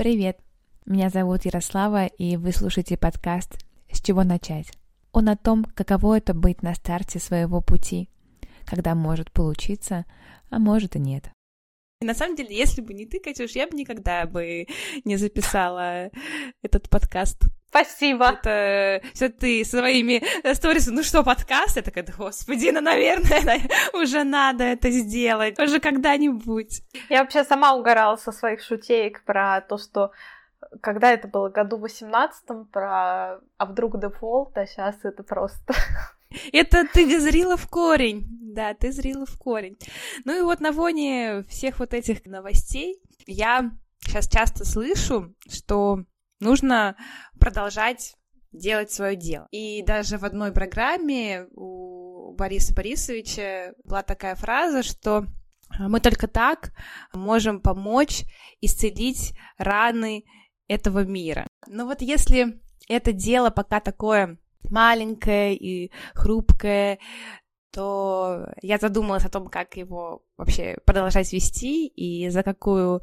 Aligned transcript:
Привет! 0.00 0.38
Меня 0.86 1.10
зовут 1.10 1.44
Ярослава, 1.44 2.06
и 2.06 2.38
вы 2.38 2.52
слушаете 2.52 2.96
подкаст 2.96 3.58
«С 3.92 4.00
чего 4.00 4.24
начать?». 4.24 4.72
Он 5.12 5.28
о 5.28 5.36
том, 5.36 5.62
каково 5.62 6.16
это 6.16 6.32
быть 6.32 6.62
на 6.62 6.74
старте 6.74 7.18
своего 7.18 7.60
пути, 7.60 8.08
когда 8.64 8.94
может 8.94 9.30
получиться, 9.30 10.06
а 10.48 10.58
может 10.58 10.96
и 10.96 10.98
нет. 10.98 11.30
На 12.00 12.14
самом 12.14 12.34
деле, 12.34 12.56
если 12.56 12.80
бы 12.80 12.94
не 12.94 13.04
ты, 13.04 13.20
Катюш, 13.20 13.50
я 13.50 13.66
бы 13.66 13.76
никогда 13.76 14.24
бы 14.24 14.68
не 15.04 15.18
записала 15.18 16.08
этот 16.62 16.88
подкаст. 16.88 17.42
Спасибо. 17.70 18.30
Это 18.42 19.00
все 19.14 19.28
ты 19.28 19.64
своими 19.64 20.22
сторисами, 20.54 20.96
ну 20.96 21.02
что, 21.04 21.22
подкаст? 21.22 21.76
Я 21.76 21.82
такая, 21.82 22.04
господи, 22.18 22.70
ну, 22.70 22.80
наверное, 22.80 23.60
уже 23.94 24.24
надо 24.24 24.64
это 24.64 24.90
сделать, 24.90 25.56
уже 25.56 25.78
когда-нибудь. 25.78 26.82
Я 27.08 27.20
вообще 27.20 27.44
сама 27.44 27.74
угорала 27.74 28.16
со 28.16 28.32
своих 28.32 28.60
шутеек 28.60 29.22
про 29.24 29.60
то, 29.60 29.78
что 29.78 30.10
когда 30.80 31.12
это 31.12 31.28
было, 31.28 31.48
году 31.48 31.76
18 31.76 32.70
про 32.72 33.38
«А 33.56 33.66
вдруг 33.66 34.00
дефолт?», 34.00 34.56
а 34.58 34.66
сейчас 34.66 34.96
это 35.04 35.22
просто... 35.22 35.74
Это 36.52 36.86
ты 36.86 37.18
зрила 37.18 37.56
в 37.56 37.66
корень, 37.66 38.24
да, 38.54 38.72
ты 38.74 38.92
зрила 38.92 39.26
в 39.26 39.36
корень. 39.36 39.76
Ну 40.24 40.38
и 40.38 40.42
вот 40.42 40.60
на 40.60 40.72
фоне 40.72 41.44
всех 41.48 41.80
вот 41.80 41.92
этих 41.92 42.24
новостей 42.24 43.00
я 43.26 43.72
сейчас 43.98 44.28
часто 44.28 44.64
слышу, 44.64 45.34
что 45.48 46.04
нужно 46.40 46.96
продолжать 47.38 48.16
делать 48.52 48.90
свое 48.90 49.16
дело. 49.16 49.46
И 49.50 49.82
даже 49.82 50.18
в 50.18 50.24
одной 50.24 50.52
программе 50.52 51.46
у 51.52 52.34
Бориса 52.34 52.74
Борисовича 52.74 53.74
была 53.84 54.02
такая 54.02 54.34
фраза, 54.34 54.82
что 54.82 55.26
мы 55.78 56.00
только 56.00 56.26
так 56.26 56.72
можем 57.12 57.60
помочь 57.60 58.24
исцелить 58.60 59.34
раны 59.56 60.24
этого 60.66 61.04
мира. 61.04 61.46
Но 61.68 61.86
вот 61.86 62.02
если 62.02 62.60
это 62.88 63.12
дело 63.12 63.50
пока 63.50 63.80
такое 63.80 64.38
маленькое 64.64 65.56
и 65.56 65.92
хрупкое, 66.14 66.98
то 67.72 68.48
я 68.62 68.78
задумалась 68.78 69.24
о 69.24 69.30
том, 69.30 69.46
как 69.46 69.76
его 69.76 70.22
вообще 70.36 70.76
продолжать 70.84 71.32
вести 71.32 71.86
и 71.86 72.28
за 72.30 72.42
какую 72.42 73.00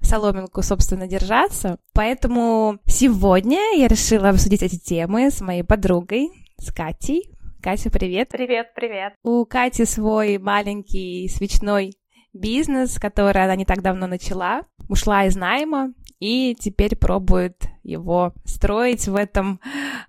соломинку, 0.00 0.62
собственно, 0.62 1.06
держаться. 1.06 1.78
Поэтому 1.92 2.78
сегодня 2.86 3.60
я 3.76 3.88
решила 3.88 4.30
обсудить 4.30 4.62
эти 4.62 4.78
темы 4.78 5.30
с 5.30 5.40
моей 5.40 5.62
подругой, 5.62 6.30
с 6.58 6.72
Катей. 6.72 7.30
Катя, 7.62 7.90
привет. 7.90 8.30
Привет, 8.30 8.74
привет. 8.74 9.14
У 9.22 9.44
Кати 9.44 9.84
свой 9.84 10.38
маленький 10.38 11.28
свечной 11.28 11.94
бизнес, 12.32 12.98
который 12.98 13.44
она 13.44 13.56
не 13.56 13.64
так 13.64 13.82
давно 13.82 14.06
начала, 14.06 14.62
ушла 14.88 15.26
из 15.26 15.36
найма 15.36 15.92
и 16.20 16.54
теперь 16.58 16.96
пробует 16.96 17.64
его 17.82 18.34
строить 18.44 19.08
в 19.08 19.16
этом 19.16 19.60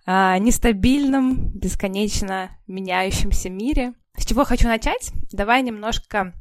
а, 0.05 0.37
нестабильном, 0.37 1.51
бесконечно 1.51 2.51
меняющемся 2.67 3.49
мире. 3.49 3.93
С 4.17 4.25
чего 4.25 4.43
хочу 4.43 4.67
начать? 4.67 5.11
Давай 5.31 5.61
немножко 5.61 6.33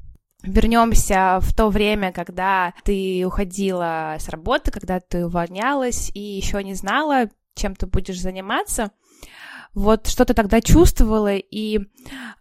вернемся 0.42 1.38
в 1.40 1.54
то 1.54 1.68
время, 1.68 2.12
когда 2.12 2.72
ты 2.84 3.24
уходила 3.26 4.16
с 4.18 4.28
работы, 4.28 4.70
когда 4.70 5.00
ты 5.00 5.26
увольнялась 5.26 6.10
и 6.14 6.20
еще 6.20 6.62
не 6.64 6.74
знала, 6.74 7.28
чем 7.54 7.74
ты 7.74 7.86
будешь 7.86 8.20
заниматься. 8.20 8.90
Вот 9.74 10.08
что 10.08 10.24
ты 10.24 10.34
тогда 10.34 10.60
чувствовала 10.60 11.36
и 11.36 11.80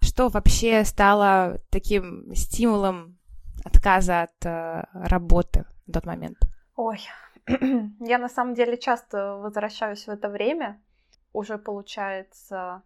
что 0.02 0.30
вообще 0.30 0.83
стало 0.83 1.61
таким 1.69 2.33
стимулом 2.33 3.19
отказа 3.64 4.23
от 4.23 4.45
э, 4.45 4.83
работы 4.93 5.65
в 5.86 5.92
тот 5.92 6.05
момент? 6.05 6.37
Ой, 6.75 6.99
я 7.99 8.17
на 8.17 8.30
самом 8.30 8.55
деле 8.55 8.77
часто 8.77 9.36
возвращаюсь 9.36 10.08
в 10.08 10.09
это 10.09 10.30
время. 10.30 10.81
Уже 11.31 11.59
получается 11.59 12.81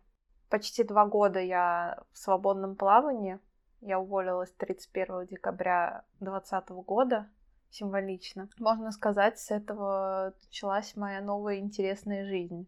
почти 0.53 0.83
два 0.83 1.07
года 1.07 1.39
я 1.39 1.97
в 2.11 2.17
свободном 2.19 2.75
плавании. 2.75 3.39
Я 3.81 3.99
уволилась 3.99 4.51
31 4.51 5.25
декабря 5.25 6.03
2020 6.19 6.69
года, 6.85 7.27
символично. 7.71 8.47
Можно 8.59 8.91
сказать, 8.91 9.39
с 9.39 9.49
этого 9.49 10.35
началась 10.43 10.95
моя 10.95 11.21
новая 11.21 11.57
интересная 11.57 12.27
жизнь. 12.27 12.67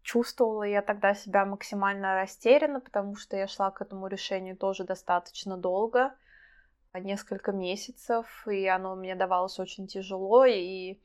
Чувствовала 0.00 0.62
я 0.62 0.80
тогда 0.80 1.12
себя 1.12 1.44
максимально 1.44 2.14
растерянно, 2.14 2.80
потому 2.80 3.14
что 3.14 3.36
я 3.36 3.46
шла 3.46 3.70
к 3.70 3.82
этому 3.82 4.06
решению 4.06 4.56
тоже 4.56 4.84
достаточно 4.84 5.58
долго— 5.58 6.14
несколько 6.94 7.52
месяцев, 7.52 8.26
и 8.48 8.66
оно 8.68 8.96
мне 8.96 9.14
давалось 9.14 9.58
очень 9.58 9.86
тяжело, 9.86 10.46
и 10.46 10.98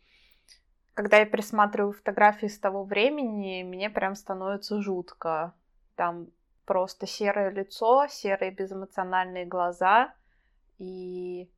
когда 0.93 1.17
я 1.17 1.25
пересматриваю 1.25 1.91
фотографии 1.91 2.47
с 2.47 2.57
того 2.57 2.85
времени, 2.85 3.63
мне 3.63 3.89
прям 3.89 4.15
становится 4.15 4.81
жутко. 4.81 5.53
Там 5.95 6.27
просто 6.65 7.05
серое 7.05 7.49
лицо, 7.49 8.07
серые 8.07 8.51
безэмоциональные 8.51 9.45
глаза, 9.45 10.13
и 10.77 11.49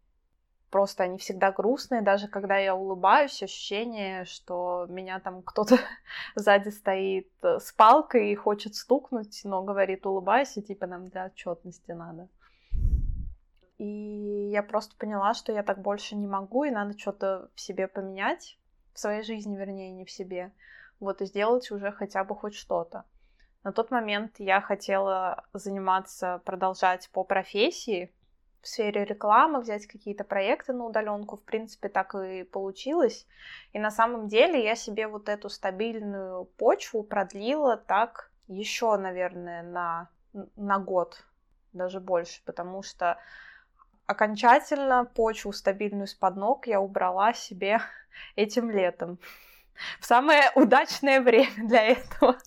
просто 0.69 1.03
они 1.03 1.18
всегда 1.18 1.51
грустные, 1.51 2.01
даже 2.01 2.28
когда 2.28 2.57
я 2.57 2.75
улыбаюсь, 2.75 3.41
ощущение, 3.41 4.25
что 4.25 4.85
меня 4.90 5.19
там 5.19 5.41
кто-то 5.41 5.78
сзади 6.35 6.69
стоит 6.69 7.29
с 7.41 7.72
палкой 7.72 8.31
и 8.31 8.35
хочет 8.35 8.75
стукнуть, 8.75 9.41
но 9.44 9.63
говорит 9.63 10.06
улыбайся, 10.06 10.62
типа 10.62 10.88
нам 10.88 11.07
для 11.07 11.28
отчетности 11.28 11.91
надо. 11.91 12.28
И 13.78 14.50
я 14.51 14.63
просто 14.63 14.95
поняла, 14.97 15.34
что 15.34 15.51
я 15.51 15.63
так 15.63 15.81
больше 15.81 16.16
не 16.16 16.28
могу, 16.28 16.63
и 16.63 16.72
надо 16.72 16.97
что-то 16.97 17.50
в 17.56 17.59
себе 17.62 17.88
поменять, 17.88 18.57
в 18.94 19.00
своей 19.00 19.24
жизни, 19.24 19.56
вернее, 19.56 19.91
не 19.91 20.06
в 20.06 20.12
себе. 20.12 20.51
Вот, 21.00 21.22
и 21.22 21.25
сделать 21.25 21.72
уже 21.72 21.91
хотя 21.91 22.24
бы 22.24 22.35
хоть 22.35 22.56
что-то. 22.56 23.03
На 23.66 23.72
тот 23.72 23.90
момент 23.90 24.36
я 24.38 24.62
хотела 24.62 25.44
заниматься, 25.52 26.40
продолжать 26.46 27.09
по 27.09 27.24
профессии, 27.24 28.14
в 28.62 28.68
сфере 28.68 29.06
рекламы, 29.06 29.59
взять 29.59 29.88
какие-то 29.88 30.24
проекты 30.24 30.72
на 30.72 30.86
удаленку. 30.86 31.38
В 31.38 31.42
принципе, 31.42 31.90
так 31.90 32.14
и 32.14 32.44
получилось. 32.44 33.25
И 33.74 33.80
на 33.80 33.90
самом 33.90 34.28
деле 34.28 34.64
я 34.64 34.75
себе 34.75 35.08
вот 35.08 35.30
эту 35.30 35.50
стабильную 35.50 36.46
почву 36.46 37.02
продлила 37.02 37.75
так 37.75 38.31
еще, 38.48 38.96
наверное, 38.98 39.64
на, 39.64 40.09
на 40.56 40.78
год, 40.78 41.25
даже 41.74 42.00
больше, 42.00 42.44
потому 42.46 42.84
что 42.84 43.18
окончательно 44.06 45.06
почву 45.06 45.52
стабильную 45.52 46.06
из-под 46.06 46.36
ног 46.36 46.68
я 46.68 46.80
убрала 46.80 47.34
себе 47.34 47.81
этим 48.36 48.70
летом. 48.70 49.18
В 50.00 50.06
самое 50.06 50.52
удачное 50.54 51.20
время 51.20 51.68
для 51.68 51.81
этого. 51.81 52.38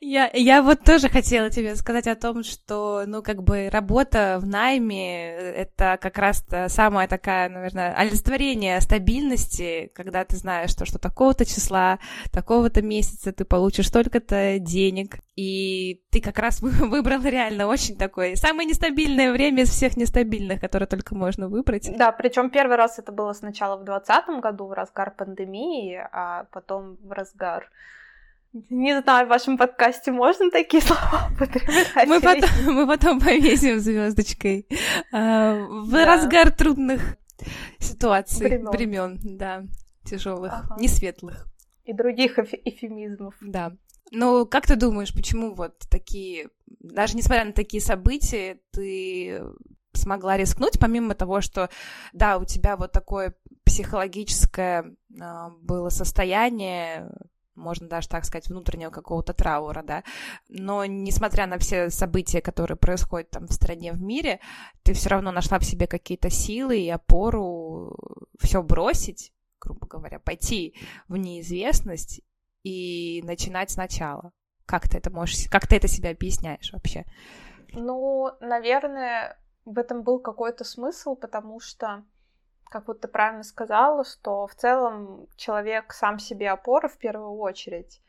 Я, 0.00 0.30
я 0.32 0.62
вот 0.62 0.82
тоже 0.84 1.08
хотела 1.08 1.50
тебе 1.50 1.74
сказать 1.76 2.06
о 2.06 2.16
том, 2.16 2.42
что, 2.42 3.04
ну, 3.06 3.22
как 3.22 3.42
бы 3.42 3.68
работа 3.70 4.38
в 4.40 4.46
найме— 4.46 5.30
это 5.36 5.98
как 6.00 6.18
раз 6.18 6.44
самая 6.68 7.08
такая, 7.08 7.48
наверное, 7.48 7.94
олицетворение 7.94 8.80
стабильности, 8.80 9.90
когда 9.94 10.24
ты 10.24 10.36
знаешь, 10.36 10.70
что, 10.70 10.84
что 10.84 10.98
такого-то 10.98 11.44
числа, 11.44 11.98
такого-то 12.32 12.82
месяца 12.82 13.32
ты 13.32 13.44
получишь 13.44 13.88
столько-то 13.88 14.58
денег, 14.58 15.18
и 15.34 16.02
ты 16.10 16.20
как 16.20 16.38
раз 16.38 16.60
выбрал 16.60 17.22
реально 17.22 17.66
очень 17.66 17.96
такое 17.96 18.36
самое 18.36 18.68
нестабильное 18.68 19.32
время 19.32 19.62
из 19.62 19.70
всех 19.70 19.96
нестабильных, 19.96 20.60
которые 20.60 20.86
только 20.86 21.14
можно 21.14 21.48
выбрать. 21.48 21.90
Да, 21.96 22.12
причем 22.12 22.50
первый 22.50 22.76
раз 22.76 22.98
это 22.98 23.12
было 23.12 23.32
сначала 23.32 23.76
в 23.76 23.84
2020 23.84 24.42
году, 24.42 24.66
в 24.66 24.72
разгар 24.72 25.14
пандемии, 25.16 26.00
а 26.12 26.44
потом 26.52 26.96
в 27.02 27.12
разгар 27.12 27.70
не 28.52 29.00
знаю, 29.00 29.26
в 29.26 29.30
вашем 29.30 29.58
подкасте 29.58 30.12
можно 30.12 30.50
такие 30.50 30.82
слова 30.82 31.30
употреблять? 31.34 32.06
Мы 32.06 32.20
потом, 32.20 32.74
мы 32.74 32.86
потом 32.86 33.20
повесим 33.20 33.80
звездочкой. 33.80 34.66
А, 35.12 35.54
в 35.66 35.90
да. 35.90 36.06
разгар 36.06 36.50
трудных 36.50 37.16
ситуаций, 37.78 38.58
времен, 38.58 39.18
да, 39.22 39.64
тяжелых, 40.04 40.52
ага. 40.52 40.76
не 40.78 40.88
светлых. 40.88 41.46
И 41.84 41.92
других 41.92 42.38
эф- 42.38 42.60
эфемизмов. 42.64 43.34
Да. 43.40 43.72
Ну, 44.10 44.46
как 44.46 44.66
ты 44.66 44.76
думаешь, 44.76 45.12
почему 45.12 45.54
вот 45.54 45.78
такие, 45.90 46.48
даже 46.66 47.16
несмотря 47.16 47.44
на 47.44 47.52
такие 47.52 47.82
события, 47.82 48.58
ты 48.72 49.42
смогла 49.92 50.36
рискнуть, 50.36 50.78
помимо 50.78 51.14
того, 51.14 51.40
что, 51.40 51.70
да, 52.12 52.38
у 52.38 52.44
тебя 52.44 52.76
вот 52.76 52.92
такое 52.92 53.34
психологическое 53.64 54.94
э, 55.10 55.22
было 55.60 55.88
состояние, 55.88 57.10
можно 57.56 57.88
даже 57.88 58.08
так 58.08 58.24
сказать, 58.24 58.48
внутреннего 58.48 58.90
какого-то 58.90 59.32
траура, 59.32 59.82
да. 59.82 60.04
Но 60.48 60.84
несмотря 60.84 61.46
на 61.46 61.58
все 61.58 61.90
события, 61.90 62.40
которые 62.40 62.76
происходят 62.76 63.30
там 63.30 63.46
в 63.46 63.52
стране, 63.52 63.92
в 63.92 64.00
мире, 64.00 64.40
ты 64.82 64.92
все 64.92 65.10
равно 65.10 65.32
нашла 65.32 65.58
в 65.58 65.64
себе 65.64 65.86
какие-то 65.86 66.30
силы 66.30 66.78
и 66.78 66.88
опору 66.88 67.96
все 68.38 68.62
бросить, 68.62 69.32
грубо 69.60 69.86
говоря, 69.86 70.18
пойти 70.18 70.74
в 71.08 71.16
неизвестность 71.16 72.20
и 72.62 73.22
начинать 73.24 73.70
сначала. 73.70 74.32
Как 74.66 74.88
ты 74.88 74.98
это 74.98 75.10
можешь, 75.10 75.48
как 75.50 75.66
ты 75.66 75.76
это 75.76 75.88
себе 75.88 76.10
объясняешь 76.10 76.72
вообще? 76.72 77.04
Ну, 77.72 78.30
наверное, 78.40 79.38
в 79.64 79.78
этом 79.78 80.02
был 80.02 80.18
какой-то 80.18 80.64
смысл, 80.64 81.14
потому 81.14 81.60
что 81.60 82.04
как 82.68 82.88
вот 82.88 83.00
ты 83.00 83.08
правильно 83.08 83.42
сказала, 83.42 84.04
что 84.04 84.46
в 84.46 84.54
целом 84.54 85.26
человек 85.36 85.92
сам 85.92 86.18
себе 86.18 86.50
опора 86.50 86.88
в 86.88 86.98
первую 86.98 87.36
очередь. 87.36 88.00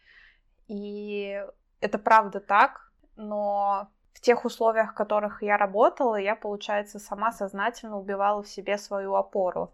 И 0.67 1.43
это 1.79 1.97
правда 1.99 2.39
так, 2.39 2.91
но 3.15 3.89
в 4.13 4.19
тех 4.19 4.45
условиях, 4.45 4.91
в 4.91 4.95
которых 4.95 5.43
я 5.43 5.57
работала, 5.57 6.15
я, 6.15 6.35
получается, 6.35 6.99
сама 6.99 7.31
сознательно 7.31 7.99
убивала 7.99 8.41
в 8.41 8.47
себе 8.47 8.77
свою 8.77 9.13
опору. 9.15 9.73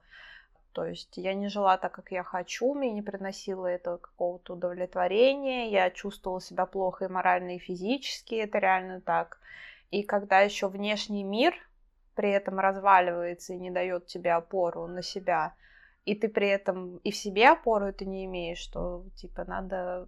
То 0.73 0.85
есть 0.85 1.17
я 1.17 1.33
не 1.33 1.49
жила 1.49 1.77
так, 1.77 1.93
как 1.93 2.11
я 2.11 2.23
хочу, 2.23 2.73
мне 2.73 2.91
не 2.91 3.01
приносило 3.01 3.67
это 3.67 3.97
какого-то 3.97 4.53
удовлетворения, 4.53 5.69
я 5.69 5.91
чувствовала 5.91 6.41
себя 6.41 6.65
плохо 6.65 7.05
и 7.05 7.07
морально, 7.07 7.55
и 7.55 7.59
физически, 7.59 8.35
это 8.35 8.57
реально 8.57 8.99
так. 8.99 9.39
И 9.91 10.01
когда 10.01 10.39
еще 10.41 10.67
внешний 10.67 11.23
мир 11.23 11.53
при 12.15 12.31
этом 12.31 12.59
разваливается 12.59 13.53
и 13.53 13.59
не 13.59 13.71
дает 13.71 14.07
тебе 14.07 14.33
опору 14.33 14.87
на 14.87 15.01
себя, 15.01 15.53
и 16.05 16.15
ты 16.15 16.27
при 16.27 16.47
этом 16.47 16.97
и 16.97 17.11
в 17.11 17.15
себе 17.15 17.49
опору 17.49 17.85
это 17.85 18.05
не 18.05 18.25
имеешь, 18.25 18.59
что 18.59 19.05
типа 19.15 19.45
надо... 19.45 20.07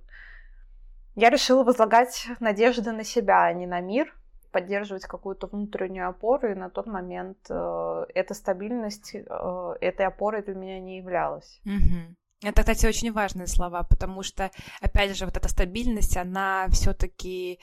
Я 1.15 1.29
решила 1.29 1.63
возлагать 1.63 2.27
надежды 2.39 2.91
на 2.91 3.05
себя, 3.05 3.43
а 3.43 3.53
не 3.53 3.67
на 3.67 3.79
мир, 3.79 4.13
поддерживать 4.51 5.05
какую-то 5.05 5.47
внутреннюю 5.47 6.09
опору, 6.09 6.51
и 6.51 6.55
на 6.55 6.69
тот 6.69 6.87
момент 6.87 7.37
э, 7.49 8.05
эта 8.13 8.33
стабильность 8.33 9.15
э, 9.15 9.75
этой 9.81 10.05
опорой 10.05 10.43
для 10.43 10.55
меня 10.55 10.79
не 10.79 10.97
являлась. 10.97 11.61
Угу. 11.65 12.15
Это, 12.43 12.61
кстати, 12.61 12.85
очень 12.85 13.11
важные 13.11 13.47
слова, 13.47 13.83
потому 13.83 14.23
что, 14.23 14.51
опять 14.81 15.17
же, 15.17 15.25
вот 15.25 15.35
эта 15.35 15.49
стабильность, 15.49 16.17
она 16.17 16.67
все-таки, 16.69 17.59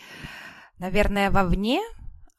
наверное, 0.78 1.30
вовне, 1.30 1.80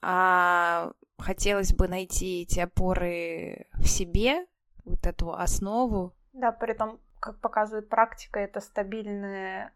а 0.04 0.92
хотелось 1.18 1.74
бы 1.74 1.88
найти 1.88 2.42
эти 2.42 2.60
опоры 2.60 3.68
в 3.74 3.88
себе, 3.88 4.46
вот 4.84 5.06
эту 5.08 5.34
основу. 5.34 6.14
Да, 6.34 6.52
при 6.52 6.74
том, 6.74 7.00
как 7.20 7.40
показывает 7.40 7.90
практика, 7.90 8.40
эта 8.40 8.60
стабильная 8.60 9.72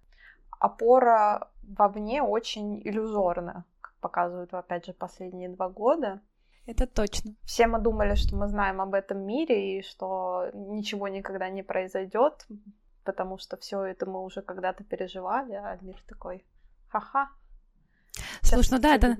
опора 0.59 1.49
вовне 1.63 2.21
очень 2.21 2.81
иллюзорна, 2.85 3.63
как 3.81 3.93
показывают, 4.01 4.53
опять 4.53 4.85
же, 4.85 4.93
последние 4.93 5.49
два 5.49 5.69
года. 5.69 6.21
Это 6.65 6.85
точно. 6.85 7.33
Все 7.45 7.67
мы 7.67 7.79
думали, 7.79 8.15
что 8.15 8.35
мы 8.35 8.49
знаем 8.49 8.81
об 8.81 8.93
этом 8.93 9.19
мире 9.19 9.79
и 9.79 9.81
что 9.81 10.49
ничего 10.53 11.07
никогда 11.07 11.49
не 11.49 11.63
произойдет, 11.63 12.45
потому 13.05 13.37
что 13.37 13.55
все 13.55 13.83
это 13.83 14.05
мы 14.05 14.21
уже 14.21 14.41
когда-то 14.41 14.83
переживали, 14.83 15.53
а 15.53 15.77
мир 15.81 16.03
такой, 16.05 16.45
ха-ха. 16.89 17.29
Слушай, 18.41 18.71
ну 18.71 18.79
да, 18.79 18.95
это, 18.95 19.15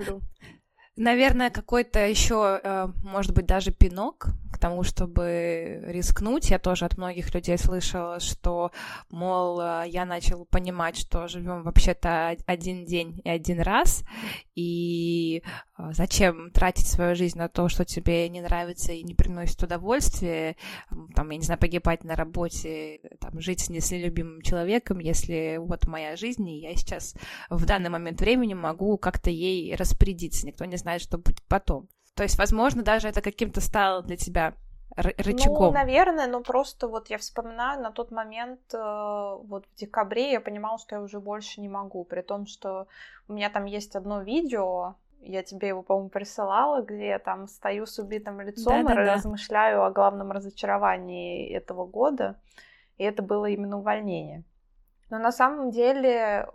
наверное, 0.98 1.50
какой-то 1.50 2.06
еще, 2.06 2.60
э, 2.62 2.88
может 3.04 3.34
быть, 3.34 3.46
даже 3.46 3.72
пинок 3.72 4.28
к 4.52 4.58
тому, 4.58 4.84
чтобы 4.84 5.84
рискнуть. 5.86 6.50
Я 6.50 6.58
тоже 6.58 6.86
от 6.86 6.98
многих 6.98 7.34
людей 7.34 7.58
слышала, 7.58 8.20
что, 8.20 8.72
мол, 9.10 9.62
э, 9.62 9.84
я 9.88 10.06
начал 10.06 10.46
понимать, 10.46 10.98
что 10.98 11.28
живем 11.28 11.64
вообще-то 11.64 12.36
один 12.48 12.86
день 12.86 13.22
и 13.24 13.30
один 13.30 13.62
раз, 13.62 14.04
и 14.56 15.44
э, 15.78 15.90
зачем 15.92 16.50
тратить 16.52 16.88
свою 16.88 17.16
жизнь 17.16 17.38
на 17.38 17.50
то, 17.50 17.70
что 17.70 17.86
тебе 17.86 18.28
не 18.30 18.42
нравится 18.42 18.92
и 18.92 19.04
не 19.04 19.14
приносит 19.14 19.62
удовольствия, 19.62 20.56
там, 21.16 21.30
я 21.30 21.38
не 21.38 21.44
знаю, 21.44 21.60
погибать 21.60 22.04
на 22.04 22.16
работе, 22.16 23.00
там, 23.20 23.40
жить 23.40 23.60
с 23.60 23.70
нелюбимым 23.70 24.42
человеком, 24.42 24.98
если 24.98 25.58
вот 25.60 25.86
моя 25.86 26.16
жизнь, 26.16 26.50
и 26.50 26.62
я 26.62 26.76
сейчас 26.76 27.14
в 27.52 27.66
данный 27.66 27.92
момент 27.92 28.20
времени 28.20 28.56
могу 28.56 28.98
как-то 28.98 29.30
ей 29.30 29.76
распорядиться, 29.76 30.48
никто 30.48 30.66
не 30.66 30.78
знает, 30.78 30.87
что 31.00 31.18
будет 31.18 31.42
потом. 31.48 31.88
То 32.16 32.24
есть, 32.24 32.38
возможно, 32.38 32.82
даже 32.84 33.08
это 33.08 33.22
каким-то 33.22 33.62
стало 33.62 34.02
для 34.02 34.18
тебя 34.18 34.54
рычагом. 34.96 35.66
Ну, 35.66 35.72
наверное, 35.72 36.28
но 36.28 36.42
просто 36.42 36.88
вот 36.88 37.10
я 37.10 37.18
вспоминаю 37.18 37.82
на 37.82 37.92
тот 37.92 38.12
момент, 38.12 38.60
э, 38.74 38.78
вот 38.78 39.66
в 39.68 39.76
декабре 39.76 40.32
я 40.32 40.42
понимала, 40.42 40.80
что 40.80 40.96
я 40.96 41.02
уже 41.02 41.20
больше 41.20 41.62
не 41.62 41.70
могу, 41.70 42.04
при 42.04 42.22
том, 42.22 42.48
что 42.48 42.88
у 43.28 43.34
меня 43.34 43.50
там 43.50 43.66
есть 43.66 43.96
одно 43.96 44.24
видео, 44.24 44.96
я 45.22 45.44
тебе 45.44 45.68
его, 45.70 45.84
по-моему, 45.84 46.10
присылала, 46.10 46.82
где 46.82 47.08
я 47.10 47.20
там 47.20 47.48
стою 47.48 47.86
с 47.86 48.00
убитым 48.00 48.42
лицом 48.42 48.86
да, 48.86 48.94
и 48.94 48.96
да, 48.96 49.16
размышляю 49.16 49.84
о 49.84 49.92
главном 49.92 50.32
разочаровании 50.32 51.50
этого 51.52 51.86
года, 51.86 52.40
и 52.98 53.04
это 53.04 53.22
было 53.22 53.46
именно 53.46 53.78
увольнение. 53.78 54.44
Но 55.10 55.20
на 55.20 55.32
самом 55.32 55.70
деле 55.70 56.48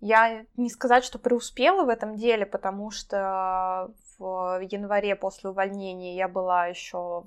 я 0.00 0.44
не 0.56 0.70
сказать, 0.70 1.04
что 1.04 1.18
преуспела 1.18 1.84
в 1.84 1.88
этом 1.88 2.16
деле, 2.16 2.46
потому 2.46 2.90
что 2.90 3.92
в 4.18 4.60
январе 4.60 5.16
после 5.16 5.50
увольнения 5.50 6.16
я 6.16 6.28
была 6.28 6.66
еще 6.66 7.24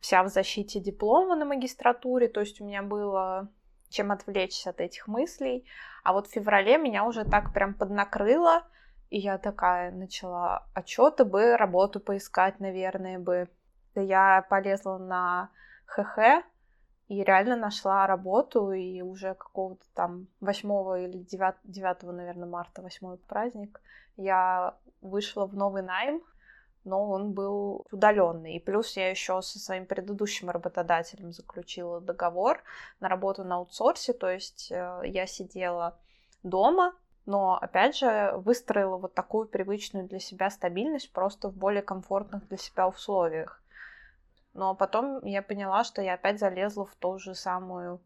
вся 0.00 0.22
в 0.22 0.28
защите 0.28 0.80
диплома 0.80 1.36
на 1.36 1.44
магистратуре, 1.44 2.28
то 2.28 2.40
есть 2.40 2.60
у 2.60 2.64
меня 2.64 2.82
было 2.82 3.48
чем 3.90 4.12
отвлечься 4.12 4.70
от 4.70 4.80
этих 4.80 5.08
мыслей. 5.08 5.66
А 6.02 6.12
вот 6.12 6.28
в 6.28 6.32
феврале 6.32 6.78
меня 6.78 7.04
уже 7.04 7.24
так 7.24 7.52
прям 7.52 7.74
поднакрыло, 7.74 8.62
и 9.10 9.18
я 9.18 9.36
такая 9.36 9.90
начала 9.90 10.66
отчеты 10.74 11.24
бы, 11.24 11.56
работу 11.56 12.00
поискать, 12.00 12.60
наверное, 12.60 13.18
бы. 13.18 13.48
Я 13.96 14.46
полезла 14.48 14.98
на 14.98 15.50
ХХ 15.86 16.44
и 17.10 17.24
реально 17.24 17.56
нашла 17.56 18.06
работу, 18.06 18.70
и 18.70 19.02
уже 19.02 19.34
какого-то 19.34 19.84
там 19.94 20.28
8 20.40 20.68
или 21.04 21.18
9, 21.18 21.54
9 21.64 22.02
наверное, 22.04 22.48
марта, 22.48 22.82
8 22.82 23.16
праздник, 23.26 23.80
я 24.16 24.76
вышла 25.00 25.46
в 25.46 25.56
новый 25.56 25.82
найм, 25.82 26.22
но 26.84 27.10
он 27.10 27.32
был 27.32 27.84
удаленный. 27.90 28.54
И 28.54 28.60
плюс 28.60 28.96
я 28.96 29.10
еще 29.10 29.42
со 29.42 29.58
своим 29.58 29.86
предыдущим 29.86 30.50
работодателем 30.50 31.32
заключила 31.32 32.00
договор 32.00 32.62
на 33.00 33.08
работу 33.08 33.42
на 33.42 33.56
аутсорсе, 33.56 34.12
то 34.12 34.30
есть 34.30 34.70
э, 34.70 35.02
я 35.06 35.26
сидела 35.26 35.98
дома, 36.44 36.94
но, 37.26 37.58
опять 37.60 37.96
же, 37.96 38.34
выстроила 38.36 38.98
вот 38.98 39.14
такую 39.14 39.48
привычную 39.48 40.06
для 40.06 40.20
себя 40.20 40.48
стабильность 40.48 41.12
просто 41.12 41.48
в 41.48 41.56
более 41.56 41.82
комфортных 41.82 42.46
для 42.46 42.56
себя 42.56 42.86
условиях. 42.86 43.59
Но 44.52 44.74
потом 44.74 45.24
я 45.24 45.42
поняла, 45.42 45.84
что 45.84 46.02
я 46.02 46.14
опять 46.14 46.38
залезла 46.38 46.84
в 46.86 46.94
ту 46.96 47.18
же 47.18 47.34
самую 47.34 48.00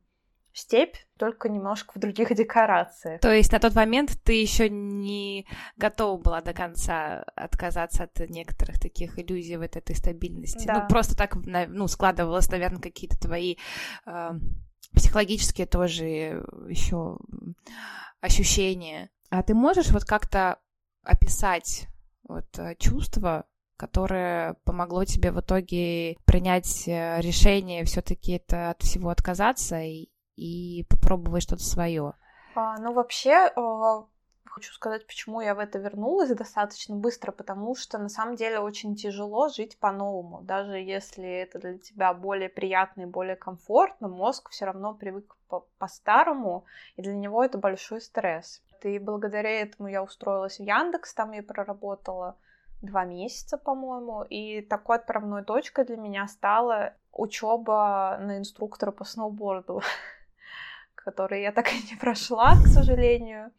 степь, 0.55 0.96
только 1.19 1.49
немножко 1.49 1.93
в 1.94 1.99
других 1.99 2.29
декорациях. 2.35 3.20
То 3.20 3.32
есть 3.32 3.52
на 3.52 3.58
тот 3.58 3.75
момент 3.75 4.17
ты 4.23 4.41
еще 4.41 4.70
не 4.70 5.46
готова 5.76 6.20
была 6.20 6.41
до 6.41 6.53
конца 6.53 7.24
отказаться 7.34 8.05
от 8.05 8.19
некоторых 8.31 8.81
таких 8.81 9.19
иллюзий 9.19 9.56
вот 9.56 9.77
этой 9.77 9.96
стабильности. 9.96 10.67
Да. 10.67 10.82
Ну, 10.82 10.89
просто 10.89 11.17
так, 11.17 11.34
ну, 11.44 11.89
складывалось, 11.89 12.51
наверное, 12.51 12.81
какие-то 12.81 13.19
твои 13.19 13.56
э, 14.06 14.31
психологические 14.94 15.67
тоже 15.67 16.06
еще 16.69 17.19
ощущения. 18.20 19.10
А 19.31 19.43
ты 19.43 19.55
можешь 19.55 19.91
вот 19.91 20.05
как-то 20.05 20.58
описать 21.03 21.89
вот 22.22 22.46
э, 22.58 22.77
чувство, 22.77 23.44
которое 23.76 24.54
помогло 24.64 25.04
тебе 25.04 25.31
в 25.31 25.40
итоге 25.40 26.16
принять 26.24 26.86
э, 26.86 27.20
решение 27.20 27.84
все-таки 27.84 28.32
это 28.32 28.70
от 28.70 28.82
всего 28.82 29.10
отказаться 29.10 29.81
и, 29.81 30.08
и 30.36 30.84
попробовать 30.88 31.43
что-то 31.43 31.64
свое? 31.64 32.14
А, 32.54 32.78
ну, 32.78 32.93
вообще, 32.93 33.50
а, 33.56 34.06
хочу 34.54 34.72
сказать, 34.72 35.06
почему 35.06 35.40
я 35.40 35.54
в 35.54 35.58
это 35.58 35.78
вернулась 35.78 36.31
достаточно 36.31 36.94
быстро, 36.94 37.32
потому 37.32 37.74
что 37.74 37.98
на 37.98 38.08
самом 38.08 38.36
деле 38.36 38.60
очень 38.60 38.94
тяжело 38.94 39.48
жить 39.48 39.76
по-новому. 39.78 40.43
Даже 40.43 40.76
если 40.78 41.28
это 41.28 41.58
для 41.58 41.78
тебя 41.78 42.14
более 42.14 42.48
приятно 42.48 43.02
и 43.02 43.06
более 43.06 43.36
комфортно, 43.36 44.06
мозг 44.06 44.50
все 44.50 44.66
равно 44.66 44.94
привык 44.94 45.36
по-старому, 45.78 46.64
и 46.96 47.02
для 47.02 47.14
него 47.14 47.43
это 47.43 47.58
большой 47.58 48.00
стресс. 48.00 48.62
И 48.82 48.98
благодаря 48.98 49.50
этому 49.50 49.88
я 49.88 50.02
устроилась 50.02 50.58
в 50.58 50.62
Яндекс, 50.62 51.14
там 51.14 51.32
я 51.32 51.43
проработала 51.43 52.36
два 52.84 53.05
месяца, 53.05 53.58
по-моему, 53.58 54.22
и 54.22 54.60
такой 54.62 54.96
отправной 54.96 55.44
точкой 55.44 55.84
для 55.84 55.96
меня 55.96 56.29
стала 56.29 56.94
учеба 57.12 58.19
на 58.20 58.38
инструктора 58.38 58.93
по 58.93 59.05
сноуборду. 59.05 59.82
который 61.05 61.43
я 61.43 61.53
так 61.53 61.72
и 61.72 61.76
не 61.91 61.96
прошла, 62.00 62.55
к 62.55 62.67
сожалению. 62.67 63.53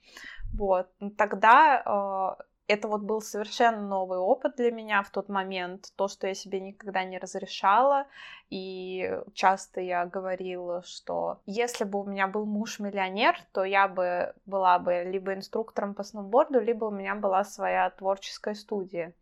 Вот. 0.54 0.90
Тогда 1.18 2.36
э, 2.40 2.44
это 2.68 2.88
вот 2.88 3.02
был 3.02 3.22
совершенно 3.22 3.82
новый 3.82 4.18
опыт 4.18 4.56
для 4.56 4.72
меня 4.72 5.04
в 5.04 5.12
тот 5.12 5.30
момент, 5.30 5.92
то, 5.96 6.08
что 6.08 6.28
я 6.28 6.34
себе 6.34 6.60
никогда 6.60 7.04
не 7.04 7.20
разрешала, 7.20 8.08
и 8.50 9.20
часто 9.34 9.82
я 9.82 10.06
говорила, 10.06 10.82
что 10.84 11.40
если 11.46 11.84
бы 11.84 12.02
у 12.02 12.06
меня 12.06 12.28
был 12.28 12.46
муж-миллионер, 12.46 13.38
то 13.52 13.64
я 13.64 13.88
бы 13.88 14.34
была 14.46 14.80
бы 14.80 15.04
либо 15.04 15.34
инструктором 15.34 15.94
по 15.94 16.04
сноуборду, 16.04 16.60
либо 16.60 16.86
у 16.86 16.92
меня 16.92 17.16
была 17.16 17.44
своя 17.44 17.90
творческая 17.92 18.56
студия. 18.56 19.14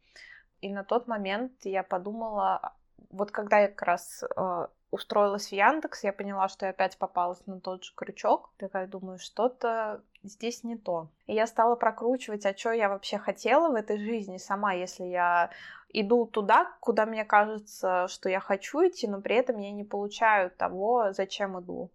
И 0.61 0.71
на 0.71 0.85
тот 0.85 1.07
момент 1.07 1.51
я 1.63 1.83
подумала, 1.83 2.73
вот 3.09 3.31
когда 3.31 3.59
я 3.59 3.67
как 3.67 3.81
раз 3.83 4.23
э, 4.23 4.67
устроилась 4.91 5.47
в 5.47 5.51
Яндекс, 5.51 6.03
я 6.03 6.13
поняла, 6.13 6.47
что 6.47 6.65
я 6.65 6.69
опять 6.71 6.97
попалась 6.97 7.45
на 7.45 7.59
тот 7.59 7.83
же 7.83 7.93
крючок. 7.95 8.51
Такая 8.57 8.87
думаю, 8.87 9.17
что-то 9.17 10.01
здесь 10.23 10.63
не 10.63 10.77
то. 10.77 11.09
И 11.25 11.33
я 11.33 11.47
стала 11.47 11.75
прокручивать, 11.75 12.45
а 12.45 12.55
что 12.55 12.71
я 12.71 12.89
вообще 12.89 13.17
хотела 13.17 13.69
в 13.69 13.75
этой 13.75 13.97
жизни 13.97 14.37
сама, 14.37 14.73
если 14.73 15.05
я 15.05 15.49
иду 15.89 16.25
туда, 16.25 16.71
куда 16.79 17.05
мне 17.05 17.25
кажется, 17.25 18.07
что 18.07 18.29
я 18.29 18.39
хочу 18.39 18.87
идти, 18.87 19.07
но 19.07 19.21
при 19.21 19.35
этом 19.35 19.59
я 19.59 19.71
не 19.71 19.83
получаю 19.83 20.51
того, 20.51 21.11
зачем 21.11 21.59
иду. 21.59 21.89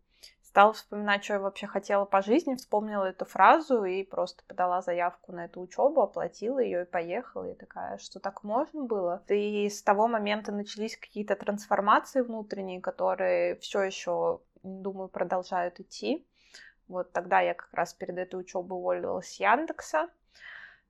Стала 0.59 0.73
вспоминать, 0.73 1.23
что 1.23 1.35
я 1.35 1.39
вообще 1.39 1.69
хотела 1.69 2.05
по 2.05 2.21
жизни, 2.21 2.57
вспомнила 2.57 3.05
эту 3.05 3.25
фразу 3.25 3.85
и 3.85 4.03
просто 4.03 4.43
подала 4.49 4.83
заявку 4.83 5.31
на 5.31 5.45
эту 5.45 5.61
учебу, 5.61 6.01
оплатила 6.01 6.59
ее 6.59 6.83
и 6.83 6.85
поехала. 6.85 7.45
И 7.45 7.55
такая, 7.55 7.97
что 7.99 8.19
так 8.19 8.43
можно 8.43 8.83
было? 8.83 9.23
И 9.29 9.71
с 9.71 9.81
того 9.85 10.09
момента 10.09 10.51
начались 10.51 10.97
какие-то 10.97 11.37
трансформации 11.37 12.23
внутренние, 12.23 12.81
которые 12.81 13.55
все 13.61 13.83
еще, 13.83 14.41
думаю, 14.65 15.09
продолжают 15.09 15.79
идти. 15.79 16.27
Вот 16.89 17.13
тогда 17.13 17.39
я 17.39 17.55
как 17.55 17.73
раз 17.73 17.95
перед 17.95 18.19
этой 18.19 18.41
учебой 18.41 18.79
уволилась 18.79 19.29
с 19.29 19.39
Яндекса, 19.39 20.09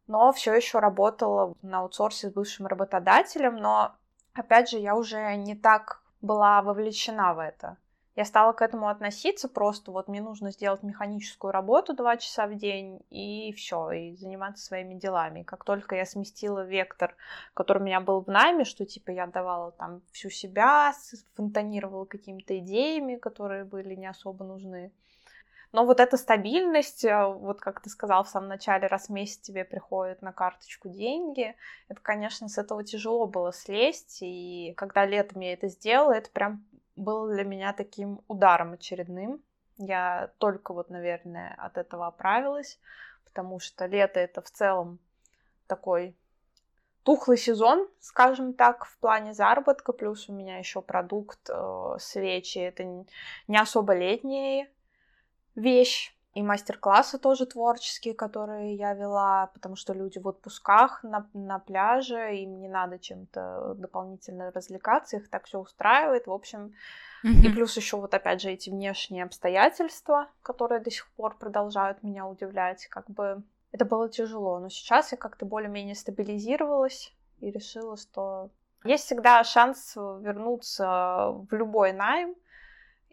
но 0.06 0.32
все 0.32 0.54
еще 0.54 0.78
работала 0.78 1.52
на 1.60 1.80
аутсорсе 1.80 2.30
с 2.30 2.32
бывшим 2.32 2.68
работодателем, 2.68 3.56
но 3.56 3.94
опять 4.32 4.70
же 4.70 4.78
я 4.78 4.96
уже 4.96 5.36
не 5.36 5.54
так 5.54 6.00
была 6.22 6.62
вовлечена 6.62 7.34
в 7.34 7.38
это. 7.38 7.76
Я 8.18 8.24
стала 8.24 8.52
к 8.52 8.62
этому 8.62 8.88
относиться 8.88 9.48
просто, 9.48 9.92
вот 9.92 10.08
мне 10.08 10.20
нужно 10.20 10.50
сделать 10.50 10.82
механическую 10.82 11.52
работу 11.52 11.94
два 11.94 12.16
часа 12.16 12.48
в 12.48 12.56
день, 12.56 13.00
и 13.10 13.52
все, 13.52 13.92
и 13.92 14.16
заниматься 14.16 14.64
своими 14.64 14.94
делами. 14.94 15.44
Как 15.44 15.62
только 15.62 15.94
я 15.94 16.04
сместила 16.04 16.64
вектор, 16.64 17.14
который 17.54 17.78
у 17.78 17.84
меня 17.84 18.00
был 18.00 18.20
в 18.22 18.26
найме, 18.26 18.64
что 18.64 18.84
типа 18.84 19.12
я 19.12 19.28
давала 19.28 19.70
там 19.70 20.02
всю 20.10 20.30
себя, 20.30 20.92
фонтанировала 21.36 22.06
какими-то 22.06 22.58
идеями, 22.58 23.14
которые 23.14 23.62
были 23.62 23.94
не 23.94 24.08
особо 24.08 24.44
нужны, 24.44 24.90
но 25.70 25.84
вот 25.84 26.00
эта 26.00 26.16
стабильность, 26.16 27.04
э, 27.04 27.24
вот 27.24 27.60
как 27.60 27.80
ты 27.80 27.88
сказал 27.88 28.24
в 28.24 28.28
самом 28.28 28.48
начале, 28.48 28.88
раз 28.88 29.06
в 29.06 29.10
месяц 29.10 29.38
тебе 29.38 29.64
приходят 29.64 30.22
на 30.22 30.32
карточку 30.32 30.88
деньги, 30.88 31.54
это, 31.88 32.00
конечно, 32.00 32.48
с 32.48 32.58
этого 32.58 32.82
тяжело 32.82 33.26
было 33.26 33.52
слезть. 33.52 34.18
И 34.22 34.74
когда 34.76 35.06
летом 35.06 35.40
я 35.42 35.52
это 35.52 35.68
сделала, 35.68 36.14
это 36.14 36.30
прям 36.30 36.64
было 36.98 37.32
для 37.32 37.44
меня 37.44 37.72
таким 37.72 38.20
ударом 38.28 38.74
очередным. 38.74 39.42
Я 39.78 40.32
только 40.38 40.74
вот, 40.74 40.90
наверное, 40.90 41.54
от 41.56 41.78
этого 41.78 42.06
оправилась, 42.06 42.78
потому 43.24 43.60
что 43.60 43.86
лето 43.86 44.18
это 44.20 44.42
в 44.42 44.50
целом 44.50 44.98
такой 45.66 46.16
тухлый 47.04 47.38
сезон, 47.38 47.88
скажем 48.00 48.52
так, 48.52 48.84
в 48.84 48.98
плане 48.98 49.32
заработка, 49.32 49.92
плюс 49.92 50.28
у 50.28 50.32
меня 50.32 50.58
еще 50.58 50.82
продукт 50.82 51.48
э, 51.48 51.96
свечи, 52.00 52.58
это 52.58 52.84
не 52.84 53.56
особо 53.56 53.94
летние 53.94 54.70
вещь. 55.54 56.14
И 56.38 56.42
мастер-классы 56.42 57.18
тоже 57.18 57.46
творческие, 57.46 58.14
которые 58.14 58.76
я 58.76 58.94
вела, 58.94 59.48
потому 59.54 59.74
что 59.74 59.92
люди 59.92 60.20
в 60.20 60.28
отпусках 60.28 61.02
на, 61.02 61.28
на 61.34 61.58
пляже, 61.58 62.36
им 62.36 62.60
не 62.60 62.68
надо 62.68 63.00
чем-то 63.00 63.74
дополнительно 63.76 64.52
развлекаться, 64.52 65.16
их 65.16 65.28
так 65.30 65.46
все 65.46 65.58
устраивает. 65.58 66.28
В 66.28 66.32
общем, 66.32 66.74
mm-hmm. 67.24 67.44
и 67.44 67.52
плюс 67.52 67.76
еще 67.76 67.96
вот 67.96 68.14
опять 68.14 68.40
же 68.40 68.52
эти 68.52 68.70
внешние 68.70 69.24
обстоятельства, 69.24 70.28
которые 70.42 70.80
до 70.80 70.92
сих 70.92 71.10
пор 71.16 71.36
продолжают 71.36 72.04
меня 72.04 72.24
удивлять, 72.24 72.86
как 72.86 73.10
бы 73.10 73.42
это 73.72 73.84
было 73.84 74.08
тяжело. 74.08 74.60
Но 74.60 74.68
сейчас 74.68 75.10
я 75.10 75.18
как-то 75.18 75.44
более-менее 75.44 75.96
стабилизировалась 75.96 77.12
и 77.40 77.50
решила, 77.50 77.96
что 77.96 78.50
есть 78.84 79.06
всегда 79.06 79.42
шанс 79.42 79.96
вернуться 79.96 81.32
в 81.50 81.52
любой 81.52 81.92
найм, 81.92 82.36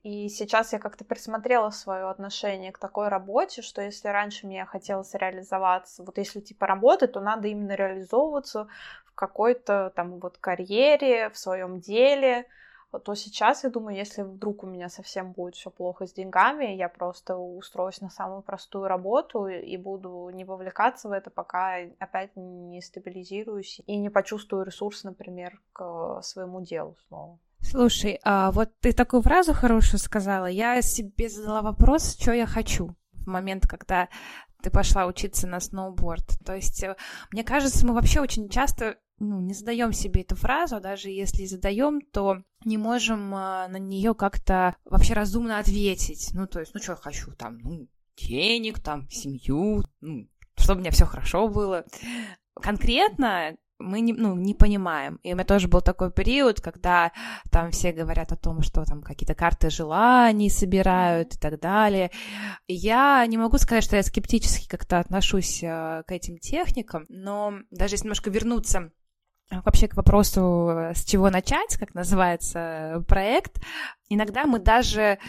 и 0.06 0.30
сейчас 0.30 0.72
я 0.72 0.78
как-то 0.78 1.04
присмотрела 1.04 1.72
свое 1.72 2.08
отношение 2.12 2.72
к 2.72 2.78
такой 2.78 3.08
работе, 3.08 3.64
что 3.64 3.82
если 3.82 4.08
раньше 4.08 4.46
мне 4.46 4.64
хотелось 4.64 5.12
реализоваться, 5.16 6.04
вот 6.04 6.20
если 6.20 6.42
типа 6.42 6.68
работы, 6.68 7.08
то 7.08 7.22
надо 7.22 7.48
именно 7.48 7.72
реализовываться 7.72 8.68
в 9.08 9.16
какой-то 9.16 9.92
там 9.96 10.20
вот 10.20 10.38
карьере, 10.38 11.32
в 11.32 11.38
своем 11.40 11.80
деле, 11.80 12.46
то 13.04 13.16
сейчас, 13.16 13.64
я 13.64 13.72
думаю, 13.72 13.98
если 13.98 14.22
вдруг 14.22 14.64
у 14.64 14.68
меня 14.68 14.90
совсем 14.90 15.32
будет 15.32 15.56
все 15.56 15.72
плохо 15.72 16.06
с 16.06 16.14
деньгами, 16.14 16.76
я 16.76 16.88
просто 16.88 17.36
устроюсь 17.36 18.00
на 18.00 18.12
самую 18.12 18.44
простую 18.44 18.88
работу 18.88 19.48
и 19.48 19.76
буду 19.76 20.30
не 20.32 20.46
вовлекаться 20.46 21.10
в 21.10 21.14
это, 21.14 21.32
пока 21.32 21.78
опять 21.98 22.30
не 22.36 22.80
стабилизируюсь 22.80 23.82
и 23.88 23.98
не 23.98 24.12
почувствую 24.12 24.66
ресурс, 24.66 25.04
например, 25.04 25.60
к 25.74 26.22
своему 26.22 26.62
делу 26.62 26.96
снова. 27.08 27.40
Слушай, 27.70 28.20
а 28.24 28.52
вот 28.52 28.70
ты 28.80 28.94
такую 28.94 29.22
фразу 29.22 29.54
хорошую 29.54 30.00
сказала. 30.00 30.46
Я 30.46 30.82
себе 30.82 31.30
задала 31.30 31.62
вопрос, 31.62 32.16
что 32.20 32.32
я 32.32 32.46
хочу 32.46 32.96
в 33.14 33.28
момент, 33.28 33.68
когда 33.68 34.08
ты 34.62 34.70
пошла 34.70 35.08
учиться 35.08 35.48
на 35.48 35.60
сноуборд. 35.60 36.26
То 36.46 36.56
есть, 36.56 36.84
э, 36.84 36.96
мне 37.32 37.44
кажется, 37.44 37.86
мы 37.86 37.94
вообще 37.94 38.22
очень 38.22 38.50
часто 38.50 38.98
ну, 39.20 39.40
не 39.40 39.54
задаем 39.54 39.94
себе 39.94 40.22
эту 40.22 40.36
фразу, 40.36 40.76
а 40.76 40.80
даже 40.80 41.10
если 41.10 41.46
задаем, 41.46 42.02
то 42.02 42.44
не 42.66 42.78
можем 42.78 43.34
э, 43.34 43.68
на 43.68 43.78
нее 43.78 44.14
как-то 44.14 44.76
вообще 44.86 45.14
разумно 45.14 45.58
ответить. 45.60 46.32
Ну, 46.34 46.48
то 46.48 46.60
есть, 46.60 46.74
ну, 46.74 46.82
что 46.82 46.94
я 46.94 46.98
хочу, 46.98 47.32
там, 47.32 47.58
ну, 47.60 47.88
денег, 48.18 48.80
там, 48.80 49.10
семью, 49.10 49.84
ну, 50.02 50.28
чтобы 50.58 50.80
у 50.80 50.82
меня 50.82 50.92
все 50.92 51.06
хорошо 51.06 51.48
было. 51.48 51.86
Конкретно 52.62 53.56
мы 53.80 54.02
не, 54.02 54.14
ну, 54.14 54.36
не 54.36 54.54
понимаем. 54.54 55.20
И 55.24 55.32
у 55.32 55.36
меня 55.36 55.46
тоже 55.46 55.68
был 55.68 55.82
такой 55.82 56.12
период, 56.12 56.62
когда 56.62 57.12
там 57.52 57.72
все 57.72 57.92
говорят 57.92 58.32
о 58.32 58.38
том, 58.38 58.62
что 58.62 58.86
там 58.86 59.02
какие-то 59.02 59.36
карты 59.36 59.70
желаний 59.70 60.50
собирают 60.50 61.36
и 61.36 61.38
так 61.38 61.60
далее. 61.60 62.12
И 62.68 62.74
я 62.74 63.26
не 63.28 63.38
могу 63.38 63.58
сказать, 63.58 63.84
что 63.84 63.96
я 63.96 64.04
скептически 64.04 64.68
как-то 64.68 65.00
отношусь 65.00 65.62
э, 65.64 66.04
к 66.08 66.12
этим 66.12 66.38
техникам, 66.38 67.06
но 67.10 67.54
даже 67.72 67.96
если 67.96 68.06
немножко 68.06 68.30
вернуться 68.30 68.92
э, 69.52 69.62
вообще 69.64 69.88
к 69.88 69.96
вопросу, 69.96 70.70
э, 70.70 70.94
с 70.96 71.04
чего 71.04 71.30
начать, 71.30 71.78
как 71.78 71.94
называется 71.94 73.04
проект, 73.08 73.62
иногда 74.10 74.46
мы 74.46 74.60
даже 74.60 75.20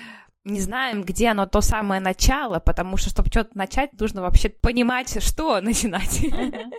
не 0.46 0.60
знаем, 0.60 1.02
где 1.02 1.28
оно 1.28 1.46
то 1.46 1.60
самое 1.60 2.00
начало, 2.00 2.60
потому 2.60 2.96
что, 2.96 3.10
чтобы 3.10 3.30
что-то 3.30 3.58
начать, 3.58 3.92
нужно 3.98 4.22
вообще 4.22 4.48
понимать, 4.48 5.22
что 5.22 5.60
начинать. 5.60 6.22
Uh-huh. 6.22 6.72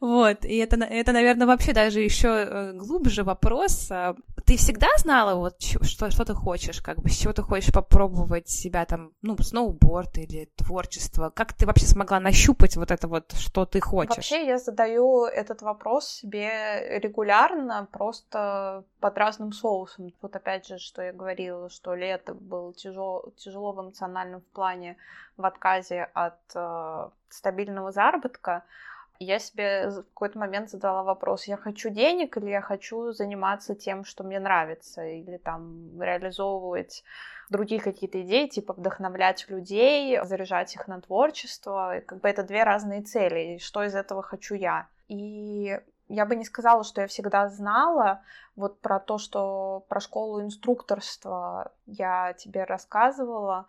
вот, 0.00 0.44
и 0.44 0.56
это, 0.56 0.76
это, 0.76 1.12
наверное, 1.12 1.46
вообще 1.46 1.72
даже 1.72 2.00
еще 2.00 2.28
э, 2.28 2.72
глубже 2.74 3.24
вопрос. 3.24 3.88
А, 3.90 4.14
ты 4.46 4.56
всегда 4.56 4.86
знала, 4.98 5.34
вот, 5.34 5.60
что, 5.60 6.10
что 6.10 6.24
ты 6.24 6.32
хочешь, 6.32 6.80
как 6.80 6.98
бы, 6.98 7.10
с 7.10 7.16
чего 7.16 7.32
ты 7.32 7.42
хочешь 7.42 7.72
попробовать 7.72 8.48
себя 8.48 8.84
там, 8.84 9.12
ну, 9.20 9.36
сноуборд 9.38 10.16
или 10.18 10.48
творчество? 10.56 11.30
Как 11.34 11.52
ты 11.52 11.66
вообще 11.66 11.86
смогла 11.86 12.20
нащупать 12.20 12.76
вот 12.76 12.92
это 12.92 13.08
вот, 13.08 13.32
что 13.32 13.66
ты 13.66 13.80
хочешь? 13.80 14.16
Вообще 14.16 14.46
я 14.46 14.58
задаю 14.58 15.24
этот 15.24 15.62
вопрос 15.62 16.08
себе 16.08 17.00
регулярно, 17.00 17.88
просто 17.90 18.84
под 19.00 19.18
разным 19.18 19.52
соусом. 19.52 20.12
Вот 20.22 20.36
опять 20.36 20.66
же, 20.68 20.78
что 20.78 21.02
я 21.02 21.12
говорила, 21.12 21.68
что 21.68 21.94
лето 21.94 22.34
было 22.34 22.72
тяжело 22.72 23.07
тяжело, 23.36 23.72
в 23.72 23.80
эмоциональном 23.80 24.40
плане 24.52 24.96
в 25.36 25.44
отказе 25.44 26.08
от 26.14 26.38
э, 26.54 27.08
стабильного 27.28 27.92
заработка, 27.92 28.64
я 29.20 29.38
себе 29.40 29.88
в 29.88 30.02
какой-то 30.02 30.38
момент 30.38 30.70
задала 30.70 31.02
вопрос, 31.02 31.44
я 31.48 31.56
хочу 31.56 31.90
денег 31.90 32.36
или 32.36 32.50
я 32.50 32.60
хочу 32.60 33.12
заниматься 33.12 33.74
тем, 33.74 34.04
что 34.04 34.22
мне 34.22 34.38
нравится, 34.38 35.04
или 35.04 35.38
там 35.38 36.00
реализовывать 36.00 37.02
другие 37.50 37.80
какие-то 37.80 38.22
идеи, 38.22 38.46
типа 38.46 38.74
вдохновлять 38.74 39.48
людей, 39.48 40.20
заряжать 40.22 40.74
их 40.74 40.86
на 40.86 41.00
творчество. 41.00 42.00
Как 42.06 42.20
бы 42.20 42.28
это 42.28 42.44
две 42.44 42.62
разные 42.62 43.02
цели, 43.02 43.58
что 43.58 43.82
из 43.82 43.94
этого 43.94 44.22
хочу 44.22 44.54
я. 44.54 44.86
И 45.08 45.80
я 46.08 46.26
бы 46.26 46.36
не 46.36 46.44
сказала, 46.44 46.84
что 46.84 47.00
я 47.00 47.06
всегда 47.06 47.48
знала. 47.48 48.22
Вот 48.56 48.80
про 48.80 48.98
то, 48.98 49.18
что 49.18 49.84
про 49.88 50.00
школу 50.00 50.40
инструкторства 50.42 51.72
я 51.86 52.32
тебе 52.34 52.64
рассказывала. 52.64 53.66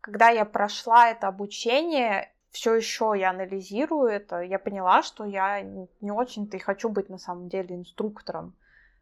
Когда 0.00 0.28
я 0.30 0.44
прошла 0.44 1.10
это 1.10 1.28
обучение, 1.28 2.32
все 2.50 2.74
еще 2.74 3.14
я 3.16 3.30
анализирую 3.30 4.08
это, 4.08 4.40
я 4.40 4.58
поняла, 4.58 5.02
что 5.02 5.24
я 5.24 5.60
не 5.62 6.10
очень-то 6.10 6.56
и 6.56 6.60
хочу 6.60 6.88
быть 6.88 7.08
на 7.08 7.18
самом 7.18 7.48
деле 7.48 7.76
инструктором. 7.76 8.54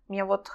Мне 0.09 0.25
вот 0.25 0.51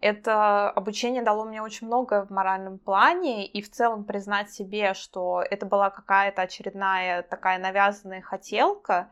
это 0.00 0.70
обучение 0.70 1.22
дало 1.22 1.44
мне 1.44 1.62
очень 1.62 1.86
много 1.86 2.24
в 2.24 2.30
моральном 2.30 2.78
плане, 2.78 3.46
и 3.46 3.60
в 3.60 3.70
целом 3.70 4.04
признать 4.04 4.50
себе, 4.50 4.94
что 4.94 5.42
это 5.42 5.66
была 5.66 5.90
какая-то 5.90 6.42
очередная 6.42 7.22
такая 7.22 7.58
навязанная 7.58 8.22
хотелка, 8.22 9.10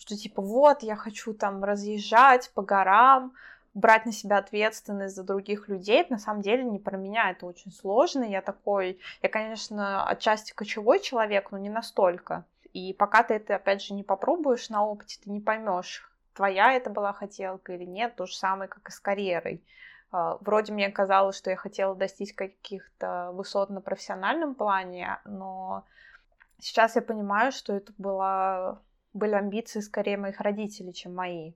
что 0.00 0.16
типа 0.16 0.40
вот 0.40 0.82
я 0.82 0.96
хочу 0.96 1.34
там 1.34 1.62
разъезжать 1.62 2.50
по 2.54 2.62
горам, 2.62 3.34
брать 3.74 4.06
на 4.06 4.12
себя 4.12 4.38
ответственность 4.38 5.14
за 5.14 5.22
других 5.22 5.68
людей, 5.68 6.06
на 6.08 6.18
самом 6.18 6.40
деле 6.40 6.64
не 6.64 6.78
про 6.78 6.96
меня, 6.96 7.30
это 7.30 7.44
очень 7.44 7.70
сложно, 7.70 8.24
я 8.24 8.40
такой, 8.40 8.98
я, 9.20 9.28
конечно, 9.28 10.08
отчасти 10.08 10.54
кочевой 10.54 11.00
человек, 11.00 11.52
но 11.52 11.58
не 11.58 11.68
настолько. 11.68 12.46
И 12.72 12.94
пока 12.94 13.22
ты 13.22 13.34
это, 13.34 13.56
опять 13.56 13.82
же, 13.82 13.92
не 13.92 14.02
попробуешь 14.02 14.70
на 14.70 14.86
опыте, 14.86 15.20
ты 15.22 15.30
не 15.30 15.40
поймешь, 15.40 16.10
твоя 16.34 16.72
это 16.72 16.88
была 16.88 17.12
хотелка 17.12 17.74
или 17.74 17.84
нет, 17.84 18.16
то 18.16 18.24
же 18.24 18.34
самое, 18.34 18.68
как 18.68 18.88
и 18.88 18.92
с 18.92 19.00
карьерой. 19.00 19.62
А, 20.12 20.38
вроде 20.40 20.72
мне 20.72 20.88
казалось, 20.88 21.36
что 21.36 21.50
я 21.50 21.56
хотела 21.56 21.94
достичь 21.94 22.32
каких-то 22.32 23.32
высот 23.34 23.68
на 23.68 23.82
профессиональном 23.82 24.54
плане, 24.54 25.20
но 25.26 25.84
Сейчас 26.60 26.94
я 26.94 27.02
понимаю, 27.02 27.52
что 27.52 27.72
это 27.72 27.92
была, 27.96 28.78
были 29.12 29.34
амбиции 29.34 29.80
скорее 29.80 30.16
моих 30.16 30.40
родителей, 30.40 30.92
чем 30.92 31.14
мои. 31.14 31.52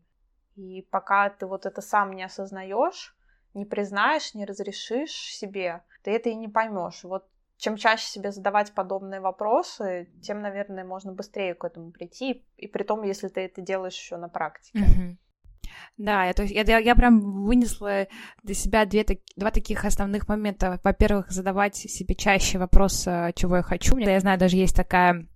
И 0.57 0.87
пока 0.91 1.31
ты 1.31 1.47
вот 1.47 1.67
это 1.67 1.81
сам 1.81 2.13
не 2.13 2.23
осознаешь, 2.23 3.17
не 3.55 3.65
признаешь, 3.65 4.35
не 4.35 4.45
разрешишь 4.45 5.13
себе, 5.13 5.83
ты 6.03 6.13
это 6.13 6.29
и 6.29 6.35
не 6.35 6.49
поймешь. 6.49 7.03
Вот 7.05 7.27
чем 7.57 7.77
чаще 7.77 8.07
себе 8.07 8.33
задавать 8.33 8.73
подобные 8.73 9.21
вопросы, 9.21 10.09
тем, 10.23 10.43
наверное, 10.43 10.85
можно 10.85 11.13
быстрее 11.13 11.55
к 11.55 11.65
этому 11.65 11.93
прийти. 11.93 12.45
И 12.57 12.67
при 12.67 12.83
том, 12.83 13.03
если 13.05 13.29
ты 13.29 13.43
это 13.43 13.63
делаешь 13.63 13.97
еще 13.97 14.17
на 14.17 14.29
практике. 14.29 15.17
Да, 15.97 16.25
я, 16.25 16.33
то 16.33 16.43
есть, 16.43 16.55
я, 16.55 16.79
я 16.79 16.95
прям 16.95 17.45
вынесла 17.45 18.09
для 18.43 18.55
себя 18.55 18.85
две, 18.85 19.05
два 19.37 19.51
таких 19.51 19.85
основных 19.85 20.29
момента. 20.29 20.81
Во-первых, 20.83 21.31
задавать 21.31 21.77
себе 21.77 22.15
чаще 22.15 22.59
вопрос, 22.59 23.07
э, 23.07 23.33
чего 23.35 23.57
я 23.57 23.63
хочу. 23.63 23.97
Я 23.97 24.19
знаю, 24.21 24.39
даже 24.39 24.57
есть 24.57 24.75
такая 24.75 25.27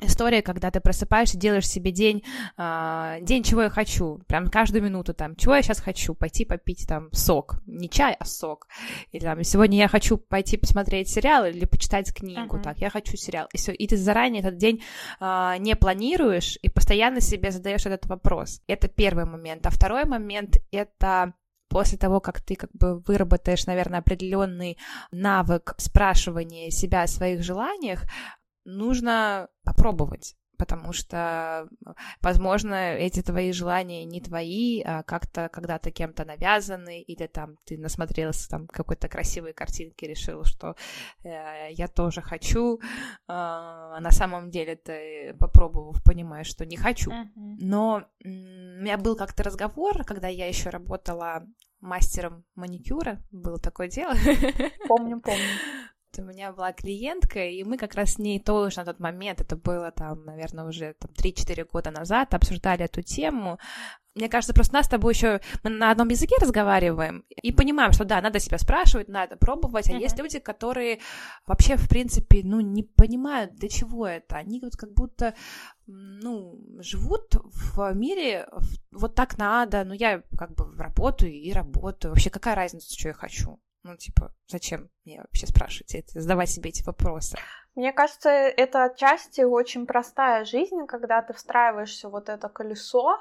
история, 0.00 0.42
когда 0.42 0.70
ты 0.70 0.80
просыпаешься, 0.80 1.38
делаешь 1.38 1.68
себе 1.68 1.90
день, 1.90 2.22
э, 2.56 3.18
день, 3.22 3.42
чего 3.42 3.62
я 3.62 3.70
хочу, 3.70 4.20
прям 4.26 4.48
каждую 4.48 4.82
минуту 4.82 5.14
там, 5.14 5.36
чего 5.36 5.54
я 5.54 5.62
сейчас 5.62 5.80
хочу, 5.80 6.14
пойти 6.14 6.44
попить 6.44 6.86
там 6.86 7.08
сок, 7.12 7.56
не 7.66 7.88
чай, 7.88 8.16
а 8.18 8.24
сок, 8.24 8.68
или 9.12 9.22
там, 9.22 9.42
сегодня 9.42 9.78
я 9.78 9.88
хочу 9.88 10.18
пойти 10.18 10.56
посмотреть 10.56 11.08
сериал 11.08 11.46
или 11.46 11.64
почитать 11.64 12.12
книгу, 12.12 12.56
uh-huh. 12.56 12.62
так, 12.62 12.78
я 12.78 12.90
хочу 12.90 13.16
сериал, 13.16 13.48
и 13.52 13.56
все, 13.56 13.72
и 13.72 13.86
ты 13.86 13.96
заранее 13.96 14.40
этот 14.40 14.56
день 14.56 14.82
э, 15.20 15.54
не 15.58 15.76
планируешь 15.76 16.58
и 16.62 16.68
постоянно 16.68 17.20
себе 17.20 17.50
задаешь 17.50 17.86
этот 17.86 18.06
вопрос. 18.06 18.60
Это 18.66 18.88
первый 18.88 19.24
момент, 19.24 19.66
а 19.66 19.70
второй 19.70 20.04
момент 20.04 20.58
это 20.70 21.32
после 21.68 21.98
того, 21.98 22.20
как 22.20 22.40
ты 22.40 22.54
как 22.54 22.70
бы 22.72 23.00
выработаешь, 23.00 23.66
наверное, 23.66 24.00
определенный 24.00 24.78
навык 25.10 25.74
спрашивания 25.78 26.70
себя 26.70 27.02
о 27.02 27.06
своих 27.06 27.42
желаниях, 27.42 28.04
нужно 28.66 29.48
попробовать 29.64 30.36
потому 30.56 30.92
что, 30.92 31.68
возможно, 32.22 32.94
эти 32.94 33.22
твои 33.22 33.52
желания 33.52 34.04
не 34.04 34.20
твои, 34.20 34.82
а 34.82 35.02
как-то 35.02 35.48
когда-то 35.48 35.90
кем-то 35.90 36.24
навязаны, 36.24 37.02
или 37.02 37.26
там 37.26 37.56
ты 37.64 37.78
насмотрелся 37.78 38.48
там 38.48 38.66
какой-то 38.66 39.08
красивой 39.08 39.52
картинки, 39.52 40.04
решил, 40.04 40.44
что 40.44 40.76
э, 41.22 41.72
я 41.72 41.88
тоже 41.88 42.22
хочу, 42.22 42.78
э, 42.78 42.80
а 43.28 44.00
на 44.00 44.10
самом 44.10 44.50
деле 44.50 44.76
ты, 44.76 45.34
попробовав, 45.38 46.02
понимаешь, 46.02 46.46
что 46.46 46.64
не 46.64 46.76
хочу. 46.76 47.10
Uh-huh. 47.10 47.28
Но 47.34 48.06
у 48.24 48.28
меня 48.28 48.98
был 48.98 49.16
как-то 49.16 49.42
разговор, 49.42 50.04
когда 50.04 50.28
я 50.28 50.48
еще 50.48 50.70
работала 50.70 51.46
мастером 51.80 52.44
маникюра, 52.54 53.22
было 53.30 53.58
такое 53.58 53.88
дело. 53.88 54.14
Помню, 54.88 55.20
помню 55.20 55.44
у 56.18 56.24
меня 56.24 56.52
была 56.52 56.72
клиентка, 56.72 57.44
и 57.44 57.64
мы 57.64 57.76
как 57.76 57.94
раз 57.94 58.14
с 58.14 58.18
ней 58.18 58.40
тоже 58.40 58.78
на 58.78 58.84
тот 58.84 59.00
момент, 59.00 59.40
это 59.40 59.56
было 59.56 59.90
там, 59.90 60.24
наверное, 60.24 60.64
уже 60.64 60.94
там, 60.94 61.10
3-4 61.12 61.68
года 61.70 61.90
назад, 61.90 62.34
обсуждали 62.34 62.84
эту 62.84 63.02
тему. 63.02 63.58
Мне 64.14 64.30
кажется, 64.30 64.54
просто 64.54 64.72
нас 64.72 64.86
с 64.86 64.88
тобой 64.88 65.12
еще 65.12 65.42
мы 65.62 65.68
на 65.68 65.90
одном 65.90 66.08
языке 66.08 66.36
разговариваем 66.40 67.24
и 67.28 67.52
понимаем, 67.52 67.92
что 67.92 68.06
да, 68.06 68.22
надо 68.22 68.40
себя 68.40 68.56
спрашивать, 68.56 69.08
надо 69.08 69.36
пробовать, 69.36 69.90
а 69.90 69.92
uh-huh. 69.92 70.00
есть 70.00 70.18
люди, 70.18 70.38
которые 70.38 71.00
вообще, 71.46 71.76
в 71.76 71.86
принципе, 71.86 72.40
ну, 72.42 72.60
не 72.60 72.82
понимают, 72.82 73.54
для 73.56 73.68
чего 73.68 74.06
это. 74.06 74.36
Они 74.36 74.58
вот 74.58 74.74
как 74.74 74.94
будто, 74.94 75.34
ну, 75.86 76.58
живут 76.78 77.34
в 77.34 77.92
мире, 77.92 78.48
вот 78.90 79.14
так 79.14 79.36
надо, 79.36 79.84
ну, 79.84 79.92
я 79.92 80.22
как 80.38 80.54
бы 80.54 80.74
работаю 80.78 81.34
и 81.34 81.52
работаю. 81.52 82.12
Вообще, 82.12 82.30
какая 82.30 82.54
разница, 82.54 82.98
что 82.98 83.08
я 83.08 83.14
хочу? 83.14 83.60
Ну, 83.86 83.96
типа, 83.96 84.32
зачем 84.48 84.90
мне 85.04 85.20
вообще 85.20 85.46
спрашивать 85.46 85.94
это, 85.94 86.20
задавать 86.20 86.50
себе 86.50 86.70
эти 86.70 86.82
вопросы? 86.82 87.38
Мне 87.76 87.92
кажется, 87.92 88.30
это 88.30 88.82
отчасти 88.84 89.42
очень 89.42 89.86
простая 89.86 90.44
жизнь, 90.44 90.86
когда 90.88 91.22
ты 91.22 91.34
встраиваешься 91.34 92.08
в 92.08 92.12
вот 92.12 92.28
это 92.28 92.48
колесо, 92.48 93.20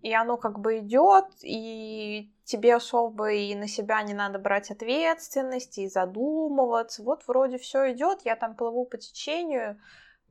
и 0.00 0.14
оно 0.14 0.38
как 0.38 0.58
бы 0.58 0.78
идет, 0.78 1.26
и 1.42 2.32
тебе 2.44 2.76
особо 2.76 3.32
и 3.32 3.54
на 3.54 3.68
себя 3.68 4.00
не 4.02 4.14
надо 4.14 4.38
брать 4.38 4.70
ответственность, 4.70 5.76
и 5.76 5.86
задумываться. 5.86 7.02
Вот 7.02 7.24
вроде 7.26 7.58
все 7.58 7.92
идет, 7.92 8.20
я 8.24 8.36
там 8.36 8.54
плыву 8.54 8.86
по 8.86 8.96
течению, 8.96 9.78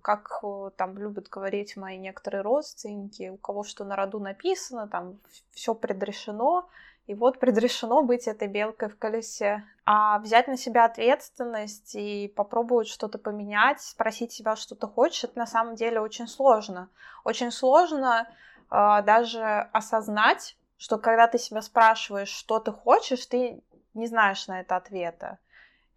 как 0.02 0.40
э, 0.42 0.72
там 0.78 0.98
любят 0.98 1.28
говорить 1.28 1.78
мои 1.78 1.98
некоторые 1.98 2.42
родственники, 2.42 3.30
у 3.30 3.38
кого 3.38 3.64
что 3.64 3.86
на 3.86 3.96
роду 3.96 4.20
написано, 4.20 4.88
там 4.88 5.20
все 5.52 5.76
предрешено, 5.76 6.68
и 7.10 7.16
вот 7.16 7.40
предрешено 7.40 8.04
быть 8.04 8.28
этой 8.28 8.48
белкой 8.48 8.88
в 8.88 9.00
колесе. 9.00 9.64
А 9.84 10.20
взять 10.20 10.48
на 10.48 10.58
себя 10.58 10.86
ответственность 10.86 11.96
и 11.96 12.32
попробовать 12.36 12.88
что-то 12.88 13.18
поменять, 13.18 13.82
спросить 13.82 14.32
себя, 14.32 14.56
что 14.56 14.76
ты 14.76 14.86
хочешь, 14.86 15.24
это 15.24 15.40
на 15.40 15.48
самом 15.48 15.74
деле 15.74 16.02
очень 16.02 16.28
сложно. 16.28 16.88
Очень 17.24 17.50
сложно 17.50 18.30
э, 18.70 19.02
даже 19.02 19.44
осознать, 19.74 20.56
что 20.78 21.00
когда 21.00 21.26
ты 21.26 21.40
себя 21.40 21.64
спрашиваешь, 21.64 22.30
что 22.30 22.60
ты 22.60 22.72
хочешь, 22.72 23.26
ты 23.26 23.64
не 23.96 24.06
знаешь 24.06 24.48
на 24.48 24.60
это 24.60 24.76
ответа. 24.76 25.40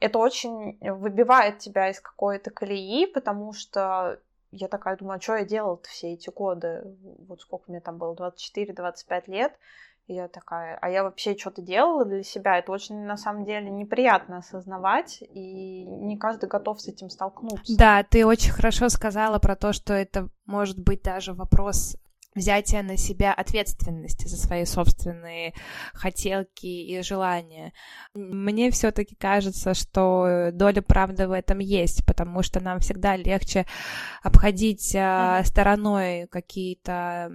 Это 0.01 0.19
очень 0.19 0.79
выбивает 0.81 1.59
тебя 1.59 1.91
из 1.91 2.01
какой-то 2.01 2.51
колеи, 2.51 3.05
потому 3.05 3.53
что 3.53 4.19
я 4.51 4.67
такая 4.67 4.97
думаю, 4.97 5.19
а 5.19 5.21
что 5.21 5.37
я 5.37 5.45
делала 5.45 5.79
все 5.83 6.15
эти 6.15 6.31
годы? 6.31 6.97
Вот 7.29 7.43
сколько 7.43 7.71
мне 7.71 7.81
там 7.81 7.99
было, 7.99 8.15
24-25 8.15 9.25
лет. 9.27 9.53
Я 10.07 10.29
такая, 10.29 10.77
а 10.81 10.91
я 10.91 11.05
вообще 11.05 11.37
что-то 11.37 11.63
делала 11.63 12.05
для 12.05 12.23
себя. 12.23 12.59
Это 12.59 12.73
очень, 12.73 13.05
на 13.05 13.17
самом 13.17 13.45
деле, 13.45 13.71
неприятно 13.71 14.39
осознавать, 14.39 15.23
и 15.23 15.85
не 15.85 16.17
каждый 16.19 16.49
готов 16.49 16.81
с 16.81 16.89
этим 16.89 17.09
столкнуться. 17.09 17.77
Да, 17.77 18.03
ты 18.03 18.27
очень 18.27 18.53
хорошо 18.53 18.89
сказала 18.89 19.39
про 19.39 19.55
то, 19.55 19.73
что 19.73 19.95
это 19.95 20.29
может 20.45 20.79
быть 20.79 21.03
даже 21.03 21.35
вопрос 21.35 21.97
взятие 22.35 22.83
на 22.83 22.97
себя 22.97 23.33
ответственности 23.33 24.27
за 24.27 24.37
свои 24.37 24.65
собственные 24.65 25.55
хотелки 25.93 26.67
и 26.67 27.03
желания. 27.03 27.73
Мне 28.15 28.71
все-таки 28.71 29.15
кажется, 29.15 29.75
что 29.75 30.51
доля 30.53 30.83
правды 30.83 31.29
в 31.29 31.33
этом 31.33 31.59
есть, 31.59 32.07
потому 32.07 32.43
что 32.43 32.61
нам 32.61 32.81
всегда 32.81 33.17
легче 33.17 33.67
обходить 34.23 34.95
mm-hmm. 34.95 35.45
стороной 35.45 36.27
какие-то 36.29 37.31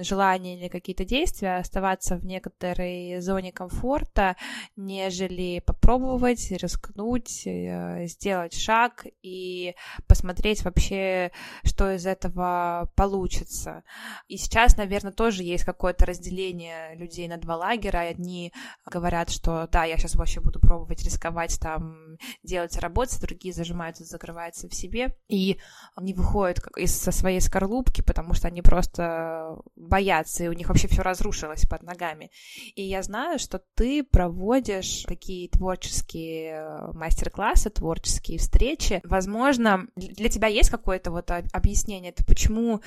желания 0.00 0.58
или 0.58 0.68
какие-то 0.68 1.04
действия, 1.04 1.56
оставаться 1.56 2.16
в 2.16 2.24
некоторой 2.24 3.20
зоне 3.20 3.52
комфорта, 3.52 4.36
нежели 4.76 5.62
попробовать, 5.64 6.50
рискнуть, 6.50 7.46
э, 7.46 8.06
сделать 8.06 8.54
шаг 8.54 9.06
и 9.22 9.74
посмотреть 10.06 10.64
вообще, 10.64 11.32
что 11.64 11.92
из 11.92 12.06
этого 12.06 12.90
получится. 12.94 13.82
И 14.28 14.35
сейчас, 14.36 14.76
наверное, 14.76 15.12
тоже 15.12 15.42
есть 15.42 15.64
какое-то 15.64 16.06
разделение 16.06 16.94
людей 16.96 17.28
на 17.28 17.36
два 17.36 17.56
лагеря. 17.56 18.00
Одни 18.00 18.52
говорят, 18.84 19.30
что 19.30 19.68
да, 19.70 19.84
я 19.84 19.96
сейчас 19.96 20.14
вообще 20.14 20.40
буду 20.40 20.60
пробовать 20.60 21.02
рисковать, 21.02 21.58
там, 21.60 22.18
делать 22.42 22.76
работать, 22.78 23.20
другие 23.20 23.54
зажимаются, 23.54 24.04
закрываются 24.04 24.68
в 24.68 24.74
себе 24.74 25.16
и 25.28 25.58
не 26.00 26.14
выходят 26.14 26.60
из 26.76 26.96
со 26.96 27.12
своей 27.12 27.40
скорлупки, 27.40 28.02
потому 28.02 28.34
что 28.34 28.48
они 28.48 28.62
просто 28.62 29.56
боятся, 29.74 30.44
и 30.44 30.48
у 30.48 30.52
них 30.52 30.68
вообще 30.68 30.88
все 30.88 31.02
разрушилось 31.02 31.66
под 31.66 31.82
ногами. 31.82 32.30
И 32.74 32.82
я 32.82 33.02
знаю, 33.02 33.38
что 33.38 33.60
ты 33.74 34.02
проводишь 34.02 35.04
такие 35.06 35.48
творческие 35.48 36.52
э, 36.52 36.92
мастер-классы, 36.92 37.70
творческие 37.70 38.38
встречи. 38.38 39.00
Возможно, 39.04 39.86
для 39.96 40.28
тебя 40.28 40.48
есть 40.48 40.70
какое-то 40.70 41.10
вот 41.10 41.30
объяснение, 41.30 42.10
это 42.10 42.24
почему 42.24 42.80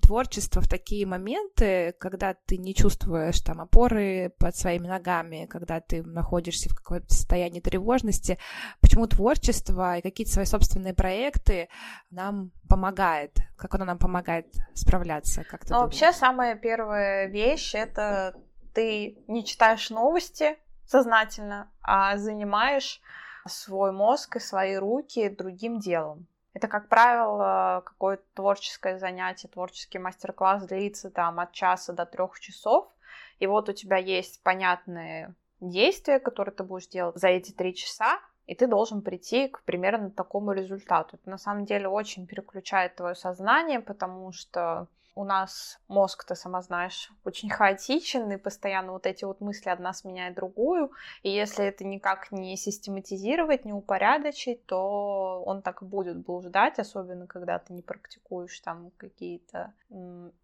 творчество 0.00 0.60
в 0.60 0.68
такие 0.72 1.04
моменты, 1.04 1.94
когда 2.00 2.32
ты 2.32 2.56
не 2.56 2.74
чувствуешь 2.74 3.40
там 3.40 3.60
опоры 3.60 4.32
под 4.38 4.56
своими 4.56 4.86
ногами, 4.86 5.44
когда 5.44 5.80
ты 5.80 6.02
находишься 6.02 6.70
в 6.70 6.74
каком-то 6.74 7.12
состоянии 7.12 7.60
тревожности, 7.60 8.38
почему 8.80 9.06
творчество 9.06 9.98
и 9.98 10.00
какие-то 10.00 10.32
свои 10.32 10.46
собственные 10.46 10.94
проекты 10.94 11.68
нам 12.10 12.52
помогает, 12.70 13.36
как 13.58 13.74
оно 13.74 13.84
нам 13.84 13.98
помогает 13.98 14.46
справляться, 14.72 15.44
как 15.44 15.66
ты 15.66 15.74
ну, 15.74 15.80
Вообще 15.80 16.10
самая 16.10 16.54
первая 16.54 17.26
вещь 17.26 17.74
это 17.74 18.34
ты 18.72 19.18
не 19.28 19.44
читаешь 19.44 19.90
новости 19.90 20.56
сознательно, 20.86 21.70
а 21.82 22.16
занимаешь 22.16 23.02
свой 23.46 23.92
мозг 23.92 24.36
и 24.36 24.40
свои 24.40 24.76
руки 24.76 25.28
другим 25.28 25.80
делом. 25.80 26.26
Это, 26.54 26.68
как 26.68 26.88
правило, 26.88 27.82
какое-то 27.84 28.24
творческое 28.34 28.98
занятие, 28.98 29.48
творческий 29.48 29.98
мастер-класс 29.98 30.66
длится 30.66 31.10
там 31.10 31.40
от 31.40 31.52
часа 31.52 31.92
до 31.92 32.04
трех 32.04 32.38
часов. 32.40 32.88
И 33.38 33.46
вот 33.46 33.68
у 33.68 33.72
тебя 33.72 33.96
есть 33.96 34.42
понятные 34.42 35.34
действия, 35.60 36.20
которые 36.20 36.54
ты 36.54 36.62
будешь 36.62 36.88
делать 36.88 37.16
за 37.16 37.28
эти 37.28 37.52
три 37.52 37.74
часа, 37.74 38.20
и 38.46 38.54
ты 38.54 38.66
должен 38.66 39.02
прийти 39.02 39.48
к 39.48 39.62
примерно 39.62 40.10
такому 40.10 40.52
результату. 40.52 41.16
Это 41.16 41.30
на 41.30 41.38
самом 41.38 41.64
деле 41.64 41.88
очень 41.88 42.26
переключает 42.26 42.96
твое 42.96 43.14
сознание, 43.14 43.80
потому 43.80 44.32
что 44.32 44.88
у 45.14 45.24
нас 45.24 45.78
мозг, 45.88 46.24
ты 46.24 46.34
сама 46.34 46.62
знаешь, 46.62 47.12
очень 47.24 47.50
хаотичен, 47.50 48.30
и 48.32 48.36
постоянно 48.36 48.92
вот 48.92 49.06
эти 49.06 49.24
вот 49.24 49.40
мысли 49.40 49.68
одна 49.68 49.92
сменяет 49.92 50.34
другую, 50.34 50.92
и 51.22 51.30
если 51.30 51.66
это 51.66 51.84
никак 51.84 52.32
не 52.32 52.56
систематизировать, 52.56 53.64
не 53.64 53.72
упорядочить, 53.72 54.64
то 54.66 55.42
он 55.44 55.62
так 55.62 55.82
и 55.82 55.84
будет 55.84 56.18
блуждать, 56.18 56.78
особенно 56.78 57.26
когда 57.26 57.58
ты 57.58 57.72
не 57.74 57.82
практикуешь 57.82 58.58
там 58.60 58.90
какие-то 58.96 59.74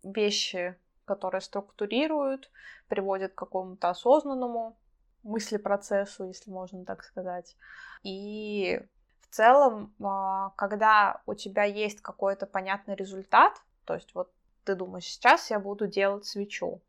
вещи, 0.03 0.77
которые 1.07 1.41
структурируют, 1.41 2.51
приводят 2.89 3.33
к 3.33 3.39
какому-то 3.39 3.89
осознанному 3.89 4.77
мыслепроцессу, 5.23 6.25
если 6.25 6.51
можно 6.51 6.85
так 6.85 7.03
сказать. 7.03 7.57
И 8.03 8.81
в 9.21 9.35
целом, 9.35 9.95
а, 10.03 10.51
когда 10.57 11.23
у 11.27 11.35
тебя 11.35 11.65
есть 11.65 12.01
какой-то 12.03 12.47
понятный 12.47 12.95
результат, 12.95 13.61
то 13.85 13.95
есть 13.95 14.15
вот 14.15 14.31
ты 14.69 14.75
думаешь, 14.75 15.07
сейчас 15.07 15.51
я 15.51 15.59
буду 15.59 15.87
делать 15.87 16.27
свечу. 16.27 16.83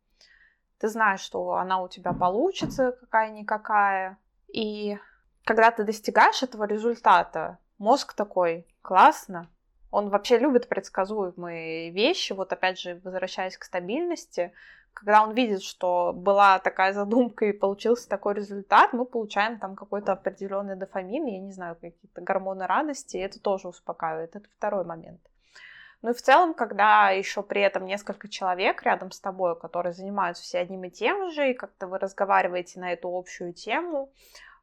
Ты 0.80 0.90
знаешь, 0.90 1.22
что 1.22 1.54
она 1.54 1.82
у 1.82 1.88
тебя 1.88 2.12
получится 2.12 2.92
какая-никакая. 2.92 4.18
И 4.50 4.98
когда 5.46 5.72
ты 5.72 5.86
достигаешь 5.86 6.44
этого 6.44 6.66
результата, 6.66 7.58
мозг 7.78 8.14
такой, 8.14 8.68
классно. 8.82 9.48
Он 9.92 10.10
вообще 10.10 10.38
любит 10.38 10.68
предсказуемые 10.68 11.92
вещи. 11.92 12.34
Вот 12.34 12.52
опять 12.52 12.78
же, 12.78 13.00
возвращаясь 13.06 13.58
к 13.58 13.64
стабильности, 13.64 14.52
когда 14.94 15.24
он 15.24 15.34
видит, 15.34 15.64
что 15.64 16.12
была 16.14 16.60
такая 16.60 16.92
задумка 16.92 17.46
и 17.46 17.54
получился 17.54 18.10
такой 18.10 18.34
результат, 18.34 18.92
мы 18.92 19.06
получаем 19.06 19.58
там 19.58 19.78
какой-то 19.78 20.12
определенный 20.12 20.76
дофамин, 20.76 21.26
я 21.28 21.40
не 21.40 21.54
знаю, 21.54 21.76
какие-то 21.76 22.20
гормоны 22.20 22.68
радости, 22.68 23.16
и 23.16 23.22
это 23.22 23.40
тоже 23.40 23.70
успокаивает. 23.70 24.36
Это 24.36 24.50
второй 24.50 24.84
момент. 24.84 25.22
Ну 26.02 26.12
и 26.12 26.14
в 26.14 26.22
целом, 26.22 26.54
когда 26.54 27.10
еще 27.10 27.44
при 27.44 27.62
этом 27.62 27.86
несколько 27.86 28.30
человек 28.30 28.84
рядом 28.84 29.12
с 29.12 29.20
тобой, 29.20 29.60
которые 29.60 29.92
занимаются 29.92 30.44
все 30.44 30.60
одним 30.60 30.86
и 30.86 30.90
тем 30.90 31.30
же, 31.32 31.52
и 31.52 31.54
как-то 31.54 31.88
вы 31.88 32.00
разговариваете 32.00 32.80
на 32.80 32.94
эту 32.94 33.10
общую 33.10 33.54
тему, 33.54 34.10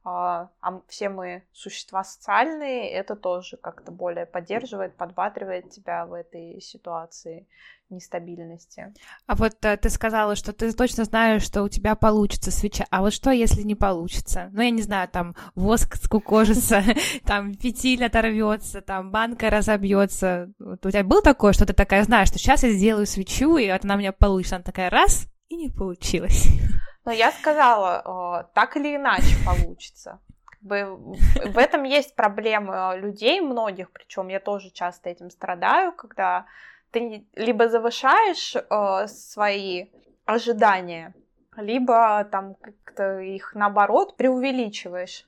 а, 0.09 0.51
все 0.87 1.09
мы 1.09 1.43
существа 1.53 2.05
социальные, 2.05 2.93
это 2.93 3.17
тоже 3.17 3.57
как-то 3.57 3.91
более 3.91 4.25
поддерживает, 4.25 4.95
подбатривает 4.95 5.71
тебя 5.71 6.07
в 6.07 6.13
этой 6.13 6.61
ситуации 6.61 7.49
нестабильности. 7.91 8.95
А 9.27 9.35
вот 9.35 9.65
а, 9.65 9.77
ты 9.77 9.91
сказала, 9.91 10.37
что 10.37 10.53
ты 10.53 10.73
точно 10.73 11.05
знаешь, 11.05 11.43
что 11.43 11.65
у 11.65 11.69
тебя 11.69 11.97
получится 11.97 12.53
свеча. 12.53 12.87
А 12.91 13.01
вот 13.01 13.15
что, 13.15 13.33
если 13.33 13.63
не 13.63 13.75
получится? 13.75 14.49
Ну, 14.53 14.63
я 14.63 14.71
не 14.71 14.83
знаю, 14.83 15.09
там 15.09 15.35
воск 15.57 15.97
скукожится, 15.97 16.85
там 17.25 17.55
фитиль 17.55 18.05
оторвется, 18.05 18.83
там 18.83 19.11
банка 19.11 19.51
разобьется. 19.51 20.53
У 20.61 20.77
тебя 20.89 21.03
был 21.03 21.21
такое, 21.21 21.53
что 21.53 21.67
ты 21.67 21.73
такая 21.73 22.05
знаешь, 22.05 22.29
что 22.29 22.39
сейчас 22.39 22.63
я 22.63 22.71
сделаю 22.71 23.07
свечу, 23.07 23.57
и 23.57 23.67
она 23.67 23.97
у 23.97 23.99
меня 23.99 24.13
получится. 24.13 24.55
Она 24.55 24.63
такая 24.63 24.89
раз, 24.89 25.27
и 25.49 25.57
не 25.57 25.71
получилось. 25.71 26.47
Но 27.05 27.13
я 27.13 27.31
сказала, 27.33 28.51
так 28.55 28.77
или 28.77 28.97
иначе 28.97 29.37
получится. 29.45 30.21
В 30.61 31.59
этом 31.59 31.85
есть 31.85 32.17
проблемы 32.17 32.99
людей 32.99 33.41
многих, 33.41 33.93
причем 33.93 34.29
я 34.29 34.41
тоже 34.41 34.71
часто 34.71 35.09
этим 35.11 35.31
страдаю, 35.31 35.93
когда 35.93 36.47
ты 36.91 37.25
либо 37.35 37.69
завышаешь 37.69 38.57
э, 38.57 39.07
свои 39.07 39.87
ожидания, 40.25 41.15
либо 41.57 42.25
там 42.25 42.55
как-то 42.55 43.21
их 43.21 43.55
наоборот 43.55 44.17
преувеличиваешь. 44.17 45.27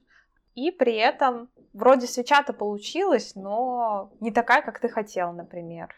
И 0.54 0.72
при 0.72 0.96
этом 0.96 1.48
вроде 1.72 2.06
свеча-то 2.06 2.52
получилась, 2.52 3.34
но 3.36 4.10
не 4.20 4.32
такая, 4.32 4.62
как 4.62 4.80
ты 4.80 4.88
хотел, 4.88 5.32
например. 5.32 5.94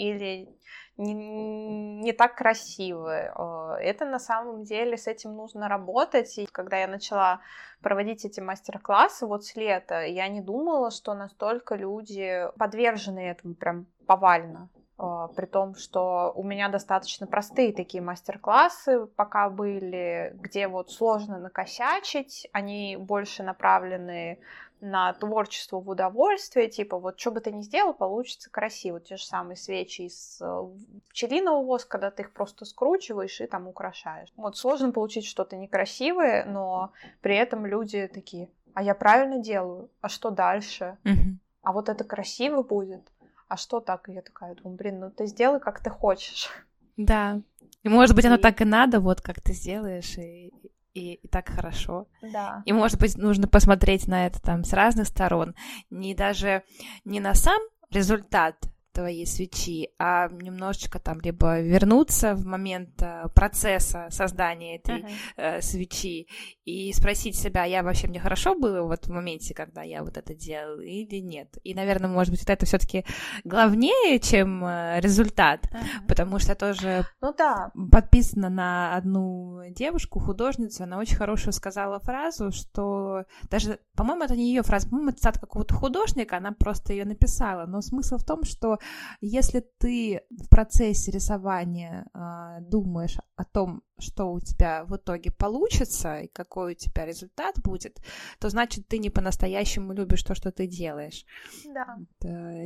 Или 0.00 0.48
не, 0.96 1.14
не 1.14 2.12
так 2.12 2.36
красивые. 2.36 3.32
Это 3.80 4.04
на 4.04 4.18
самом 4.18 4.64
деле 4.64 4.96
с 4.96 5.06
этим 5.06 5.34
нужно 5.36 5.68
работать. 5.68 6.38
И 6.38 6.46
когда 6.46 6.76
я 6.78 6.88
начала 6.88 7.40
проводить 7.80 8.24
эти 8.24 8.40
мастер-классы 8.40 9.26
вот 9.26 9.44
с 9.44 9.56
лета, 9.56 10.04
я 10.04 10.28
не 10.28 10.40
думала, 10.40 10.90
что 10.90 11.14
настолько 11.14 11.74
люди 11.74 12.46
подвержены 12.58 13.20
этому 13.20 13.54
прям 13.54 13.86
повально. 14.06 14.68
А, 15.02 15.28
при 15.28 15.46
том, 15.46 15.74
что 15.76 16.32
у 16.34 16.42
меня 16.42 16.68
достаточно 16.68 17.26
простые 17.26 17.72
такие 17.72 18.02
мастер-классы 18.02 19.06
пока 19.06 19.48
были, 19.48 20.32
где 20.34 20.68
вот 20.68 20.90
сложно 20.90 21.38
накосячить, 21.38 22.46
они 22.52 22.96
больше 22.98 23.42
направлены 23.42 24.38
на 24.80 25.12
творчество 25.12 25.80
в 25.80 25.88
удовольствие, 25.88 26.68
типа 26.68 26.98
вот 26.98 27.18
что 27.20 27.30
бы 27.30 27.40
ты 27.40 27.52
ни 27.52 27.62
сделал, 27.62 27.92
получится 27.92 28.50
красиво. 28.50 29.00
Те 29.00 29.16
же 29.16 29.24
самые 29.24 29.56
свечи 29.56 30.02
из 30.02 30.40
э, 30.40 30.68
пчелиного 31.10 31.62
воска, 31.62 31.90
когда 31.90 32.10
ты 32.10 32.22
их 32.22 32.32
просто 32.32 32.64
скручиваешь 32.64 33.40
и 33.40 33.46
там 33.46 33.68
украшаешь. 33.68 34.28
Вот 34.36 34.56
сложно 34.56 34.92
получить 34.92 35.26
что-то 35.26 35.56
некрасивое, 35.56 36.44
но 36.44 36.92
при 37.20 37.36
этом 37.36 37.66
люди 37.66 38.06
такие, 38.06 38.48
а 38.74 38.82
я 38.82 38.94
правильно 38.94 39.38
делаю, 39.38 39.90
а 40.00 40.08
что 40.08 40.30
дальше? 40.30 40.98
Mm-hmm. 41.04 41.36
А 41.62 41.72
вот 41.72 41.88
это 41.88 42.04
красиво 42.04 42.62
будет? 42.62 43.10
а 43.50 43.56
что 43.56 43.80
так? 43.80 44.08
И 44.08 44.12
я 44.12 44.22
такая 44.22 44.54
думаю, 44.54 44.76
блин, 44.76 45.00
ну 45.00 45.10
ты 45.10 45.26
сделай, 45.26 45.58
как 45.58 45.82
ты 45.82 45.90
хочешь. 45.90 46.48
Да. 46.96 47.40
И 47.82 47.88
может 47.88 48.14
быть, 48.14 48.24
и... 48.24 48.28
оно 48.28 48.36
так 48.36 48.60
и 48.60 48.64
надо, 48.64 49.00
вот 49.00 49.20
как 49.20 49.40
ты 49.40 49.52
сделаешь, 49.52 50.16
и, 50.18 50.52
и, 50.94 51.14
и 51.14 51.28
так 51.28 51.48
хорошо. 51.48 52.06
Да. 52.22 52.62
И 52.64 52.72
может 52.72 52.98
быть, 52.98 53.16
нужно 53.16 53.48
посмотреть 53.48 54.06
на 54.06 54.26
это 54.26 54.40
там 54.40 54.64
с 54.64 54.72
разных 54.72 55.06
сторон. 55.06 55.54
Не 55.90 56.14
даже 56.14 56.62
не 57.04 57.20
на 57.20 57.34
сам 57.34 57.60
результат 57.90 58.56
твоей 58.92 59.26
свечи, 59.26 59.90
а 59.98 60.28
немножечко 60.28 60.98
там 60.98 61.20
либо 61.20 61.60
вернуться 61.60 62.34
в 62.34 62.44
момент 62.44 63.00
э, 63.02 63.28
процесса 63.34 64.08
создания 64.10 64.76
этой 64.76 65.04
uh-huh. 65.36 65.62
свечи 65.62 66.28
и 66.64 66.92
спросить 66.92 67.36
себя, 67.36 67.64
я 67.64 67.82
вообще 67.82 68.08
мне 68.08 68.20
хорошо 68.20 68.54
было 68.54 68.82
вот 68.82 69.06
в 69.06 69.10
моменте, 69.10 69.54
когда 69.54 69.82
я 69.82 70.02
вот 70.02 70.16
это 70.16 70.34
делала 70.34 70.80
или 70.80 71.20
нет. 71.20 71.56
И, 71.62 71.74
наверное, 71.74 72.10
может 72.10 72.32
быть, 72.32 72.40
вот 72.40 72.50
это 72.50 72.66
все-таки 72.66 73.04
главнее, 73.44 74.18
чем 74.18 74.64
э, 74.64 75.00
результат, 75.00 75.66
uh-huh. 75.66 76.06
потому 76.08 76.38
что 76.38 76.54
тоже 76.54 77.06
ну, 77.20 77.34
да. 77.36 77.70
подписана 77.90 78.48
на 78.48 78.96
одну 78.96 79.62
девушку, 79.70 80.20
художницу, 80.20 80.82
она 80.84 80.98
очень 80.98 81.16
хорошую 81.16 81.52
сказала 81.52 82.00
фразу, 82.00 82.50
что 82.52 83.24
даже, 83.50 83.78
по-моему, 83.94 84.24
это 84.24 84.36
не 84.36 84.48
ее 84.48 84.62
фраза, 84.62 84.88
по-моему, 84.88 85.10
это 85.10 85.18
цитата 85.18 85.40
какого-то 85.40 85.74
художника, 85.74 86.36
она 86.36 86.52
просто 86.52 86.92
ее 86.92 87.04
написала, 87.04 87.66
но 87.66 87.80
смысл 87.80 88.16
в 88.16 88.24
том, 88.24 88.44
что 88.44 88.78
если 89.20 89.60
ты 89.78 90.22
в 90.30 90.48
процессе 90.48 91.10
рисования 91.10 92.06
э, 92.14 92.60
думаешь 92.62 93.18
о 93.36 93.44
том, 93.44 93.82
что 93.98 94.32
у 94.32 94.40
тебя 94.40 94.84
в 94.84 94.96
итоге 94.96 95.30
получится 95.30 96.20
и 96.20 96.28
какой 96.28 96.72
у 96.72 96.74
тебя 96.74 97.04
результат 97.04 97.56
будет, 97.62 97.98
то 98.38 98.48
значит 98.48 98.88
ты 98.88 98.98
не 98.98 99.10
по-настоящему 99.10 99.92
любишь 99.92 100.22
то, 100.22 100.34
что 100.34 100.52
ты 100.52 100.66
делаешь. 100.66 101.24
Да. 101.66 101.98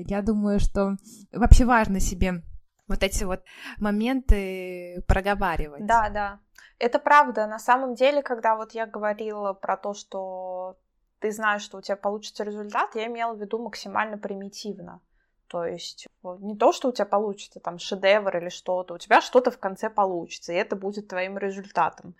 Я 0.06 0.22
думаю, 0.22 0.60
что 0.60 0.96
вообще 1.32 1.64
важно 1.64 2.00
себе 2.00 2.42
вот 2.86 3.02
эти 3.02 3.24
вот 3.24 3.42
моменты 3.78 5.02
проговаривать. 5.08 5.86
Да, 5.86 6.08
да. 6.10 6.40
Это 6.78 6.98
правда. 6.98 7.46
На 7.46 7.58
самом 7.58 7.94
деле, 7.94 8.22
когда 8.22 8.56
вот 8.56 8.72
я 8.72 8.86
говорила 8.86 9.52
про 9.52 9.76
то, 9.76 9.94
что 9.94 10.76
ты 11.20 11.30
знаешь, 11.30 11.62
что 11.62 11.78
у 11.78 11.80
тебя 11.80 11.96
получится 11.96 12.44
результат, 12.44 12.94
я 12.94 13.06
имела 13.06 13.34
в 13.34 13.40
виду 13.40 13.58
максимально 13.58 14.18
примитивно. 14.18 15.00
То 15.48 15.64
есть 15.64 16.08
не 16.22 16.56
то, 16.56 16.72
что 16.72 16.88
у 16.88 16.92
тебя 16.92 17.06
получится 17.06 17.60
там 17.60 17.78
шедевр 17.78 18.36
или 18.36 18.48
что-то, 18.48 18.94
у 18.94 18.98
тебя 18.98 19.20
что-то 19.20 19.50
в 19.50 19.58
конце 19.58 19.90
получится, 19.90 20.52
и 20.52 20.56
это 20.56 20.76
будет 20.76 21.08
твоим 21.08 21.38
результатом. 21.38 22.14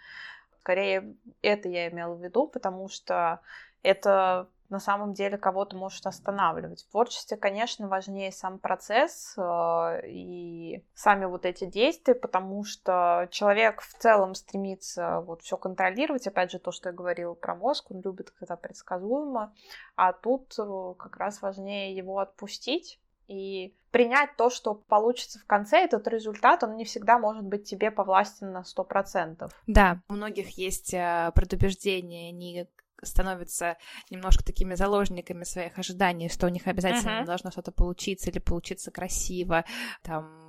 Скорее, 0.61 1.15
это 1.43 1.69
я 1.69 1.89
имела 1.89 2.15
в 2.15 2.23
виду, 2.23 2.47
потому 2.47 2.89
что 2.89 3.41
это 3.83 4.49
на 4.71 4.81
самом 4.81 5.13
деле 5.13 5.37
кого-то 5.37 5.77
может 5.77 6.07
останавливать. 6.07 6.83
В 6.83 6.91
творчестве, 6.91 7.37
конечно, 7.37 7.87
важнее 7.87 8.33
сам 8.33 8.59
процесс 8.59 9.35
э, 9.37 10.01
и 10.07 10.85
сами 10.95 11.27
вот 11.27 11.45
эти 11.45 11.67
действия, 11.67 12.15
потому 12.15 12.65
что 12.65 13.29
человек 13.31 13.83
в 13.83 13.95
целом 13.99 14.35
стремится 14.35 15.21
вот 15.21 15.43
все 15.43 15.57
контролировать. 15.57 16.27
Опять 16.27 16.51
же, 16.51 16.59
то, 16.59 16.73
что 16.73 16.89
я 16.89 16.95
говорила 16.95 17.35
про 17.35 17.55
мозг, 17.55 17.91
он 17.91 18.01
любит, 18.01 18.31
когда 18.31 18.57
предсказуемо, 18.57 19.53
а 19.97 20.13
тут 20.13 20.55
э, 20.59 20.95
как 20.99 21.19
раз 21.19 21.43
важнее 21.43 21.95
его 21.95 22.19
отпустить 22.19 22.99
и 23.29 23.75
принять 23.91 24.37
то, 24.37 24.51
что 24.51 24.75
получится 24.75 25.39
в 25.39 25.47
конце, 25.47 25.79
этот 25.79 26.09
результат, 26.09 26.63
он 26.63 26.77
не 26.77 26.85
всегда 26.85 27.19
может 27.19 27.45
быть 27.45 27.65
тебе 27.65 27.91
повластен 27.91 28.53
на 28.53 28.65
сто 28.65 28.85
процентов. 28.85 29.53
Да, 29.67 30.01
у 30.09 30.15
многих 30.15 30.59
есть 30.59 30.93
э, 30.93 31.31
предубеждения, 31.35 32.31
они 32.31 32.67
становятся 33.03 33.77
немножко 34.11 34.45
такими 34.45 34.75
заложниками 34.75 35.45
своих 35.45 35.79
ожиданий, 35.79 36.29
что 36.29 36.47
у 36.47 36.51
них 36.51 36.67
обязательно 36.67 37.23
uh-huh. 37.23 37.27
должно 37.27 37.51
что-то 37.51 37.71
получиться 37.71 38.31
или 38.31 38.39
получиться 38.39 38.91
красиво, 38.91 39.65
там 40.03 40.45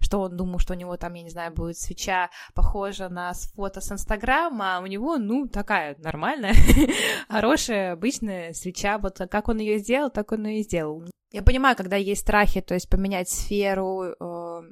что 0.00 0.20
он 0.20 0.36
думал, 0.36 0.58
что 0.58 0.74
у 0.74 0.76
него 0.76 0.96
там, 0.96 1.14
я 1.14 1.22
не 1.22 1.30
знаю, 1.30 1.52
будет 1.52 1.78
свеча 1.78 2.30
похожа 2.54 3.08
на 3.08 3.32
фото 3.54 3.80
с 3.80 3.92
Инстаграма, 3.92 4.76
а 4.76 4.80
у 4.80 4.86
него, 4.86 5.16
ну, 5.16 5.46
такая 5.46 5.96
нормальная, 5.98 6.54
хорошая, 7.28 7.92
обычная 7.92 8.52
свеча, 8.52 8.98
вот 8.98 9.18
как 9.30 9.48
он 9.48 9.58
ее 9.58 9.78
сделал, 9.78 10.10
так 10.10 10.32
он 10.32 10.46
ее 10.46 10.60
и 10.60 10.62
сделал. 10.64 11.04
Я 11.34 11.42
понимаю, 11.42 11.76
когда 11.76 11.96
есть 11.96 12.20
страхи, 12.20 12.60
то 12.60 12.74
есть 12.74 12.88
поменять 12.88 13.28
сферу, 13.28 14.04
э, 14.04 14.62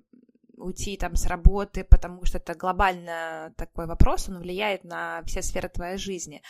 уйти 0.57 0.97
там 0.97 1.17
с 1.17 1.27
работы, 1.27 1.83
потому 1.83 2.25
что 2.25 2.39
это 2.39 2.55
глобально 2.55 3.53
такой 3.57 3.87
вопрос, 3.87 4.29
он 4.29 4.39
влияет 4.39 4.85
на 4.85 5.25
все 5.25 5.43
сферы 5.43 5.69
твоей 5.69 5.99
жизни. 5.99 6.41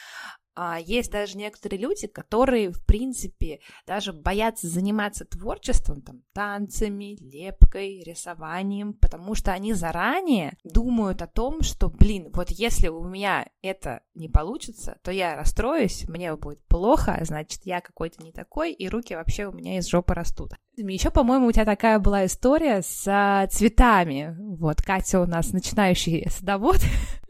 А 0.54 0.78
есть 0.78 1.10
даже 1.10 1.38
некоторые 1.38 1.80
люди, 1.80 2.06
которые, 2.06 2.70
в 2.70 2.84
принципе, 2.84 3.60
даже 3.86 4.12
боятся 4.12 4.68
заниматься 4.68 5.24
творчеством, 5.24 6.02
там, 6.02 6.22
танцами, 6.34 7.16
лепкой, 7.20 8.02
рисованием, 8.02 8.92
потому 8.92 9.34
что 9.34 9.52
они 9.52 9.72
заранее 9.72 10.58
думают 10.64 11.22
о 11.22 11.26
том, 11.26 11.62
что, 11.62 11.88
блин, 11.88 12.30
вот 12.34 12.50
если 12.50 12.88
у 12.88 13.04
меня 13.04 13.46
это 13.62 14.02
не 14.14 14.28
получится, 14.28 14.98
то 15.02 15.10
я 15.10 15.36
расстроюсь, 15.36 16.06
мне 16.08 16.34
будет 16.36 16.62
плохо, 16.66 17.18
значит, 17.22 17.60
я 17.64 17.80
какой-то 17.80 18.22
не 18.22 18.32
такой, 18.32 18.72
и 18.72 18.88
руки 18.88 19.14
вообще 19.14 19.46
у 19.46 19.52
меня 19.52 19.78
из 19.78 19.88
жопы 19.88 20.14
растут. 20.14 20.52
Еще, 20.76 21.10
по-моему, 21.10 21.48
у 21.48 21.52
тебя 21.52 21.66
такая 21.66 21.98
была 21.98 22.24
история 22.24 22.80
с 22.80 23.06
а, 23.06 23.46
цветами. 23.48 24.34
Вот, 24.56 24.80
Катя 24.80 25.20
у 25.20 25.26
нас 25.26 25.52
начинающий 25.52 26.26
садовод, 26.30 26.80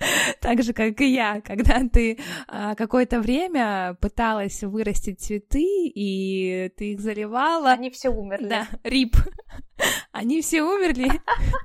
так 0.40 0.62
же, 0.62 0.72
как 0.72 1.00
и 1.00 1.12
я, 1.12 1.40
когда 1.40 1.80
ты 1.88 2.18
а, 2.48 2.74
какое-то 2.74 3.20
время 3.20 3.96
пыталась 4.00 4.62
вырастить 4.62 5.20
цветы, 5.20 5.62
и 5.62 6.70
ты 6.76 6.92
их 6.92 7.00
заливала. 7.00 7.72
Они 7.72 7.90
все 7.90 8.10
умерли. 8.10 8.48
Да, 8.48 8.68
рип. 8.84 9.16
Они 10.12 10.42
все 10.42 10.62
умерли. 10.62 11.10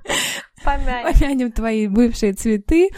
Помянем. 0.63 1.13
Помянем 1.13 1.51
твои 1.51 1.87
бывшие 1.87 2.33
цветы. 2.33 2.89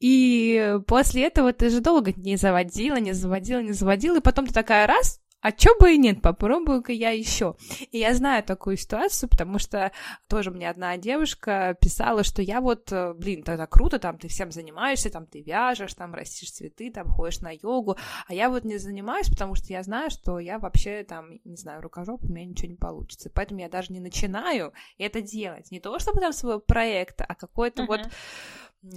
И 0.00 0.78
после 0.86 1.26
этого 1.26 1.52
ты 1.52 1.70
же 1.70 1.80
долго 1.80 2.12
не 2.16 2.36
заводила, 2.36 2.96
не 2.96 3.12
заводила, 3.12 3.60
не 3.60 3.72
заводила, 3.72 4.18
и 4.18 4.22
потом 4.22 4.46
ты 4.46 4.54
такая 4.54 4.86
раз, 4.86 5.20
а 5.48 5.52
чё 5.52 5.74
бы 5.78 5.94
и 5.94 5.98
нет, 5.98 6.20
попробую-ка 6.20 6.92
я 6.92 7.10
еще. 7.10 7.56
И 7.90 7.98
я 7.98 8.12
знаю 8.12 8.44
такую 8.44 8.76
ситуацию, 8.76 9.30
потому 9.30 9.58
что 9.58 9.92
тоже 10.28 10.50
мне 10.50 10.68
одна 10.68 10.98
девушка 10.98 11.74
писала, 11.80 12.22
что 12.22 12.42
я 12.42 12.60
вот, 12.60 12.92
э, 12.92 13.14
блин, 13.14 13.42
тогда 13.42 13.66
круто, 13.66 13.98
там 13.98 14.18
ты 14.18 14.28
всем 14.28 14.52
занимаешься, 14.52 15.08
там 15.08 15.24
ты 15.24 15.40
вяжешь, 15.40 15.94
там 15.94 16.14
растишь 16.14 16.50
цветы, 16.50 16.90
там 16.90 17.08
ходишь 17.08 17.40
на 17.40 17.50
йогу, 17.50 17.96
а 18.26 18.34
я 18.34 18.50
вот 18.50 18.64
не 18.64 18.76
занимаюсь, 18.76 19.30
потому 19.30 19.54
что 19.54 19.72
я 19.72 19.82
знаю, 19.82 20.10
что 20.10 20.38
я 20.38 20.58
вообще 20.58 21.02
там, 21.02 21.40
не 21.44 21.56
знаю, 21.56 21.80
рукожоп, 21.80 22.24
у 22.24 22.28
меня 22.28 22.44
ничего 22.44 22.68
не 22.68 22.76
получится. 22.76 23.30
Поэтому 23.34 23.60
я 23.60 23.70
даже 23.70 23.90
не 23.90 24.00
начинаю 24.00 24.74
это 24.98 25.22
делать. 25.22 25.70
Не 25.70 25.80
то, 25.80 25.98
чтобы 25.98 26.20
там 26.20 26.34
свой 26.34 26.60
проект, 26.60 27.22
а 27.26 27.34
какой-то 27.34 27.84
uh-huh. 27.84 27.86
вот 27.86 28.10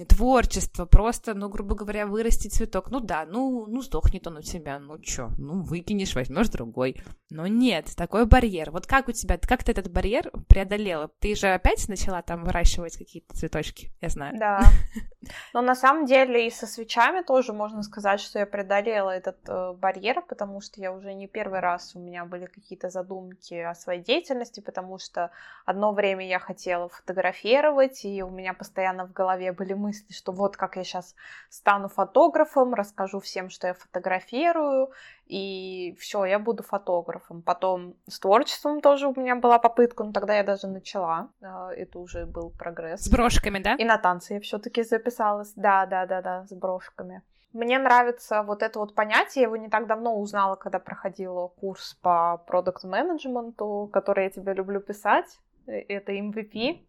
творчество, 0.08 0.86
просто, 0.86 1.34
ну, 1.34 1.48
грубо 1.48 1.74
говоря, 1.74 2.06
вырастить 2.06 2.54
цветок. 2.54 2.90
Ну 2.90 3.00
да, 3.00 3.26
ну, 3.26 3.66
ну 3.66 3.82
сдохнет 3.82 4.26
он 4.26 4.36
у 4.38 4.42
тебя, 4.42 4.78
ну 4.78 4.98
чё, 4.98 5.30
ну 5.38 5.60
выкинешь, 5.62 6.14
возьмешь 6.14 6.48
другой. 6.48 7.02
Но 7.30 7.46
нет, 7.46 7.90
такой 7.96 8.26
барьер. 8.26 8.70
Вот 8.70 8.86
как 8.86 9.08
у 9.08 9.12
тебя, 9.12 9.38
как 9.38 9.64
ты 9.64 9.72
этот 9.72 9.90
барьер 9.90 10.30
преодолела? 10.48 11.08
Ты 11.18 11.34
же 11.34 11.48
опять 11.48 11.88
начала 11.88 12.22
там 12.22 12.44
выращивать 12.44 12.96
какие-то 12.96 13.34
цветочки, 13.34 13.92
я 14.00 14.08
знаю. 14.08 14.38
Да. 14.38 14.60
Но 15.54 15.62
на 15.62 15.74
самом 15.74 16.06
деле 16.06 16.46
и 16.46 16.50
со 16.50 16.66
свечами 16.66 17.22
тоже 17.22 17.52
можно 17.52 17.82
сказать, 17.82 18.20
что 18.20 18.38
я 18.38 18.46
преодолела 18.46 19.10
этот 19.10 19.38
э, 19.48 19.72
барьер, 19.72 20.22
потому 20.22 20.60
что 20.60 20.80
я 20.80 20.92
уже 20.92 21.14
не 21.14 21.26
первый 21.26 21.60
раз 21.60 21.96
у 21.96 22.00
меня 22.00 22.24
были 22.24 22.46
какие-то 22.46 22.90
задумки 22.90 23.54
о 23.54 23.74
своей 23.74 24.02
деятельности, 24.02 24.60
потому 24.60 24.98
что 24.98 25.30
одно 25.64 25.92
время 25.92 26.26
я 26.26 26.38
хотела 26.38 26.88
фотографировать, 26.88 28.04
и 28.04 28.22
у 28.22 28.30
меня 28.30 28.54
постоянно 28.54 29.06
в 29.06 29.12
голове 29.12 29.52
были 29.52 29.71
мысли, 29.74 30.12
что 30.12 30.32
вот 30.32 30.56
как 30.56 30.76
я 30.76 30.84
сейчас 30.84 31.14
стану 31.48 31.88
фотографом, 31.88 32.74
расскажу 32.74 33.20
всем, 33.20 33.50
что 33.50 33.68
я 33.68 33.74
фотографирую, 33.74 34.90
и 35.26 35.96
все, 35.98 36.24
я 36.24 36.38
буду 36.38 36.62
фотографом. 36.62 37.42
Потом 37.42 37.94
с 38.08 38.18
творчеством 38.18 38.80
тоже 38.80 39.08
у 39.08 39.18
меня 39.18 39.36
была 39.36 39.58
попытка, 39.58 40.04
но 40.04 40.12
тогда 40.12 40.36
я 40.36 40.42
даже 40.42 40.66
начала, 40.66 41.28
а, 41.42 41.72
это 41.72 41.98
уже 41.98 42.26
был 42.26 42.50
прогресс. 42.50 43.02
С 43.02 43.10
брошками, 43.10 43.58
да? 43.58 43.74
И 43.74 43.84
на 43.84 43.98
танцы 43.98 44.34
я 44.34 44.40
все-таки 44.40 44.82
записалась, 44.82 45.52
да, 45.56 45.86
да, 45.86 46.06
да, 46.06 46.22
да, 46.22 46.46
с 46.46 46.52
брошками. 46.52 47.22
Мне 47.52 47.78
нравится 47.78 48.42
вот 48.42 48.62
это 48.62 48.78
вот 48.78 48.94
понятие, 48.94 49.42
я 49.42 49.46
его 49.48 49.56
не 49.56 49.68
так 49.68 49.86
давно 49.86 50.18
узнала, 50.18 50.56
когда 50.56 50.78
проходила 50.78 51.48
курс 51.48 51.94
по 52.00 52.38
продукт-менеджменту, 52.46 53.90
который 53.92 54.24
я 54.24 54.30
тебе 54.30 54.54
люблю 54.54 54.80
писать, 54.80 55.38
э, 55.66 55.80
это 55.80 56.12
MVP, 56.12 56.80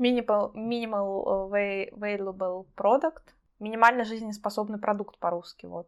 Minimal, 0.00 0.54
minimal 0.54 1.52
э, 1.54 1.90
Available 1.90 2.66
Product, 2.74 3.22
минимально 3.58 4.04
жизнеспособный 4.04 4.78
продукт 4.78 5.18
по-русски, 5.18 5.66
вот. 5.66 5.86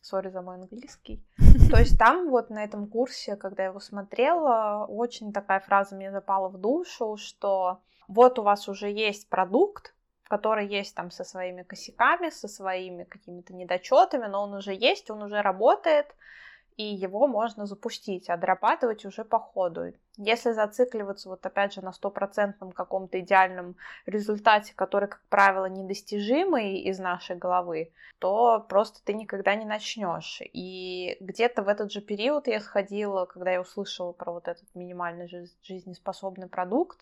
Сори 0.00 0.30
за 0.30 0.42
мой 0.42 0.56
английский. 0.56 1.22
То 1.70 1.78
есть 1.78 1.98
там 1.98 2.30
вот 2.30 2.50
на 2.50 2.64
этом 2.64 2.88
курсе, 2.88 3.36
когда 3.36 3.64
я 3.64 3.68
его 3.68 3.78
смотрела, 3.78 4.86
очень 4.88 5.32
такая 5.32 5.60
фраза 5.60 5.94
мне 5.94 6.10
запала 6.10 6.48
в 6.48 6.58
душу, 6.58 7.16
что 7.16 7.82
вот 8.08 8.38
у 8.38 8.42
вас 8.42 8.68
уже 8.68 8.90
есть 8.90 9.28
продукт, 9.28 9.94
который 10.24 10.66
есть 10.66 10.94
там 10.94 11.10
со 11.10 11.24
своими 11.24 11.62
косяками, 11.62 12.30
со 12.30 12.48
своими 12.48 13.04
какими-то 13.04 13.54
недочетами, 13.54 14.26
но 14.26 14.42
он 14.42 14.54
уже 14.54 14.74
есть, 14.74 15.10
он 15.10 15.22
уже 15.22 15.42
работает, 15.42 16.06
и 16.76 16.82
его 16.82 17.26
можно 17.26 17.66
запустить, 17.66 18.28
а 18.30 18.36
дорабатывать 18.36 19.04
уже 19.04 19.24
по 19.24 19.38
ходу. 19.38 19.92
Если 20.16 20.52
зацикливаться 20.52 21.28
вот 21.28 21.44
опять 21.46 21.72
же 21.72 21.82
на 21.82 21.92
стопроцентном 21.92 22.72
каком-то 22.72 23.20
идеальном 23.20 23.76
результате, 24.06 24.74
который, 24.74 25.08
как 25.08 25.22
правило, 25.28 25.66
недостижимый 25.66 26.78
из 26.78 26.98
нашей 26.98 27.36
головы, 27.36 27.92
то 28.18 28.64
просто 28.68 29.02
ты 29.04 29.14
никогда 29.14 29.54
не 29.54 29.64
начнешь. 29.64 30.40
И 30.52 31.16
где-то 31.20 31.62
в 31.62 31.68
этот 31.68 31.90
же 31.92 32.00
период 32.00 32.46
я 32.46 32.60
сходила, 32.60 33.24
когда 33.24 33.52
я 33.52 33.60
услышала 33.60 34.12
про 34.12 34.32
вот 34.32 34.48
этот 34.48 34.74
минимальный 34.74 35.28
жизнеспособный 35.62 36.48
продукт, 36.48 36.98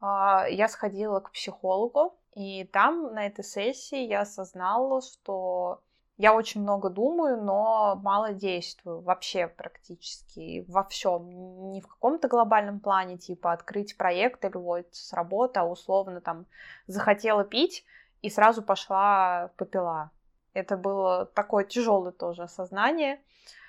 а, 0.00 0.46
я 0.48 0.68
сходила 0.68 1.20
к 1.20 1.30
психологу, 1.30 2.14
и 2.34 2.64
там 2.64 3.14
на 3.14 3.26
этой 3.26 3.44
сессии 3.44 4.06
я 4.06 4.20
осознала, 4.20 5.00
что 5.00 5.80
я 6.16 6.32
очень 6.34 6.62
много 6.62 6.90
думаю, 6.90 7.42
но 7.42 7.96
мало 7.96 8.32
действую 8.32 9.00
вообще 9.00 9.48
практически 9.48 10.64
во 10.68 10.84
всем. 10.84 11.72
Не 11.72 11.80
в 11.80 11.88
каком-то 11.88 12.28
глобальном 12.28 12.78
плане, 12.78 13.18
типа 13.18 13.52
открыть 13.52 13.96
проект 13.96 14.44
или 14.44 14.56
вот 14.56 14.86
с 14.92 15.12
работы, 15.12 15.58
а 15.58 15.64
условно 15.64 16.20
там 16.20 16.46
захотела 16.86 17.44
пить 17.44 17.84
и 18.22 18.30
сразу 18.30 18.62
пошла 18.62 19.50
попила. 19.56 20.10
Это 20.52 20.76
было 20.76 21.26
такое 21.26 21.64
тяжелое 21.64 22.12
тоже 22.12 22.44
осознание. 22.44 23.20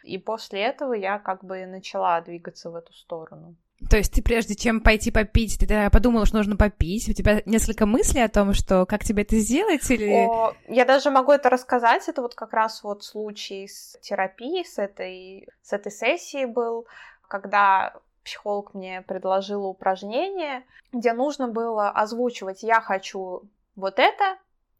И 0.04 0.20
после 0.20 0.62
этого 0.62 0.94
я 0.94 1.18
как 1.18 1.44
бы 1.44 1.66
начала 1.66 2.22
двигаться 2.22 2.70
в 2.70 2.76
эту 2.76 2.94
сторону. 2.94 3.56
То 3.90 3.98
есть 3.98 4.14
ты 4.14 4.22
прежде 4.22 4.56
чем 4.56 4.80
пойти 4.80 5.12
попить, 5.12 5.60
ты 5.60 5.90
подумала, 5.90 6.26
что 6.26 6.38
нужно 6.38 6.56
попить? 6.56 7.10
У 7.10 7.14
тебя 7.14 7.42
несколько 7.46 7.86
мыслей 7.86 8.22
о 8.22 8.30
том, 8.30 8.54
что 8.54 8.86
как 8.86 9.04
тебе 9.04 9.24
это 9.24 9.38
сделать? 9.38 9.90
Или... 9.92 10.26
О, 10.28 10.54
я 10.68 10.86
даже 10.86 11.12
могу 11.12 11.32
это 11.34 11.50
рассказать. 11.50 12.08
Это 12.08 12.22
вот 12.22 12.36
как 12.36 12.54
раз 12.54 12.84
вот 12.84 13.04
случай 13.04 13.68
с 13.68 13.98
терапией, 14.02 14.66
с 14.66 14.80
этой, 14.80 15.48
с 15.62 15.74
этой 15.74 15.92
сессией 15.92 16.46
был, 16.46 16.88
когда 17.28 17.94
психолог 18.24 18.74
мне 18.74 19.02
предложил 19.02 19.66
упражнение, 19.66 20.64
где 20.92 21.14
нужно 21.14 21.48
было 21.48 21.90
озвучивать 21.90 22.64
«я 22.64 22.82
хочу 22.82 23.44
вот 23.76 24.00
это» 24.00 24.38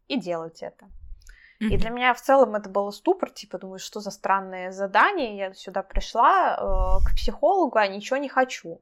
и 0.08 0.18
делать 0.18 0.62
это. 0.62 0.86
Mm-hmm. 1.60 1.68
И 1.68 1.76
для 1.78 1.90
меня 1.90 2.14
в 2.14 2.20
целом 2.20 2.54
это 2.54 2.68
было 2.68 2.90
ступор, 2.90 3.30
типа, 3.30 3.58
думаю, 3.58 3.78
что 3.78 4.00
за 4.00 4.10
странное 4.10 4.72
задание, 4.72 5.36
я 5.36 5.54
сюда 5.54 5.82
пришла 5.82 6.56
э, 6.56 7.06
к 7.06 7.14
психологу, 7.14 7.78
а 7.78 7.86
ничего 7.86 8.18
не 8.18 8.28
хочу. 8.28 8.80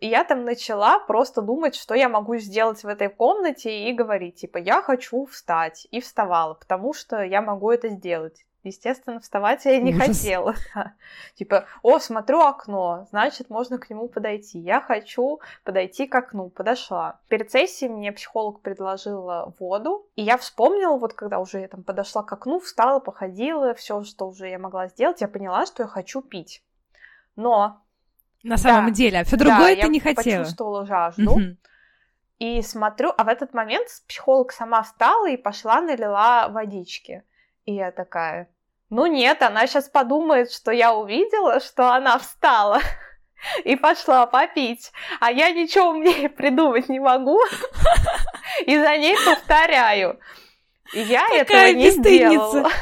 И 0.00 0.08
я 0.08 0.24
там 0.24 0.44
начала 0.44 0.98
просто 0.98 1.42
думать, 1.42 1.74
что 1.74 1.94
я 1.94 2.08
могу 2.08 2.36
сделать 2.36 2.82
в 2.82 2.88
этой 2.88 3.08
комнате 3.08 3.88
и 3.88 3.92
говорить, 3.92 4.36
типа, 4.36 4.58
я 4.58 4.82
хочу 4.82 5.26
встать. 5.26 5.86
И 5.90 6.00
вставала, 6.00 6.54
потому 6.54 6.92
что 6.92 7.22
я 7.22 7.42
могу 7.42 7.70
это 7.70 7.88
сделать. 7.88 8.44
Естественно, 8.66 9.20
вставать 9.20 9.64
я 9.64 9.78
не 9.78 9.94
Ужас. 9.94 10.06
хотела. 10.08 10.54
Типа, 11.36 11.66
о, 11.82 12.00
смотрю 12.00 12.40
окно, 12.40 13.06
значит, 13.10 13.48
можно 13.48 13.78
к 13.78 13.88
нему 13.88 14.08
подойти. 14.08 14.58
Я 14.58 14.80
хочу 14.80 15.40
подойти 15.62 16.08
к 16.08 16.14
окну. 16.16 16.50
Подошла. 16.50 17.20
Перед 17.28 17.52
сессией 17.52 17.92
мне 17.92 18.10
психолог 18.10 18.62
предложила 18.62 19.54
воду, 19.60 20.08
и 20.16 20.22
я 20.22 20.36
вспомнила, 20.36 20.96
вот 20.96 21.14
когда 21.14 21.38
уже 21.38 21.60
я 21.60 21.68
там 21.68 21.84
подошла 21.84 22.24
к 22.24 22.32
окну, 22.32 22.58
встала, 22.58 22.98
походила, 22.98 23.72
все, 23.74 24.02
что 24.02 24.26
уже 24.28 24.48
я 24.48 24.58
могла 24.58 24.88
сделать, 24.88 25.20
я 25.20 25.28
поняла, 25.28 25.64
что 25.64 25.84
я 25.84 25.88
хочу 25.88 26.20
пить. 26.20 26.64
Но 27.36 27.82
на 28.42 28.56
самом 28.56 28.86
да, 28.86 28.92
деле, 28.92 29.20
а 29.20 29.24
все 29.24 29.36
другое 29.36 29.76
да, 29.76 29.82
ты 29.82 29.88
не 29.88 30.00
хотела. 30.00 30.34
Я 30.34 30.38
почувствовала 30.40 30.86
жажду. 30.86 31.32
Угу. 31.32 31.56
И 32.38 32.62
смотрю, 32.62 33.12
а 33.16 33.24
в 33.24 33.28
этот 33.28 33.54
момент 33.54 33.88
психолог 34.06 34.52
сама 34.52 34.82
встала 34.82 35.28
и 35.28 35.36
пошла 35.36 35.80
налила 35.80 36.48
водички. 36.48 37.22
И 37.64 37.74
я 37.74 37.90
такая, 37.90 38.48
ну 38.90 39.06
нет, 39.06 39.42
она 39.42 39.66
сейчас 39.66 39.88
подумает, 39.88 40.52
что 40.52 40.70
я 40.70 40.94
увидела, 40.94 41.60
что 41.60 41.92
она 41.92 42.18
встала. 42.18 42.80
и 43.64 43.76
пошла 43.76 44.26
попить. 44.26 44.92
А 45.20 45.30
я 45.30 45.50
ничего 45.50 45.92
мне 45.92 46.28
придумать 46.28 46.88
не 46.88 47.00
могу, 47.00 47.40
и 48.66 48.78
за 48.78 48.96
ней 48.96 49.16
повторяю. 49.24 50.18
Я 50.92 51.26
Какая 51.26 51.70
этого 51.70 51.78
не 51.78 51.90
сделала. 51.90 52.70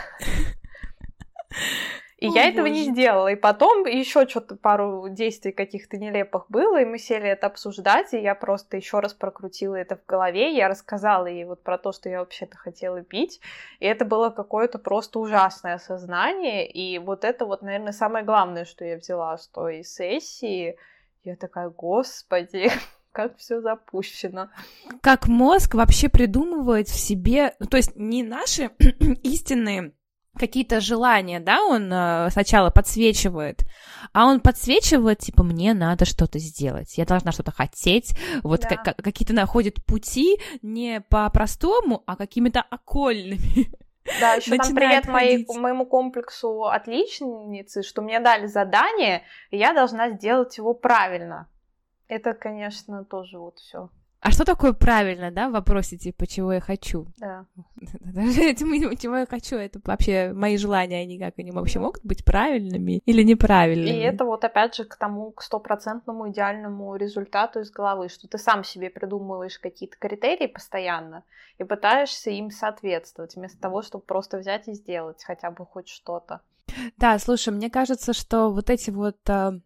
И 2.24 2.28
О, 2.28 2.32
я 2.32 2.48
этого 2.48 2.66
не 2.66 2.84
сделала. 2.84 3.28
И 3.28 3.36
потом 3.36 3.84
еще 3.84 4.26
что-то 4.26 4.56
пару 4.56 5.08
действий 5.10 5.52
каких-то 5.52 5.98
нелепых 5.98 6.46
было, 6.48 6.80
и 6.80 6.86
мы 6.86 6.98
сели 6.98 7.28
это 7.28 7.48
обсуждать, 7.48 8.14
и 8.14 8.18
я 8.18 8.34
просто 8.34 8.78
еще 8.78 9.00
раз 9.00 9.12
прокрутила 9.12 9.74
это 9.74 9.96
в 9.96 10.06
голове, 10.06 10.56
я 10.56 10.68
рассказала 10.68 11.26
ей 11.26 11.44
вот 11.44 11.62
про 11.62 11.76
то, 11.76 11.92
что 11.92 12.08
я 12.08 12.20
вообще-то 12.20 12.56
хотела 12.56 13.02
пить, 13.02 13.40
и 13.78 13.84
это 13.84 14.06
было 14.06 14.30
какое-то 14.30 14.78
просто 14.78 15.18
ужасное 15.18 15.74
осознание, 15.74 16.66
и 16.66 16.98
вот 16.98 17.24
это 17.24 17.44
вот, 17.44 17.60
наверное, 17.60 17.92
самое 17.92 18.24
главное, 18.24 18.64
что 18.64 18.86
я 18.86 18.96
взяла 18.96 19.36
с 19.36 19.46
той 19.48 19.84
сессии. 19.84 20.78
Я 21.24 21.36
такая, 21.36 21.68
господи, 21.68 22.70
как 23.12 23.36
все 23.36 23.60
запущено. 23.60 24.48
Как 25.02 25.28
мозг 25.28 25.74
вообще 25.74 26.08
придумывает 26.08 26.88
в 26.88 26.98
себе, 26.98 27.54
ну, 27.58 27.66
то 27.66 27.76
есть 27.76 27.96
не 27.96 28.22
наши 28.22 28.70
истинные 29.22 29.92
какие-то 30.38 30.80
желания, 30.80 31.40
да, 31.40 31.62
он 31.62 31.92
э, 31.92 32.30
сначала 32.30 32.70
подсвечивает, 32.70 33.64
а 34.12 34.26
он 34.26 34.40
подсвечивает, 34.40 35.18
типа, 35.18 35.42
мне 35.42 35.74
надо 35.74 36.04
что-то 36.04 36.38
сделать, 36.38 36.96
я 36.98 37.04
должна 37.04 37.32
что-то 37.32 37.52
хотеть, 37.52 38.16
вот 38.42 38.62
да. 38.62 38.76
как, 38.76 38.96
какие-то 38.96 39.34
находит 39.34 39.84
пути 39.84 40.40
не 40.62 41.00
по-простому, 41.00 42.02
а 42.06 42.16
какими-то 42.16 42.62
окольными. 42.62 43.70
Да, 44.20 44.34
еще 44.34 44.56
там 44.56 44.74
привет 44.74 45.08
моей, 45.08 45.46
моему 45.48 45.86
комплексу 45.86 46.64
отличницы, 46.64 47.82
что 47.82 48.02
мне 48.02 48.20
дали 48.20 48.46
задание, 48.46 49.22
и 49.50 49.56
я 49.56 49.72
должна 49.72 50.10
сделать 50.10 50.58
его 50.58 50.74
правильно. 50.74 51.48
Это, 52.06 52.34
конечно, 52.34 53.04
тоже 53.04 53.38
вот 53.38 53.58
все 53.58 53.88
а 54.24 54.30
что 54.30 54.46
такое 54.46 54.72
правильно, 54.72 55.30
да, 55.30 55.50
в 55.50 55.52
вопросе, 55.52 55.98
типа, 55.98 56.26
чего 56.26 56.54
я 56.54 56.60
хочу? 56.60 57.06
Да. 57.18 57.44
чего 57.76 59.18
я 59.18 59.26
хочу, 59.26 59.56
это 59.56 59.78
вообще 59.84 60.32
мои 60.32 60.56
желания, 60.56 61.02
они 61.02 61.18
как, 61.18 61.34
они 61.36 61.50
вообще 61.50 61.78
могут 61.78 62.02
быть 62.06 62.24
правильными 62.24 63.02
или 63.04 63.22
неправильными? 63.22 63.94
И 63.94 64.00
это 64.00 64.24
вот 64.24 64.42
опять 64.42 64.76
же 64.76 64.84
к 64.84 64.96
тому, 64.96 65.30
к 65.32 65.42
стопроцентному 65.42 66.30
идеальному 66.30 66.96
результату 66.96 67.60
из 67.60 67.70
головы, 67.70 68.08
что 68.08 68.26
ты 68.26 68.38
сам 68.38 68.64
себе 68.64 68.88
придумываешь 68.88 69.58
какие-то 69.58 69.98
критерии 69.98 70.46
постоянно 70.46 71.22
и 71.58 71.64
пытаешься 71.64 72.30
им 72.30 72.50
соответствовать, 72.50 73.36
вместо 73.36 73.60
того, 73.60 73.82
чтобы 73.82 74.04
просто 74.06 74.38
взять 74.38 74.68
и 74.68 74.72
сделать 74.72 75.22
хотя 75.22 75.50
бы 75.50 75.66
хоть 75.66 75.88
что-то. 75.88 76.40
Да, 76.96 77.18
слушай, 77.18 77.50
мне 77.50 77.68
кажется, 77.68 78.14
что 78.14 78.48
вот 78.50 78.70
эти 78.70 78.88
вот 78.88 79.18
а, 79.28 79.60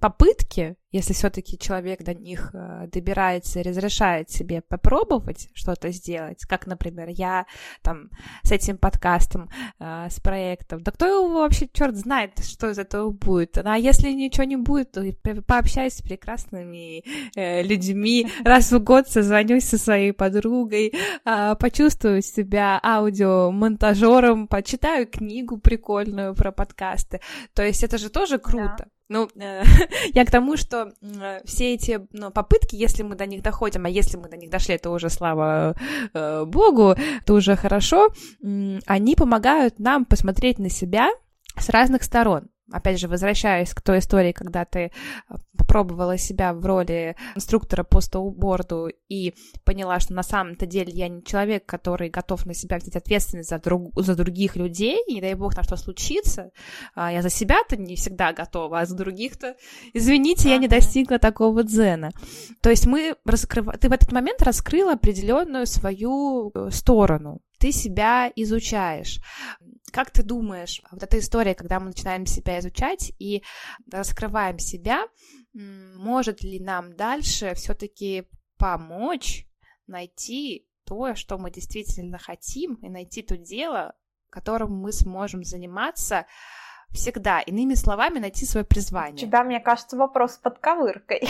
попытки, 0.00 0.76
если 0.92 1.14
все-таки 1.14 1.58
человек 1.58 2.02
до 2.02 2.14
них 2.14 2.50
э, 2.52 2.86
добирается 2.92 3.60
и 3.60 3.62
разрешает 3.62 4.30
себе 4.30 4.60
попробовать 4.60 5.48
что-то 5.54 5.90
сделать, 5.90 6.44
как, 6.44 6.66
например, 6.66 7.08
я 7.08 7.46
там 7.82 8.10
с 8.42 8.52
этим 8.52 8.76
подкастом, 8.76 9.48
э, 9.80 10.08
с 10.10 10.20
проектом, 10.20 10.82
да 10.82 10.92
кто 10.92 11.06
его 11.06 11.40
вообще, 11.40 11.68
черт 11.72 11.96
знает, 11.96 12.44
что 12.44 12.70
из 12.70 12.78
этого 12.78 13.10
будет. 13.10 13.56
А 13.56 13.76
если 13.76 14.12
ничего 14.12 14.44
не 14.44 14.56
будет, 14.56 14.92
то 14.92 15.02
пообщаюсь 15.46 15.94
с 15.94 16.02
прекрасными 16.02 17.02
э, 17.34 17.62
людьми, 17.62 18.28
раз 18.44 18.70
в 18.70 18.78
год 18.78 19.08
созвонюсь 19.08 19.64
со 19.64 19.78
своей 19.78 20.12
подругой, 20.12 20.92
э, 21.24 21.54
почувствую 21.58 22.20
себя 22.20 22.78
аудиомонтажером, 22.84 24.46
почитаю 24.46 25.06
книгу 25.06 25.56
прикольную 25.56 26.34
про 26.34 26.52
подкасты. 26.52 27.20
То 27.54 27.64
есть 27.64 27.82
это 27.82 27.96
же 27.96 28.10
тоже 28.10 28.38
круто. 28.38 28.74
Да. 28.78 28.86
Ну, 29.08 29.28
э, 29.36 29.62
я 30.14 30.24
к 30.24 30.30
тому, 30.30 30.56
что 30.56 30.92
э, 31.02 31.40
все 31.44 31.74
эти 31.74 32.06
ну, 32.12 32.30
попытки, 32.30 32.74
если 32.74 33.02
мы 33.02 33.16
до 33.16 33.26
них 33.26 33.42
доходим, 33.42 33.84
а 33.84 33.88
если 33.88 34.16
мы 34.16 34.28
до 34.28 34.36
них 34.36 34.50
дошли, 34.50 34.74
это 34.74 34.90
уже 34.90 35.10
слава 35.10 35.74
э, 36.14 36.44
богу, 36.44 36.94
это 37.22 37.34
уже 37.34 37.56
хорошо, 37.56 38.08
они 38.86 39.14
помогают 39.14 39.78
нам 39.78 40.04
посмотреть 40.04 40.58
на 40.58 40.70
себя 40.70 41.10
с 41.58 41.68
разных 41.68 42.02
сторон 42.02 42.48
опять 42.70 42.98
же, 42.98 43.08
возвращаясь 43.08 43.74
к 43.74 43.80
той 43.80 43.98
истории, 43.98 44.32
когда 44.32 44.64
ты 44.64 44.78
э, 44.80 44.90
попробовала 45.56 46.16
себя 46.16 46.52
в 46.54 46.64
роли 46.64 47.16
инструктора 47.34 47.84
по 47.84 48.00
сноуборду 48.00 48.88
и 49.08 49.34
поняла, 49.64 50.00
что 50.00 50.14
на 50.14 50.22
самом-то 50.22 50.66
деле 50.66 50.92
я 50.92 51.08
не 51.08 51.22
человек, 51.22 51.66
который 51.66 52.08
готов 52.08 52.46
на 52.46 52.54
себя 52.54 52.78
взять 52.78 52.96
ответственность 52.96 53.50
за, 53.50 53.58
друг, 53.58 53.92
за 54.00 54.14
других 54.14 54.56
людей, 54.56 54.98
и 55.06 55.14
не 55.14 55.20
дай 55.20 55.34
бог 55.34 55.54
там 55.54 55.64
что 55.64 55.76
случится, 55.76 56.50
а 56.94 57.12
я 57.12 57.22
за 57.22 57.30
себя-то 57.30 57.76
не 57.76 57.96
всегда 57.96 58.32
готова, 58.32 58.80
а 58.80 58.86
за 58.86 58.96
других-то, 58.96 59.56
извините, 59.92 60.48
я 60.48 60.58
не 60.58 60.68
достигла 60.68 61.18
такого 61.18 61.62
дзена. 61.64 62.10
То 62.62 62.70
есть 62.70 62.86
мы 62.86 63.16
раскрыв... 63.24 63.66
ты 63.80 63.88
в 63.88 63.92
этот 63.92 64.12
момент 64.12 64.42
раскрыла 64.42 64.92
определенную 64.92 65.66
свою 65.66 66.50
э, 66.54 66.70
сторону, 66.70 67.40
ты 67.58 67.72
себя 67.72 68.30
изучаешь. 68.36 69.20
Как 69.94 70.10
ты 70.10 70.24
думаешь, 70.24 70.82
вот 70.90 71.04
эта 71.04 71.20
история, 71.20 71.54
когда 71.54 71.78
мы 71.78 71.86
начинаем 71.86 72.26
себя 72.26 72.58
изучать 72.58 73.12
и 73.20 73.44
раскрываем 73.92 74.58
себя, 74.58 75.06
может 75.52 76.42
ли 76.42 76.58
нам 76.58 76.96
дальше 76.96 77.54
все-таки 77.54 78.28
помочь 78.58 79.46
найти 79.86 80.68
то, 80.84 81.14
что 81.14 81.38
мы 81.38 81.52
действительно 81.52 82.18
хотим, 82.18 82.74
и 82.82 82.88
найти 82.88 83.22
то 83.22 83.36
дело, 83.36 83.94
которым 84.30 84.76
мы 84.76 84.90
сможем 84.90 85.44
заниматься 85.44 86.26
всегда. 86.90 87.40
Иными 87.42 87.74
словами, 87.74 88.18
найти 88.18 88.46
свое 88.46 88.66
призвание. 88.66 89.24
У 89.24 89.28
тебя, 89.28 89.44
мне 89.44 89.60
кажется, 89.60 89.96
вопрос 89.96 90.32
с 90.34 90.38
подковыркой. 90.38 91.22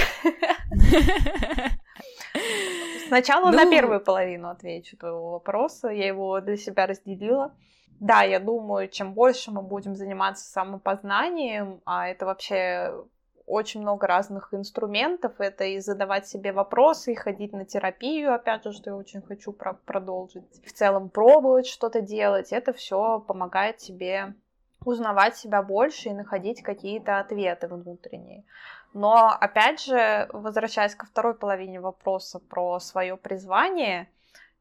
Сначала 3.08 3.50
ну... 3.50 3.58
на 3.58 3.70
первую 3.70 4.00
половину 4.00 4.48
отвечу 4.48 4.96
твоего 4.96 5.32
вопроса. 5.32 5.88
Я 5.88 6.06
его 6.06 6.40
для 6.40 6.56
себя 6.56 6.86
разделила. 6.86 7.54
Да, 8.00 8.22
я 8.22 8.40
думаю, 8.40 8.88
чем 8.88 9.14
больше 9.14 9.50
мы 9.50 9.62
будем 9.62 9.94
заниматься 9.94 10.44
самопознанием, 10.44 11.80
а 11.84 12.08
это 12.08 12.26
вообще 12.26 13.04
очень 13.46 13.82
много 13.82 14.06
разных 14.06 14.52
инструментов. 14.54 15.32
Это 15.38 15.64
и 15.64 15.78
задавать 15.78 16.26
себе 16.26 16.52
вопросы, 16.52 17.12
и 17.12 17.16
ходить 17.16 17.52
на 17.52 17.64
терапию, 17.64 18.34
опять 18.34 18.64
же, 18.64 18.72
что 18.72 18.90
я 18.90 18.96
очень 18.96 19.22
хочу 19.22 19.52
про- 19.52 19.74
продолжить. 19.74 20.44
В 20.64 20.72
целом 20.72 21.08
пробовать 21.08 21.66
что-то 21.66 22.00
делать. 22.00 22.52
Это 22.52 22.72
все 22.72 23.20
помогает 23.20 23.78
тебе 23.78 24.34
узнавать 24.84 25.36
себя 25.36 25.62
больше 25.62 26.10
и 26.10 26.14
находить 26.14 26.62
какие-то 26.62 27.18
ответы 27.18 27.68
внутренние. 27.68 28.44
Но, 28.92 29.28
опять 29.28 29.82
же, 29.82 30.28
возвращаясь 30.32 30.94
ко 30.94 31.06
второй 31.06 31.34
половине 31.34 31.80
вопроса 31.80 32.38
про 32.38 32.78
свое 32.80 33.16
призвание, 33.16 34.08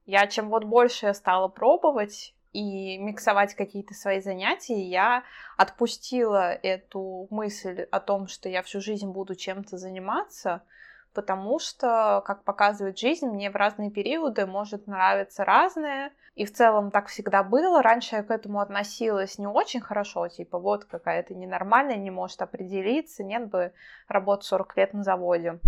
я 0.05 0.27
чем 0.27 0.49
вот 0.49 0.63
больше 0.63 1.07
я 1.07 1.13
стала 1.13 1.47
пробовать 1.47 2.33
и 2.53 2.97
миксовать 2.99 3.55
какие-то 3.55 3.93
свои 3.93 4.21
занятия, 4.21 4.81
я 4.81 5.23
отпустила 5.57 6.53
эту 6.53 7.27
мысль 7.31 7.87
о 7.91 7.99
том, 7.99 8.27
что 8.27 8.47
я 8.47 8.61
всю 8.61 8.79
жизнь 8.79 9.09
буду 9.09 9.35
чем-то 9.35 9.77
заниматься, 9.77 10.61
потому 11.13 11.59
что, 11.59 12.23
как 12.25 12.43
показывает 12.43 12.97
жизнь, 12.97 13.27
мне 13.27 13.49
в 13.49 13.55
разные 13.55 13.89
периоды 13.89 14.45
может 14.45 14.87
нравиться 14.87 15.43
разное, 15.43 16.11
и 16.35 16.45
в 16.45 16.53
целом 16.53 16.91
так 16.91 17.07
всегда 17.07 17.43
было. 17.43 17.81
Раньше 17.81 18.15
я 18.15 18.23
к 18.23 18.31
этому 18.31 18.59
относилась 18.59 19.37
не 19.37 19.47
очень 19.47 19.81
хорошо, 19.81 20.27
типа 20.27 20.59
вот 20.59 20.85
какая-то 20.85 21.33
ненормальная, 21.33 21.97
не 21.97 22.11
может 22.11 22.41
определиться, 22.41 23.23
нет 23.23 23.49
бы 23.49 23.73
работать 24.07 24.45
40 24.45 24.77
лет 24.77 24.93
на 24.93 25.03
заводе, 25.03 25.59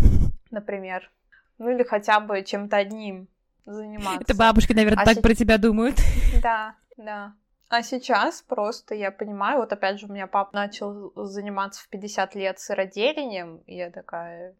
например. 0.50 1.10
Ну 1.58 1.68
или 1.68 1.82
хотя 1.82 2.20
бы 2.20 2.42
чем-то 2.42 2.78
одним 2.78 3.28
заниматься. 3.64 4.22
Это 4.22 4.34
бабушки, 4.34 4.72
наверное, 4.72 5.02
а 5.02 5.06
так 5.06 5.18
с... 5.18 5.20
про 5.20 5.34
тебя 5.34 5.58
думают. 5.58 5.96
Да, 6.42 6.76
да. 6.96 7.34
А 7.68 7.82
сейчас 7.82 8.42
просто 8.42 8.94
я 8.96 9.12
понимаю, 9.12 9.60
вот 9.60 9.72
опять 9.72 10.00
же 10.00 10.06
у 10.06 10.12
меня 10.12 10.26
папа 10.26 10.50
начал 10.52 11.12
заниматься 11.14 11.84
в 11.84 11.88
50 11.88 12.34
лет 12.34 12.58
сыроделением, 12.58 13.58
и 13.58 13.76
я 13.76 13.90
такая, 13.90 14.56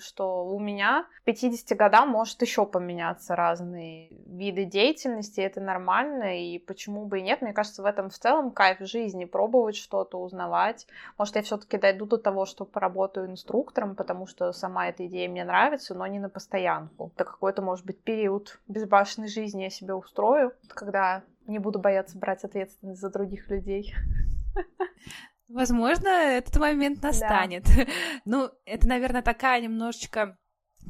что 0.00 0.46
у 0.46 0.58
меня 0.58 1.06
к 1.20 1.24
50 1.24 1.76
годам 1.76 2.08
может 2.08 2.40
еще 2.42 2.66
поменяться 2.66 3.36
разные 3.36 4.08
виды 4.26 4.64
деятельности, 4.64 5.40
это 5.40 5.60
нормально, 5.60 6.40
и 6.40 6.58
почему 6.58 7.06
бы 7.06 7.18
и 7.18 7.22
нет. 7.22 7.42
Мне 7.42 7.52
кажется, 7.52 7.82
в 7.82 7.86
этом 7.86 8.10
в 8.10 8.18
целом 8.18 8.50
кайф 8.50 8.78
жизни, 8.80 9.24
пробовать 9.24 9.76
что-то, 9.76 10.20
узнавать. 10.20 10.86
Может, 11.18 11.36
я 11.36 11.42
все-таки 11.42 11.78
дойду 11.78 12.06
до 12.06 12.18
того, 12.18 12.46
что 12.46 12.64
поработаю 12.64 13.30
инструктором, 13.30 13.94
потому 13.94 14.26
что 14.26 14.52
сама 14.52 14.88
эта 14.88 15.06
идея 15.06 15.28
мне 15.28 15.44
нравится, 15.44 15.94
но 15.94 16.06
не 16.06 16.18
на 16.18 16.28
постоянку. 16.28 17.12
Это 17.14 17.24
какой-то, 17.24 17.62
может 17.62 17.84
быть, 17.84 18.02
период 18.02 18.60
безбашенной 18.68 19.28
жизни 19.28 19.62
я 19.62 19.70
себе 19.70 19.94
устрою, 19.94 20.52
когда 20.68 21.22
не 21.46 21.58
буду 21.58 21.78
бояться 21.78 22.18
брать 22.18 22.44
ответственность 22.44 23.00
за 23.00 23.10
других 23.10 23.48
людей. 23.48 23.94
Возможно, 25.54 26.08
этот 26.08 26.56
момент 26.56 27.00
настанет. 27.00 27.62
Да. 27.64 27.86
ну, 28.24 28.50
это, 28.66 28.88
наверное, 28.88 29.22
такая 29.22 29.60
немножечко 29.60 30.36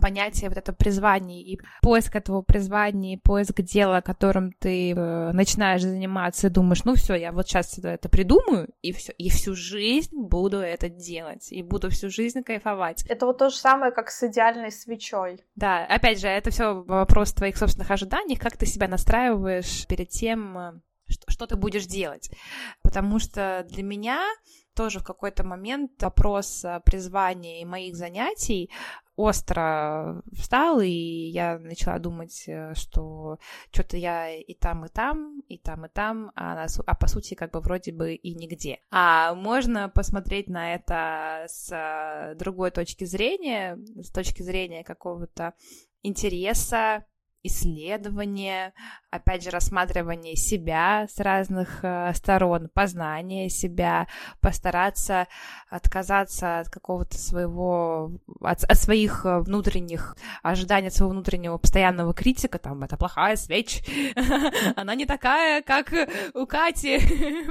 понятие 0.01 0.49
вот 0.49 0.57
это 0.57 0.73
призвание 0.73 1.43
и 1.43 1.61
поиск 1.83 2.17
этого 2.17 2.41
призвания, 2.41 3.15
и 3.15 3.21
поиск 3.21 3.61
дела, 3.61 4.01
которым 4.01 4.53
ты 4.53 4.93
э, 4.93 5.33
начинаешь 5.33 5.83
заниматься, 5.83 6.47
и 6.47 6.51
думаешь, 6.51 6.83
ну 6.85 6.95
все, 6.95 7.15
я 7.15 7.31
вот 7.31 7.47
сейчас 7.47 7.79
это 7.79 8.09
придумаю, 8.09 8.71
и 8.81 8.93
все, 8.93 9.12
и 9.12 9.29
всю 9.29 9.55
жизнь 9.55 10.17
буду 10.17 10.59
это 10.59 10.89
делать, 10.89 11.53
и 11.53 11.62
буду 11.62 11.91
всю 11.91 12.09
жизнь 12.09 12.43
кайфовать. 12.43 13.05
Это 13.07 13.27
вот 13.27 13.37
то 13.39 13.51
же 13.51 13.57
самое, 13.57 13.93
как 13.93 14.11
с 14.11 14.27
идеальной 14.27 14.73
свечой. 14.73 15.41
Да, 15.57 15.85
опять 15.85 16.21
же, 16.21 16.27
это 16.27 16.51
все 16.51 16.83
вопрос 16.83 17.35
твоих 17.35 17.59
собственных 17.59 17.91
ожиданий, 17.91 18.37
как 18.37 18.57
ты 18.57 18.65
себя 18.65 18.89
настраиваешь 18.89 19.87
перед 19.87 20.09
тем, 20.09 20.59
э, 20.59 20.73
что, 21.09 21.31
что 21.31 21.47
ты 21.47 21.57
будешь 21.57 21.87
делать. 21.87 22.31
Потому 22.83 23.19
что 23.19 23.65
для 23.69 23.83
меня 23.83 24.23
тоже 24.75 24.99
в 24.99 25.05
какой-то 25.05 25.45
момент 25.45 26.03
вопрос 26.03 26.65
призвания 26.85 27.61
и 27.61 27.65
моих 27.65 27.95
занятий 27.95 28.71
остро 29.17 30.23
встал, 30.33 30.81
и 30.81 30.89
я 30.89 31.59
начала 31.59 31.99
думать, 31.99 32.45
э, 32.49 32.75
что 32.75 33.39
что-то 33.73 33.97
я 33.97 34.31
и 34.35 34.55
там, 34.55 34.85
и 34.87 34.89
там, 34.89 35.41
и 35.49 35.59
там, 35.59 35.87
и 35.87 35.89
там, 35.89 36.33
а, 36.35 36.55
на, 36.55 36.67
а 36.87 36.95
по 36.95 37.07
сути 37.07 37.35
как 37.35 37.53
бы 37.53 37.61
вроде 37.61 37.93
бы 37.93 38.15
и 38.15 38.35
нигде. 38.35 38.81
А 38.91 39.35
можно 39.35 39.89
посмотреть 39.89 40.49
на 40.49 40.75
это 40.75 41.45
с 41.49 41.71
э, 41.71 42.35
другой 42.37 42.71
точки 42.71 43.05
зрения, 43.05 43.79
с 44.03 44.11
точки 44.11 44.43
зрения 44.43 44.83
какого-то 44.83 45.55
интереса, 46.03 47.05
исследование, 47.45 48.73
опять 49.11 49.45
же, 49.45 49.51
рассматривание 49.51 50.35
себя 50.35 51.07
с 51.09 51.21
разных 51.21 51.85
э, 51.85 52.13
сторон, 52.15 52.71
познание 52.73 53.51
себя, 53.51 54.09
постараться 54.41 55.29
отказаться 55.69 56.61
от 56.61 56.69
какого-то 56.71 57.19
своего, 57.19 58.13
от, 58.41 58.65
от 58.65 58.79
своих 58.79 59.27
э, 59.27 59.41
внутренних 59.41 60.17
ожиданий, 60.43 60.89
от 60.89 60.95
своего 60.95 61.13
внутреннего 61.13 61.59
постоянного 61.59 62.15
критика, 62.15 62.59
там, 62.59 62.83
это 62.83 62.97
плохая 62.97 63.37
свеч, 63.37 63.83
она 64.77 64.95
не 64.95 65.05
такая, 65.05 65.63
как 65.63 65.93
у 66.35 66.47
Кати, 66.47 67.01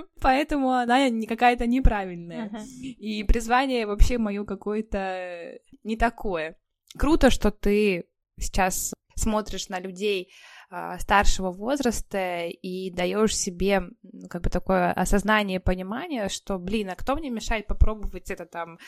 поэтому 0.21 0.71
она 0.71 1.07
не 1.09 1.27
какая-то 1.27 1.67
неправильная. 1.67 2.51
И 2.81 3.23
призвание 3.23 3.85
вообще 3.85 4.17
мое 4.17 4.43
какое-то 4.43 5.59
не 5.83 5.97
такое. 5.97 6.57
Круто, 6.97 7.29
что 7.29 7.51
ты 7.51 8.05
сейчас 8.39 8.93
смотришь 9.15 9.69
на 9.69 9.79
людей 9.79 10.31
э, 10.69 10.97
старшего 10.99 11.51
возраста 11.51 12.45
и 12.47 12.91
даешь 12.91 13.35
себе 13.35 13.83
как 14.29 14.41
бы 14.41 14.49
такое 14.49 14.91
осознание, 14.91 15.59
понимание, 15.59 16.29
что, 16.29 16.57
блин, 16.57 16.89
а 16.89 16.95
кто 16.95 17.15
мне 17.15 17.29
мешает 17.29 17.67
попробовать 17.67 18.31
это 18.31 18.45
там 18.45 18.79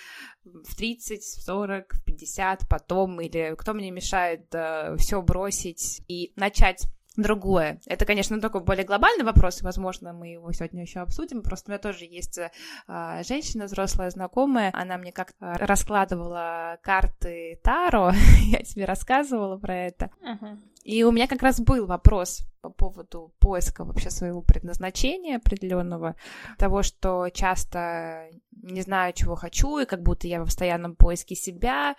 в 0.43 0.75
30, 0.75 1.21
в 1.21 1.43
40, 1.43 1.93
в 1.93 2.03
50 2.03 2.67
потом, 2.69 3.21
или 3.21 3.55
кто 3.57 3.73
мне 3.73 3.91
мешает 3.91 4.47
э, 4.53 4.95
все 4.97 5.21
бросить 5.21 6.01
и 6.07 6.33
начать 6.35 6.87
другое. 7.17 7.79
Это, 7.85 8.05
конечно, 8.05 8.39
такой 8.41 8.61
более 8.61 8.85
глобальный 8.85 9.25
вопрос, 9.25 9.61
и, 9.61 9.65
возможно, 9.65 10.13
мы 10.13 10.27
его 10.27 10.51
сегодня 10.51 10.81
еще 10.81 10.99
обсудим. 10.99 11.41
Просто 11.41 11.69
у 11.69 11.71
меня 11.71 11.79
тоже 11.79 12.05
есть 12.05 12.37
э, 12.37 13.23
женщина, 13.23 13.65
взрослая 13.65 14.09
знакомая, 14.09 14.71
она 14.73 14.97
мне 14.97 15.11
как-то 15.11 15.53
раскладывала 15.59 16.77
карты 16.81 17.59
Таро, 17.63 18.11
я 18.47 18.59
тебе 18.59 18.85
рассказывала 18.85 19.57
про 19.57 19.75
это. 19.75 20.09
Uh-huh. 20.21 20.57
И 20.83 21.03
у 21.03 21.11
меня 21.11 21.27
как 21.27 21.41
раз 21.41 21.59
был 21.59 21.87
вопрос 21.87 22.45
по 22.61 22.69
поводу 22.69 23.33
поиска 23.39 23.83
вообще 23.83 24.09
своего 24.11 24.41
предназначения 24.41 25.37
определенного, 25.37 26.15
того, 26.57 26.83
что 26.83 27.29
часто 27.29 28.29
не 28.51 28.81
знаю, 28.81 29.13
чего 29.13 29.35
хочу, 29.35 29.79
и 29.79 29.85
как 29.85 30.01
будто 30.01 30.27
я 30.27 30.41
в 30.41 30.45
постоянном 30.45 30.95
поиске 30.95 31.35
себя. 31.35 31.95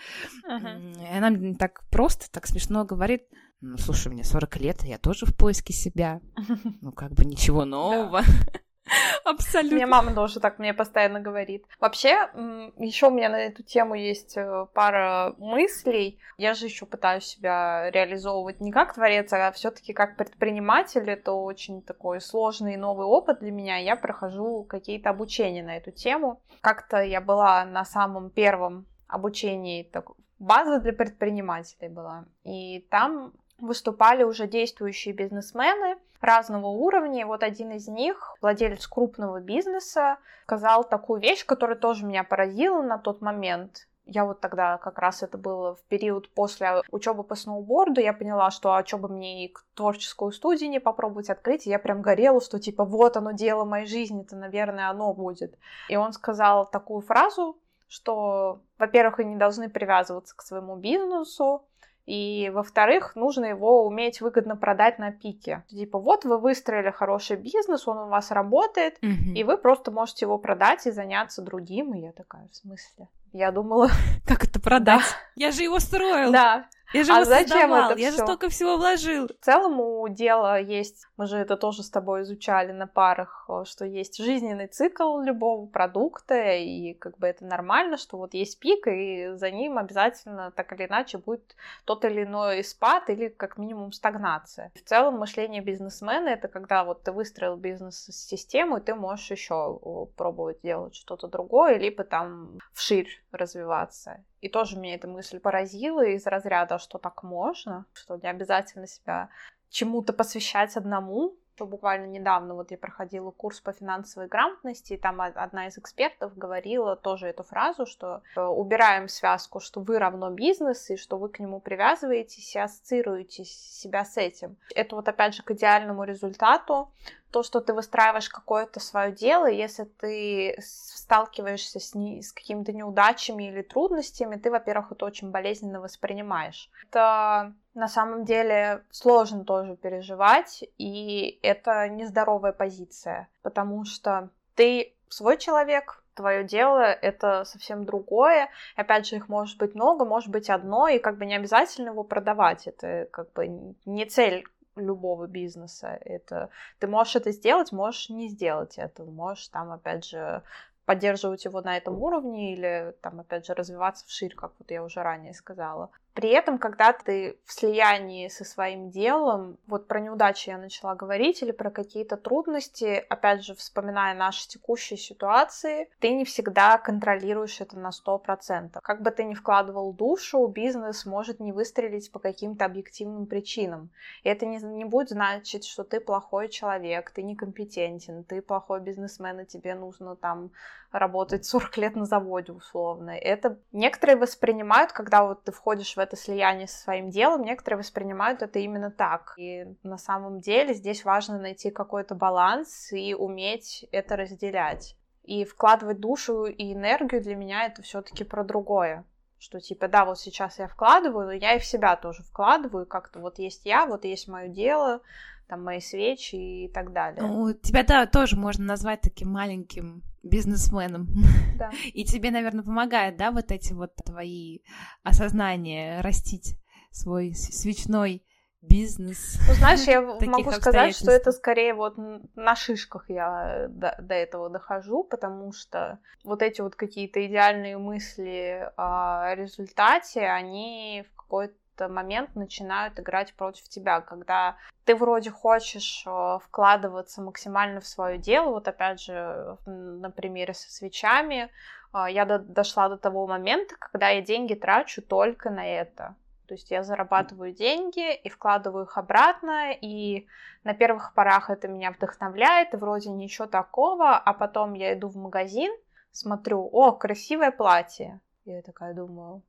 Uh-huh. 0.48 1.12
И 1.12 1.16
она 1.16 1.30
мне 1.30 1.54
так 1.54 1.84
просто, 1.90 2.30
так 2.30 2.46
смешно 2.46 2.84
говорит, 2.84 3.22
ну, 3.60 3.78
слушай, 3.78 4.08
мне 4.08 4.22
40 4.22 4.56
лет, 4.58 4.82
я 4.82 4.98
тоже 4.98 5.26
в 5.26 5.34
поиске 5.36 5.72
себя. 5.72 6.20
Ну, 6.82 6.92
как 6.92 7.12
бы 7.12 7.24
ничего 7.24 7.64
нового. 7.64 8.22
Абсолютно. 9.24 9.76
Мне 9.76 9.86
мама 9.86 10.14
тоже 10.14 10.40
так 10.40 10.58
мне 10.58 10.72
постоянно 10.72 11.20
говорит. 11.20 11.64
Вообще, 11.80 12.30
еще 12.78 13.08
у 13.08 13.10
меня 13.10 13.28
на 13.28 13.40
эту 13.40 13.62
тему 13.62 13.94
есть 13.94 14.36
э, 14.36 14.66
пара 14.72 15.34
мыслей. 15.38 16.20
Я 16.36 16.54
же 16.54 16.66
еще 16.66 16.86
пытаюсь 16.86 17.24
себя 17.24 17.90
реализовывать 17.90 18.60
не 18.60 18.70
как 18.70 18.94
творец, 18.94 19.32
а 19.32 19.50
все-таки 19.52 19.92
как 19.92 20.16
предприниматель. 20.16 21.10
Это 21.10 21.32
очень 21.32 21.82
такой 21.82 22.20
сложный 22.20 22.74
и 22.74 22.78
новый 22.78 23.06
опыт 23.06 23.40
для 23.40 23.50
меня. 23.50 23.78
Я 23.78 23.96
прохожу 23.96 24.64
какие-то 24.64 25.10
обучения 25.10 25.64
на 25.64 25.76
эту 25.76 25.90
тему. 25.90 26.40
Как-то 26.60 27.02
я 27.02 27.20
была 27.20 27.64
на 27.64 27.84
самом 27.84 28.30
первом 28.30 28.86
обучении, 29.08 29.82
так, 29.82 30.10
база 30.38 30.80
для 30.80 30.92
предпринимателей 30.92 31.88
была. 31.88 32.26
И 32.44 32.86
там 32.90 33.32
выступали 33.58 34.22
уже 34.22 34.46
действующие 34.46 35.14
бизнесмены 35.14 35.96
разного 36.20 36.66
уровня. 36.66 37.26
Вот 37.26 37.42
один 37.42 37.72
из 37.72 37.88
них, 37.88 38.34
владелец 38.40 38.86
крупного 38.86 39.40
бизнеса, 39.40 40.18
сказал 40.44 40.84
такую 40.84 41.20
вещь, 41.20 41.44
которая 41.44 41.76
тоже 41.76 42.04
меня 42.04 42.24
поразила 42.24 42.82
на 42.82 42.98
тот 42.98 43.20
момент. 43.20 43.88
Я 44.08 44.24
вот 44.24 44.40
тогда 44.40 44.78
как 44.78 45.00
раз 45.00 45.24
это 45.24 45.36
было 45.36 45.74
в 45.74 45.82
период 45.82 46.30
после 46.30 46.82
учебы 46.92 47.24
по 47.24 47.34
сноуборду, 47.34 48.00
я 48.00 48.12
поняла, 48.12 48.52
что 48.52 48.72
а 48.74 48.86
что 48.86 48.98
бы 48.98 49.08
мне 49.08 49.46
и 49.46 49.54
творческую 49.74 50.30
студию 50.30 50.70
не 50.70 50.78
попробовать 50.78 51.28
открыть, 51.28 51.66
и 51.66 51.70
я 51.70 51.80
прям 51.80 52.02
горела, 52.02 52.40
что 52.40 52.60
типа 52.60 52.84
вот 52.84 53.16
оно 53.16 53.32
дело 53.32 53.64
моей 53.64 53.86
жизни, 53.86 54.22
это, 54.22 54.36
наверное, 54.36 54.90
оно 54.90 55.12
будет. 55.12 55.58
И 55.88 55.96
он 55.96 56.12
сказал 56.12 56.70
такую 56.70 57.00
фразу, 57.00 57.58
что, 57.88 58.60
во-первых, 58.78 59.18
вы 59.18 59.24
не 59.24 59.36
должны 59.36 59.68
привязываться 59.68 60.36
к 60.36 60.42
своему 60.42 60.76
бизнесу, 60.76 61.65
и, 62.06 62.50
во-вторых, 62.54 63.16
нужно 63.16 63.46
его 63.46 63.84
уметь 63.84 64.20
выгодно 64.20 64.56
продать 64.56 64.98
на 64.98 65.10
пике. 65.10 65.64
Типа, 65.68 65.98
вот 65.98 66.24
вы 66.24 66.38
выстроили 66.38 66.90
хороший 66.90 67.36
бизнес, 67.36 67.88
он 67.88 67.98
у 67.98 68.08
вас 68.08 68.30
работает, 68.30 68.96
mm-hmm. 69.02 69.34
и 69.34 69.42
вы 69.42 69.58
просто 69.58 69.90
можете 69.90 70.24
его 70.24 70.38
продать 70.38 70.86
и 70.86 70.92
заняться 70.92 71.42
другим. 71.42 71.94
И 71.94 72.00
я 72.00 72.12
такая, 72.12 72.46
в 72.48 72.54
смысле? 72.54 73.08
Я 73.32 73.50
думала... 73.50 73.90
Как 74.26 74.44
это 74.44 74.60
продать? 74.62 75.00
Да. 75.00 75.02
Я 75.34 75.50
же 75.50 75.62
его 75.62 75.80
строил. 75.80 76.30
Да. 76.30 76.66
Я 76.96 77.04
же 77.04 77.12
а 77.12 77.24
зачем 77.24 77.74
это 77.74 77.98
Я 77.98 78.10
всё? 78.10 78.18
же 78.18 78.22
столько 78.24 78.48
всего 78.48 78.76
вложил. 78.76 79.28
В 79.28 79.44
целом 79.44 79.80
у 79.80 80.08
дела 80.08 80.58
есть, 80.58 81.06
мы 81.16 81.26
же 81.26 81.36
это 81.36 81.56
тоже 81.56 81.82
с 81.82 81.90
тобой 81.90 82.22
изучали 82.22 82.72
на 82.72 82.86
парах, 82.86 83.46
э, 83.48 83.64
что 83.66 83.84
есть 83.84 84.16
жизненный 84.16 84.66
цикл 84.66 85.20
любого 85.20 85.66
продукта, 85.66 86.54
и 86.54 86.94
как 86.94 87.18
бы 87.18 87.26
это 87.26 87.44
нормально, 87.44 87.96
что 87.96 88.16
вот 88.16 88.34
есть 88.34 88.58
пик, 88.58 88.86
и 88.86 89.32
за 89.34 89.50
ним 89.50 89.78
обязательно 89.78 90.50
так 90.50 90.72
или 90.72 90.86
иначе 90.86 91.18
будет 91.18 91.56
тот 91.84 92.04
или 92.04 92.24
иной 92.24 92.64
спад 92.64 93.10
или 93.10 93.28
как 93.28 93.58
минимум 93.58 93.92
стагнация. 93.92 94.72
В 94.74 94.88
целом 94.88 95.18
мышление 95.18 95.62
бизнесмена 95.62 96.28
это 96.28 96.48
когда 96.48 96.84
вот 96.84 97.02
ты 97.02 97.12
выстроил 97.12 97.56
бизнес-систему, 97.56 98.78
и 98.78 98.80
ты 98.80 98.94
можешь 98.94 99.30
еще 99.30 99.78
пробовать 100.16 100.60
делать 100.62 100.94
что-то 100.94 101.28
другое, 101.28 101.78
либо 101.78 102.04
там 102.04 102.58
вширь 102.72 103.22
развиваться. 103.32 104.24
И 104.40 104.48
тоже 104.48 104.76
меня 104.78 104.94
эта 104.94 105.08
мысль 105.08 105.40
поразила 105.40 106.04
из 106.04 106.26
разряда, 106.26 106.78
что 106.78 106.98
так 106.98 107.22
можно, 107.22 107.86
что 107.92 108.16
не 108.16 108.28
обязательно 108.28 108.86
себя 108.86 109.30
чему-то 109.70 110.12
посвящать 110.12 110.76
одному. 110.76 111.36
Буквально 111.64 112.06
недавно 112.06 112.54
вот 112.54 112.70
я 112.70 112.78
проходила 112.78 113.30
курс 113.30 113.60
по 113.60 113.72
финансовой 113.72 114.28
грамотности, 114.28 114.94
и 114.94 114.96
там 114.96 115.20
одна 115.20 115.68
из 115.68 115.78
экспертов 115.78 116.36
говорила 116.36 116.96
тоже 116.96 117.28
эту 117.28 117.42
фразу, 117.42 117.86
что 117.86 118.22
э, 118.36 118.40
убираем 118.40 119.08
связку, 119.08 119.60
что 119.60 119.80
вы 119.80 119.98
равно 119.98 120.30
бизнес, 120.30 120.90
и 120.90 120.96
что 120.96 121.18
вы 121.18 121.28
к 121.28 121.38
нему 121.38 121.60
привязываетесь 121.60 122.54
и 122.54 122.58
ассоциируете 122.58 123.44
себя 123.44 124.04
с 124.04 124.16
этим. 124.16 124.56
Это 124.74 124.96
вот 124.96 125.08
опять 125.08 125.34
же 125.34 125.42
к 125.42 125.50
идеальному 125.52 126.04
результату 126.04 126.90
то, 127.30 127.42
что 127.42 127.60
ты 127.60 127.74
выстраиваешь 127.74 128.30
какое-то 128.30 128.80
свое 128.80 129.12
дело, 129.12 129.46
если 129.46 129.84
ты 129.84 130.56
сталкиваешься 130.60 131.80
с, 131.80 131.94
не, 131.94 132.22
с 132.22 132.32
какими-то 132.32 132.72
неудачами 132.72 133.48
или 133.48 133.62
трудностями, 133.62 134.36
ты, 134.36 134.50
во-первых, 134.50 134.92
это 134.92 135.04
очень 135.04 135.30
болезненно 135.30 135.80
воспринимаешь. 135.80 136.70
Это 136.88 137.52
на 137.76 137.88
самом 137.88 138.24
деле 138.24 138.82
сложно 138.90 139.44
тоже 139.44 139.76
переживать, 139.76 140.64
и 140.78 141.38
это 141.42 141.88
нездоровая 141.88 142.52
позиция, 142.52 143.28
потому 143.42 143.84
что 143.84 144.30
ты 144.54 144.94
свой 145.08 145.36
человек, 145.38 146.02
твое 146.14 146.42
дело 146.42 146.80
это 146.80 147.44
совсем 147.44 147.84
другое. 147.84 148.48
Опять 148.74 149.06
же, 149.06 149.16
их 149.16 149.28
может 149.28 149.58
быть 149.58 149.74
много, 149.74 150.04
может 150.06 150.30
быть 150.30 150.48
одно, 150.48 150.88
и 150.88 150.98
как 150.98 151.18
бы 151.18 151.26
не 151.26 151.36
обязательно 151.36 151.90
его 151.90 152.02
продавать. 152.02 152.66
Это 152.66 153.06
как 153.12 153.32
бы 153.34 153.46
не 153.84 154.06
цель 154.06 154.44
любого 154.76 155.26
бизнеса. 155.26 155.98
Это 156.00 156.48
ты 156.78 156.86
можешь 156.86 157.16
это 157.16 157.30
сделать, 157.30 157.72
можешь 157.72 158.08
не 158.08 158.28
сделать 158.28 158.78
это, 158.78 159.04
можешь 159.04 159.48
там 159.48 159.70
опять 159.70 160.06
же 160.06 160.42
поддерживать 160.86 161.44
его 161.44 161.60
на 161.60 161.76
этом 161.76 162.00
уровне 162.00 162.54
или 162.54 162.94
там 163.02 163.20
опять 163.20 163.44
же 163.44 163.54
развиваться 163.54 164.06
вширь, 164.06 164.34
как 164.34 164.52
вот 164.58 164.70
я 164.70 164.82
уже 164.82 165.02
ранее 165.02 165.34
сказала. 165.34 165.90
При 166.16 166.30
этом, 166.30 166.56
когда 166.56 166.94
ты 166.94 167.36
в 167.44 167.52
слиянии 167.52 168.28
со 168.28 168.42
своим 168.42 168.88
делом, 168.88 169.58
вот 169.66 169.86
про 169.86 170.00
неудачи 170.00 170.48
я 170.48 170.56
начала 170.56 170.94
говорить, 170.94 171.42
или 171.42 171.52
про 171.52 171.70
какие-то 171.70 172.16
трудности, 172.16 173.04
опять 173.10 173.44
же, 173.44 173.54
вспоминая 173.54 174.14
наши 174.14 174.48
текущие 174.48 174.96
ситуации, 174.96 175.90
ты 176.00 176.14
не 176.14 176.24
всегда 176.24 176.78
контролируешь 176.78 177.60
это 177.60 177.78
на 177.78 177.90
100%. 177.90 178.78
Как 178.82 179.02
бы 179.02 179.10
ты 179.10 179.24
ни 179.24 179.34
вкладывал 179.34 179.92
душу, 179.92 180.46
бизнес 180.46 181.04
может 181.04 181.38
не 181.38 181.52
выстрелить 181.52 182.10
по 182.10 182.18
каким-то 182.18 182.64
объективным 182.64 183.26
причинам. 183.26 183.90
И 184.22 184.30
это 184.30 184.46
не, 184.46 184.56
не 184.56 184.86
будет 184.86 185.10
значить, 185.10 185.66
что 185.66 185.84
ты 185.84 186.00
плохой 186.00 186.48
человек, 186.48 187.10
ты 187.10 187.22
некомпетентен, 187.22 188.24
ты 188.24 188.40
плохой 188.40 188.80
бизнесмен, 188.80 189.40
и 189.40 189.44
тебе 189.44 189.74
нужно 189.74 190.16
там 190.16 190.50
работать 190.92 191.44
40 191.44 191.76
лет 191.76 191.96
на 191.96 192.06
заводе 192.06 192.52
условно. 192.52 193.10
Это 193.10 193.58
некоторые 193.72 194.16
воспринимают, 194.16 194.92
когда 194.92 195.24
вот 195.24 195.44
ты 195.44 195.52
входишь 195.52 195.94
в 195.94 196.05
это 196.06 196.16
слияние 196.16 196.68
со 196.68 196.78
своим 196.78 197.10
делом, 197.10 197.42
некоторые 197.42 197.78
воспринимают 197.78 198.42
это 198.42 198.58
именно 198.58 198.90
так. 198.90 199.34
И 199.36 199.66
на 199.82 199.98
самом 199.98 200.40
деле 200.40 200.72
здесь 200.72 201.04
важно 201.04 201.38
найти 201.38 201.70
какой-то 201.70 202.14
баланс 202.14 202.92
и 202.92 203.14
уметь 203.14 203.86
это 203.92 204.16
разделять. 204.16 204.96
И 205.24 205.44
вкладывать 205.44 206.00
душу 206.00 206.44
и 206.44 206.72
энергию 206.72 207.20
для 207.20 207.34
меня 207.34 207.66
это 207.66 207.82
все-таки 207.82 208.24
про 208.24 208.44
другое. 208.44 209.04
Что 209.38 209.60
типа, 209.60 209.88
да, 209.88 210.04
вот 210.04 210.18
сейчас 210.18 210.58
я 210.58 210.68
вкладываю, 210.68 211.26
но 211.26 211.32
я 211.32 211.54
и 211.54 211.58
в 211.58 211.64
себя 211.64 211.96
тоже 211.96 212.22
вкладываю, 212.22 212.86
как-то 212.86 213.18
вот 213.18 213.38
есть 213.38 213.66
я, 213.66 213.84
вот 213.84 214.04
есть 214.04 214.28
мое 214.28 214.48
дело, 214.48 215.02
там 215.48 215.64
мои 215.64 215.80
свечи 215.80 216.64
и 216.64 216.68
так 216.68 216.92
далее. 216.92 217.22
Ну, 217.22 217.52
тебя, 217.52 217.84
да, 217.84 218.06
тоже 218.06 218.36
можно 218.36 218.64
назвать 218.64 219.00
таким 219.00 219.30
маленьким 219.30 220.02
бизнесменом. 220.22 221.08
Да. 221.56 221.70
И 221.92 222.04
тебе, 222.04 222.30
наверное, 222.30 222.64
помогает, 222.64 223.16
да, 223.16 223.30
вот 223.30 223.50
эти 223.50 223.72
вот 223.72 223.94
твои 224.04 224.60
осознания 225.02 226.00
растить 226.00 226.58
свой 226.90 227.34
свечной 227.34 228.22
бизнес. 228.62 229.38
Ну, 229.48 229.54
знаешь, 229.54 229.82
я 229.82 230.00
могу 230.26 230.50
сказать, 230.52 230.96
что 230.96 231.10
это 231.10 231.32
скорее 231.32 231.74
вот 231.74 231.96
на 232.34 232.56
шишках 232.56 233.08
я 233.08 233.66
до, 233.68 233.96
до 234.00 234.14
этого 234.14 234.50
дохожу, 234.50 235.04
потому 235.04 235.52
что 235.52 235.98
вот 236.24 236.42
эти 236.42 236.60
вот 236.60 236.74
какие-то 236.74 237.24
идеальные 237.26 237.78
мысли 237.78 238.70
о 238.76 239.34
результате, 239.34 240.22
они 240.22 241.04
в 241.10 241.15
какой-то 241.26 241.88
момент 241.88 242.34
начинают 242.34 242.98
играть 242.98 243.34
против 243.34 243.68
тебя, 243.68 244.00
когда 244.00 244.56
ты 244.84 244.94
вроде 244.94 245.30
хочешь 245.30 246.04
э, 246.06 246.38
вкладываться 246.42 247.20
максимально 247.20 247.80
в 247.80 247.86
свое 247.86 248.18
дело, 248.18 248.50
вот 248.50 248.68
опять 248.68 249.00
же 249.00 249.58
на 249.66 250.10
примере 250.10 250.54
со 250.54 250.70
свечами, 250.70 251.50
э, 251.92 252.06
я 252.10 252.24
до, 252.24 252.38
дошла 252.38 252.88
до 252.88 252.96
того 252.96 253.26
момента, 253.26 253.74
когда 253.78 254.08
я 254.08 254.22
деньги 254.22 254.54
трачу 254.54 255.02
только 255.02 255.50
на 255.50 255.66
это. 255.66 256.14
То 256.46 256.54
есть 256.54 256.70
я 256.70 256.84
зарабатываю 256.84 257.52
деньги 257.52 258.14
и 258.14 258.28
вкладываю 258.28 258.84
их 258.84 258.96
обратно, 258.96 259.72
и 259.72 260.28
на 260.62 260.74
первых 260.74 261.12
порах 261.12 261.50
это 261.50 261.66
меня 261.66 261.90
вдохновляет, 261.90 262.72
и 262.72 262.76
вроде 262.76 263.10
ничего 263.10 263.48
такого, 263.48 264.16
а 264.16 264.32
потом 264.32 264.74
я 264.74 264.94
иду 264.94 265.08
в 265.08 265.16
магазин, 265.16 265.72
смотрю, 266.12 266.68
о, 266.72 266.92
красивое 266.92 267.50
платье. 267.50 268.20
Я 268.44 268.62
такая 268.62 268.94
думаю, 268.94 269.42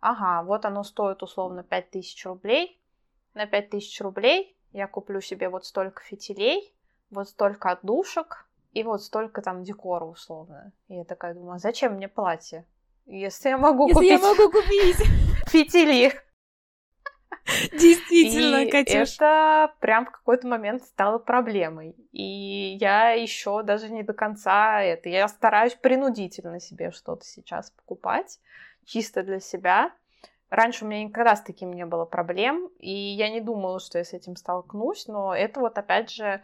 ага, 0.00 0.42
вот 0.42 0.64
оно 0.64 0.82
стоит 0.84 1.22
условно 1.22 1.62
5000 1.62 2.26
рублей, 2.26 2.80
на 3.34 3.46
5000 3.46 4.00
рублей 4.00 4.56
я 4.72 4.86
куплю 4.86 5.20
себе 5.20 5.48
вот 5.48 5.64
столько 5.64 6.02
фитилей, 6.02 6.74
вот 7.10 7.28
столько 7.28 7.70
отдушек 7.70 8.46
и 8.72 8.82
вот 8.82 9.02
столько 9.02 9.42
там 9.42 9.62
декора 9.64 10.04
условно. 10.04 10.72
И 10.88 10.96
я 10.96 11.04
такая 11.04 11.34
думаю, 11.34 11.54
а 11.54 11.58
зачем 11.58 11.94
мне 11.94 12.08
платье? 12.08 12.64
Если 13.06 13.48
я 13.48 13.58
могу 13.58 13.88
Если 13.88 13.94
купить... 13.94 14.10
я 14.10 14.18
могу 14.18 14.50
купить 14.50 14.96
фитили. 15.48 16.12
Действительно, 17.72 18.64
и 18.64 18.70
Катюш. 18.70 19.14
это 19.16 19.74
прям 19.80 20.04
в 20.04 20.10
какой-то 20.10 20.46
момент 20.46 20.82
стало 20.84 21.18
проблемой. 21.18 21.96
И 22.12 22.76
я 22.78 23.12
еще 23.12 23.62
даже 23.62 23.88
не 23.88 24.02
до 24.02 24.12
конца 24.12 24.82
это. 24.82 25.08
Я 25.08 25.28
стараюсь 25.28 25.74
принудительно 25.74 26.60
себе 26.60 26.90
что-то 26.90 27.24
сейчас 27.24 27.70
покупать 27.70 28.38
чисто 28.88 29.22
для 29.22 29.38
себя. 29.38 29.92
Раньше 30.50 30.84
у 30.84 30.88
меня 30.88 31.04
никогда 31.04 31.36
с 31.36 31.42
таким 31.42 31.72
не 31.74 31.84
было 31.84 32.06
проблем, 32.06 32.70
и 32.78 32.90
я 32.90 33.28
не 33.28 33.40
думала, 33.40 33.80
что 33.80 33.98
я 33.98 34.04
с 34.04 34.14
этим 34.14 34.34
столкнусь, 34.34 35.06
но 35.06 35.34
это 35.34 35.60
вот 35.60 35.76
опять 35.76 36.10
же, 36.10 36.40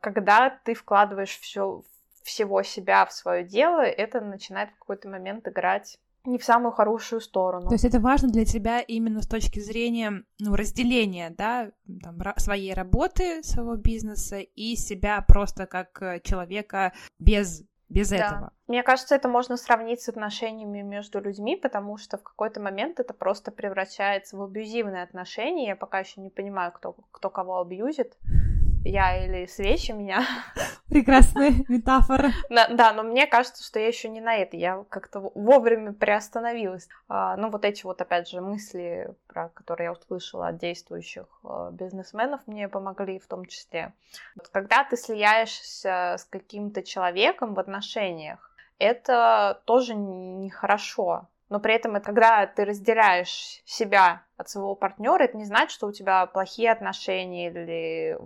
когда 0.00 0.50
ты 0.50 0.74
вкладываешь 0.74 1.38
все, 1.38 1.82
всего 2.22 2.62
себя 2.62 3.06
в 3.06 3.12
свое 3.12 3.44
дело, 3.44 3.80
это 3.80 4.20
начинает 4.20 4.70
в 4.70 4.78
какой-то 4.78 5.08
момент 5.08 5.48
играть 5.48 5.98
не 6.26 6.38
в 6.38 6.44
самую 6.44 6.72
хорошую 6.72 7.20
сторону. 7.20 7.68
То 7.68 7.74
есть 7.74 7.84
это 7.84 8.00
важно 8.00 8.28
для 8.28 8.44
тебя 8.44 8.80
именно 8.80 9.22
с 9.22 9.28
точки 9.28 9.60
зрения 9.60 10.24
ну, 10.38 10.56
разделения, 10.56 11.30
да, 11.30 11.70
там, 12.02 12.18
своей 12.36 12.74
работы, 12.74 13.42
своего 13.42 13.76
бизнеса 13.76 14.40
и 14.40 14.76
себя 14.76 15.24
просто 15.26 15.66
как 15.66 16.02
э, 16.02 16.20
человека 16.22 16.92
без 17.18 17.62
без 17.88 18.10
да. 18.10 18.16
этого. 18.16 18.52
Мне 18.66 18.82
кажется, 18.82 19.14
это 19.14 19.28
можно 19.28 19.56
сравнить 19.56 20.00
с 20.00 20.08
отношениями 20.08 20.82
между 20.82 21.20
людьми, 21.20 21.56
потому 21.56 21.96
что 21.98 22.18
в 22.18 22.22
какой-то 22.22 22.60
момент 22.60 22.98
это 23.00 23.14
просто 23.14 23.52
превращается 23.52 24.36
в 24.36 24.42
абьюзивные 24.42 25.02
отношения. 25.02 25.68
Я 25.68 25.76
пока 25.76 26.00
еще 26.00 26.20
не 26.20 26.30
понимаю, 26.30 26.72
кто, 26.72 26.96
кто 27.12 27.30
кого 27.30 27.60
абьюзит 27.60 28.16
я 28.86 29.24
или 29.24 29.46
свечи 29.46 29.92
меня. 29.92 30.24
Прекрасная 30.88 31.52
метафора. 31.68 32.30
Да, 32.48 32.92
но 32.92 33.02
мне 33.02 33.26
кажется, 33.26 33.64
что 33.64 33.78
я 33.78 33.88
еще 33.88 34.08
не 34.08 34.20
на 34.20 34.36
это. 34.36 34.56
Я 34.56 34.84
как-то 34.88 35.20
вовремя 35.34 35.92
приостановилась. 35.92 36.88
А, 37.08 37.36
ну, 37.36 37.50
вот 37.50 37.64
эти 37.64 37.84
вот, 37.84 38.00
опять 38.00 38.28
же, 38.28 38.40
мысли, 38.40 39.14
про 39.26 39.48
которые 39.50 39.86
я 39.86 39.92
услышала 39.92 40.48
от 40.48 40.58
действующих 40.58 41.26
а, 41.44 41.70
бизнесменов, 41.70 42.40
мне 42.46 42.68
помогли 42.68 43.18
в 43.18 43.26
том 43.26 43.46
числе. 43.46 43.92
Когда 44.52 44.84
ты 44.84 44.96
слияешься 44.96 46.16
с 46.18 46.24
каким-то 46.24 46.82
человеком 46.82 47.54
в 47.54 47.58
отношениях, 47.58 48.52
это 48.78 49.60
тоже 49.64 49.94
нехорошо. 49.94 51.28
Но 51.48 51.60
при 51.60 51.74
этом, 51.74 52.00
когда 52.00 52.46
ты 52.46 52.64
разделяешь 52.64 53.62
себя 53.64 54.22
от 54.36 54.48
своего 54.48 54.74
партнера, 54.74 55.22
это 55.22 55.36
не 55.36 55.44
значит, 55.44 55.70
что 55.70 55.86
у 55.86 55.92
тебя 55.92 56.26
плохие 56.26 56.72
отношения 56.72 57.48
или 57.48 58.18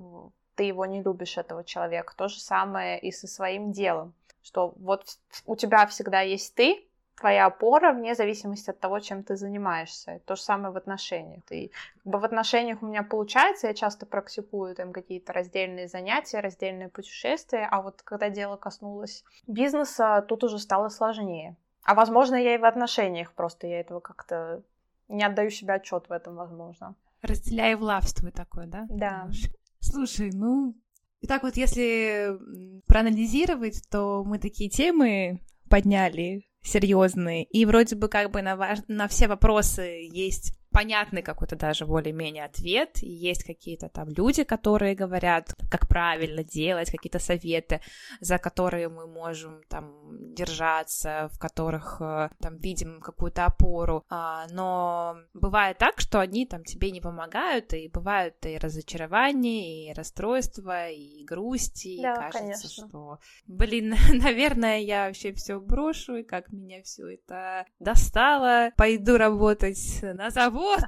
ты 0.61 0.64
его 0.64 0.84
не 0.84 1.02
любишь, 1.02 1.38
этого 1.38 1.64
человека. 1.64 2.12
То 2.14 2.28
же 2.28 2.38
самое 2.38 3.00
и 3.00 3.12
со 3.12 3.26
своим 3.26 3.72
делом, 3.72 4.12
что 4.42 4.74
вот 4.76 5.16
у 5.46 5.56
тебя 5.56 5.86
всегда 5.86 6.20
есть 6.20 6.54
ты, 6.54 6.86
твоя 7.16 7.46
опора 7.46 7.94
вне 7.94 8.14
зависимости 8.14 8.68
от 8.68 8.78
того, 8.78 9.00
чем 9.00 9.22
ты 9.22 9.36
занимаешься. 9.36 10.20
То 10.26 10.36
же 10.36 10.42
самое 10.42 10.70
в 10.70 10.76
отношениях. 10.76 11.42
И 11.50 11.72
как 12.04 12.12
бы 12.12 12.18
в 12.18 12.24
отношениях 12.26 12.82
у 12.82 12.86
меня 12.86 13.02
получается, 13.02 13.68
я 13.68 13.74
часто 13.74 14.04
практикую 14.04 14.74
там 14.74 14.92
какие-то 14.92 15.32
раздельные 15.32 15.88
занятия, 15.88 16.40
раздельные 16.40 16.90
путешествия, 16.90 17.66
а 17.70 17.80
вот 17.80 18.02
когда 18.02 18.28
дело 18.28 18.56
коснулось 18.58 19.24
бизнеса, 19.46 20.22
тут 20.28 20.44
уже 20.44 20.58
стало 20.58 20.90
сложнее. 20.90 21.56
А 21.84 21.94
возможно, 21.94 22.34
я 22.34 22.54
и 22.54 22.58
в 22.58 22.66
отношениях 22.66 23.32
просто 23.32 23.66
я 23.66 23.80
этого 23.80 24.00
как-то 24.00 24.61
не 25.08 25.24
отдаю 25.24 25.48
себе 25.48 25.72
отчет 25.72 26.11
в 26.11 26.12
этом, 26.12 26.36
возможно. 26.36 26.94
Разделяй 27.22 27.74
властвуй 27.76 28.30
такой, 28.30 28.66
да? 28.66 28.86
Да. 28.90 29.28
Слушай, 29.81 30.31
ну, 30.33 30.76
и 31.20 31.26
так 31.26 31.43
вот, 31.43 31.57
если 31.57 32.39
проанализировать, 32.87 33.83
то 33.91 34.24
мы 34.24 34.39
такие 34.39 34.70
темы 34.70 35.41
подняли 35.68 36.47
серьезные, 36.62 37.45
и 37.45 37.64
вроде 37.64 37.97
бы 37.97 38.09
как 38.09 38.31
бы 38.31 38.43
на, 38.43 38.57
важ... 38.57 38.81
на 38.89 39.09
все 39.09 39.28
вопросы 39.28 40.09
есть 40.12 40.59
понятный 40.70 41.22
какой-то 41.22 41.56
даже 41.56 41.86
более-менее 41.86 42.44
ответ, 42.44 43.02
и 43.02 43.08
есть 43.08 43.44
какие-то 43.44 43.88
там 43.88 44.08
люди, 44.08 44.44
которые 44.44 44.94
говорят, 44.94 45.54
как 45.70 45.88
правильно 45.88 46.44
делать, 46.44 46.90
какие-то 46.90 47.18
советы, 47.18 47.80
за 48.20 48.38
которые 48.38 48.88
мы 48.88 49.06
можем 49.06 49.62
там 49.68 50.34
держаться, 50.34 51.28
в 51.32 51.38
которых 51.38 52.00
э, 52.00 52.30
там 52.40 52.56
видим 52.58 53.00
какую-то 53.00 53.46
опору, 53.46 54.04
а, 54.08 54.46
но 54.50 55.16
бывает 55.34 55.78
так, 55.78 56.00
что 56.00 56.20
они 56.20 56.46
там 56.46 56.64
тебе 56.64 56.90
не 56.90 57.00
помогают, 57.00 57.72
и 57.74 57.88
бывают 57.88 58.34
и 58.46 58.58
разочарования, 58.58 59.90
и 59.90 59.94
расстройства, 59.94 60.88
и 60.88 61.24
грусти, 61.24 62.00
да, 62.00 62.12
и 62.12 62.16
кажется, 62.16 62.38
конечно. 62.38 62.88
что, 62.88 63.18
блин, 63.46 63.94
наверное, 64.22 64.78
я 64.78 65.06
вообще 65.06 65.32
все 65.32 65.58
брошу, 65.58 66.16
и 66.16 66.22
как 66.22 66.52
меня 66.52 66.82
все 66.82 67.14
это 67.14 67.66
достало, 67.80 68.70
пойду 68.76 69.16
работать 69.16 70.00
на 70.02 70.30
завод, 70.30 70.59
вот. 70.61 70.84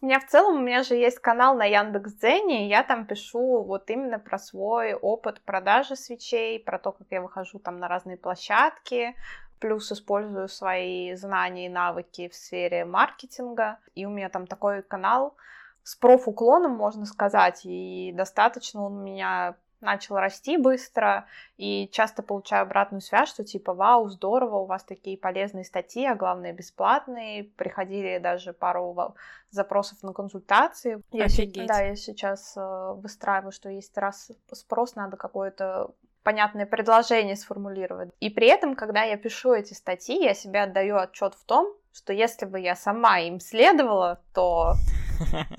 У 0.00 0.06
меня 0.06 0.20
в 0.20 0.26
целом, 0.26 0.56
у 0.56 0.60
меня 0.60 0.82
же 0.82 0.96
есть 0.96 1.18
канал 1.18 1.56
на 1.56 1.64
Яндекс.Дзене, 1.64 2.66
и 2.66 2.68
я 2.68 2.82
там 2.82 3.06
пишу 3.06 3.62
вот 3.62 3.88
именно 3.88 4.18
про 4.18 4.38
свой 4.38 4.92
опыт 4.92 5.40
продажи 5.40 5.96
свечей, 5.96 6.60
про 6.60 6.78
то, 6.78 6.92
как 6.92 7.06
я 7.10 7.22
выхожу 7.22 7.58
там 7.58 7.78
на 7.78 7.88
разные 7.88 8.18
площадки, 8.18 9.14
плюс 9.60 9.90
использую 9.90 10.48
свои 10.48 11.14
знания 11.14 11.66
и 11.66 11.70
навыки 11.70 12.28
в 12.28 12.34
сфере 12.34 12.84
маркетинга. 12.84 13.78
И 13.94 14.04
у 14.04 14.10
меня 14.10 14.28
там 14.28 14.46
такой 14.46 14.82
канал 14.82 15.36
с 15.84 15.94
профуклоном, 15.96 16.72
можно 16.72 17.06
сказать, 17.06 17.62
и 17.64 18.12
достаточно 18.14 18.84
он 18.84 19.02
меня 19.02 19.54
начал 19.84 20.16
расти 20.16 20.56
быстро, 20.56 21.26
и 21.56 21.88
часто 21.92 22.22
получаю 22.22 22.62
обратную 22.62 23.00
связь, 23.00 23.28
что 23.28 23.44
типа, 23.44 23.74
вау, 23.74 24.08
здорово, 24.08 24.56
у 24.58 24.66
вас 24.66 24.82
такие 24.82 25.16
полезные 25.16 25.64
статьи, 25.64 26.04
а 26.04 26.14
главное, 26.14 26.52
бесплатные. 26.52 27.44
Приходили 27.44 28.18
даже 28.18 28.52
пару 28.52 29.14
запросов 29.50 30.02
на 30.02 30.12
консультации. 30.12 31.00
Я, 31.12 31.26
Офигеть. 31.26 31.66
Да, 31.66 31.80
я 31.80 31.94
сейчас 31.94 32.54
э, 32.56 32.94
выстраиваю, 32.96 33.52
что 33.52 33.68
есть 33.68 33.96
раз 33.96 34.32
спрос, 34.52 34.96
надо 34.96 35.16
какое-то 35.16 35.92
понятное 36.24 36.66
предложение 36.66 37.36
сформулировать. 37.36 38.10
И 38.18 38.30
при 38.30 38.48
этом, 38.48 38.74
когда 38.74 39.02
я 39.02 39.16
пишу 39.16 39.52
эти 39.52 39.74
статьи, 39.74 40.20
я 40.22 40.34
себе 40.34 40.62
отдаю 40.62 40.96
отчет 40.96 41.34
в 41.34 41.44
том, 41.44 41.72
что 41.92 42.12
если 42.12 42.46
бы 42.46 42.58
я 42.58 42.74
сама 42.74 43.20
им 43.20 43.38
следовала, 43.38 44.20
то 44.34 44.74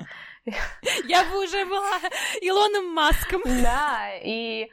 Я 1.06 1.24
бы 1.26 1.44
уже 1.44 1.66
была 1.66 2.00
Илоном 2.42 2.94
Маском. 2.94 3.42
Да, 3.64 4.10
и, 4.22 4.70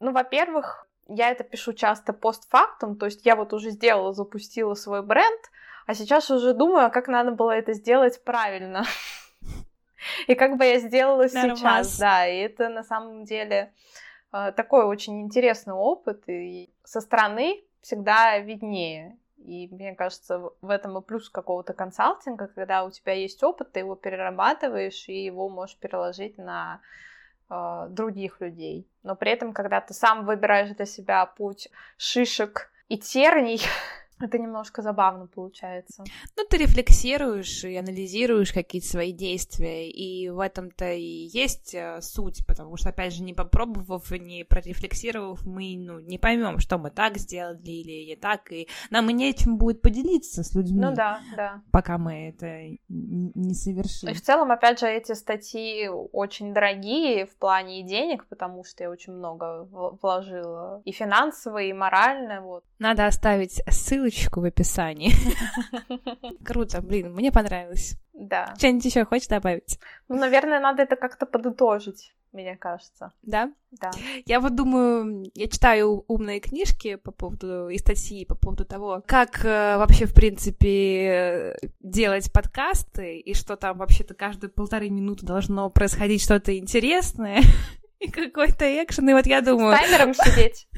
ну, 0.00 0.12
во-первых, 0.12 0.86
я 1.08 1.30
это 1.30 1.44
пишу 1.44 1.72
часто 1.72 2.12
постфактум, 2.12 2.96
то 2.96 3.06
есть 3.06 3.24
я 3.24 3.36
вот 3.36 3.52
уже 3.52 3.70
сделала, 3.70 4.12
запустила 4.12 4.74
свой 4.74 5.02
бренд, 5.02 5.40
а 5.86 5.94
сейчас 5.94 6.30
уже 6.30 6.52
думаю, 6.52 6.90
как 6.90 7.08
надо 7.08 7.30
было 7.30 7.52
это 7.52 7.72
сделать 7.72 8.22
правильно. 8.24 8.84
И 10.26 10.34
как 10.34 10.56
бы 10.56 10.64
я 10.64 10.78
сделала 10.78 11.28
сейчас, 11.28 11.98
да, 11.98 12.26
и 12.28 12.36
это 12.38 12.68
на 12.68 12.84
самом 12.84 13.24
деле 13.24 13.72
э, 14.32 14.52
такой 14.52 14.84
очень 14.84 15.22
интересный 15.22 15.74
опыт, 15.74 16.22
и 16.28 16.70
со 16.84 17.00
стороны 17.00 17.64
всегда 17.80 18.38
виднее. 18.38 19.16
И 19.46 19.68
мне 19.72 19.94
кажется, 19.94 20.50
в 20.60 20.70
этом 20.70 20.98
и 20.98 21.02
плюс 21.02 21.30
какого-то 21.30 21.72
консалтинга, 21.72 22.48
когда 22.48 22.84
у 22.84 22.90
тебя 22.90 23.12
есть 23.12 23.42
опыт, 23.44 23.72
ты 23.72 23.80
его 23.80 23.94
перерабатываешь 23.94 25.08
и 25.08 25.24
его 25.24 25.48
можешь 25.48 25.76
переложить 25.76 26.36
на 26.36 26.80
э, 27.48 27.86
других 27.90 28.40
людей. 28.40 28.88
Но 29.04 29.14
при 29.14 29.30
этом, 29.30 29.52
когда 29.52 29.80
ты 29.80 29.94
сам 29.94 30.26
выбираешь 30.26 30.74
для 30.74 30.84
себя 30.84 31.24
путь 31.26 31.68
шишек 31.96 32.72
и 32.88 32.98
терний, 32.98 33.60
Это 34.18 34.38
немножко 34.38 34.80
забавно 34.80 35.26
получается. 35.26 36.04
Ну, 36.36 36.44
ты 36.48 36.56
рефлексируешь 36.56 37.64
и 37.64 37.76
анализируешь 37.76 38.52
какие-то 38.52 38.88
свои 38.88 39.12
действия, 39.12 39.90
и 39.90 40.30
в 40.30 40.40
этом-то 40.40 40.92
и 40.92 41.28
есть 41.32 41.74
э, 41.74 42.00
суть, 42.00 42.46
потому 42.46 42.76
что, 42.76 42.90
опять 42.90 43.12
же, 43.12 43.22
не 43.22 43.34
попробовав, 43.34 44.10
не 44.12 44.44
прорефлексировав, 44.44 45.44
мы 45.44 45.76
ну, 45.78 46.00
не 46.00 46.18
поймем, 46.18 46.58
что 46.60 46.78
мы 46.78 46.90
так 46.90 47.18
сделали 47.18 47.60
или 47.60 48.06
не 48.06 48.16
так, 48.16 48.50
и 48.52 48.68
нам 48.90 49.10
и 49.10 49.12
нечем 49.12 49.58
будет 49.58 49.82
поделиться 49.82 50.42
с 50.42 50.54
людьми. 50.54 50.80
Ну 50.80 50.94
да, 50.94 51.20
да. 51.36 51.62
Пока 51.70 51.98
мы 51.98 52.28
это 52.28 52.78
не 52.88 53.54
совершим. 53.54 54.08
И 54.08 54.14
в 54.14 54.22
целом, 54.22 54.50
опять 54.50 54.80
же, 54.80 54.86
эти 54.86 55.12
статьи 55.12 55.88
очень 55.88 56.54
дорогие 56.54 57.26
в 57.26 57.36
плане 57.36 57.80
и 57.80 57.82
денег, 57.82 58.26
потому 58.28 58.64
что 58.64 58.84
я 58.84 58.90
очень 58.90 59.12
много 59.12 59.64
вложила 59.70 60.80
и 60.84 60.92
финансово, 60.92 61.58
и 61.62 61.72
морально, 61.72 62.40
вот. 62.40 62.64
Надо 62.78 63.06
оставить 63.06 63.62
ссылочку 63.70 64.40
в 64.40 64.44
описании. 64.44 65.12
Круто, 66.44 66.82
блин, 66.82 67.14
мне 67.14 67.32
понравилось. 67.32 67.96
Да. 68.12 68.54
Что-нибудь 68.58 68.84
еще 68.84 69.04
хочешь 69.04 69.28
добавить? 69.28 69.78
Ну, 70.08 70.16
наверное, 70.16 70.60
надо 70.60 70.82
это 70.82 70.96
как-то 70.96 71.26
подытожить, 71.26 72.14
мне 72.32 72.56
кажется. 72.56 73.12
Да? 73.22 73.50
Да. 73.70 73.90
Я 74.26 74.40
вот 74.40 74.54
думаю, 74.54 75.30
я 75.34 75.48
читаю 75.48 76.04
умные 76.06 76.40
книжки 76.40 76.96
по 76.96 77.12
поводу 77.12 77.68
и 77.68 77.78
статьи 77.78 78.26
по 78.26 78.34
поводу 78.34 78.66
того, 78.66 79.02
как 79.06 79.44
э, 79.44 79.76
вообще, 79.78 80.04
в 80.04 80.14
принципе, 80.14 81.56
делать 81.80 82.30
подкасты, 82.30 83.18
и 83.18 83.34
что 83.34 83.56
там 83.56 83.78
вообще-то 83.78 84.14
каждые 84.14 84.50
полторы 84.50 84.90
минуты 84.90 85.24
должно 85.24 85.70
происходить 85.70 86.22
что-то 86.22 86.56
интересное. 86.56 87.40
и 88.00 88.10
какой-то 88.10 88.64
экшен, 88.82 89.08
и 89.08 89.12
вот 89.12 89.26
я 89.26 89.40
думаю... 89.40 89.74
С 89.74 89.80
таймером 89.80 90.14
сидеть. 90.14 90.68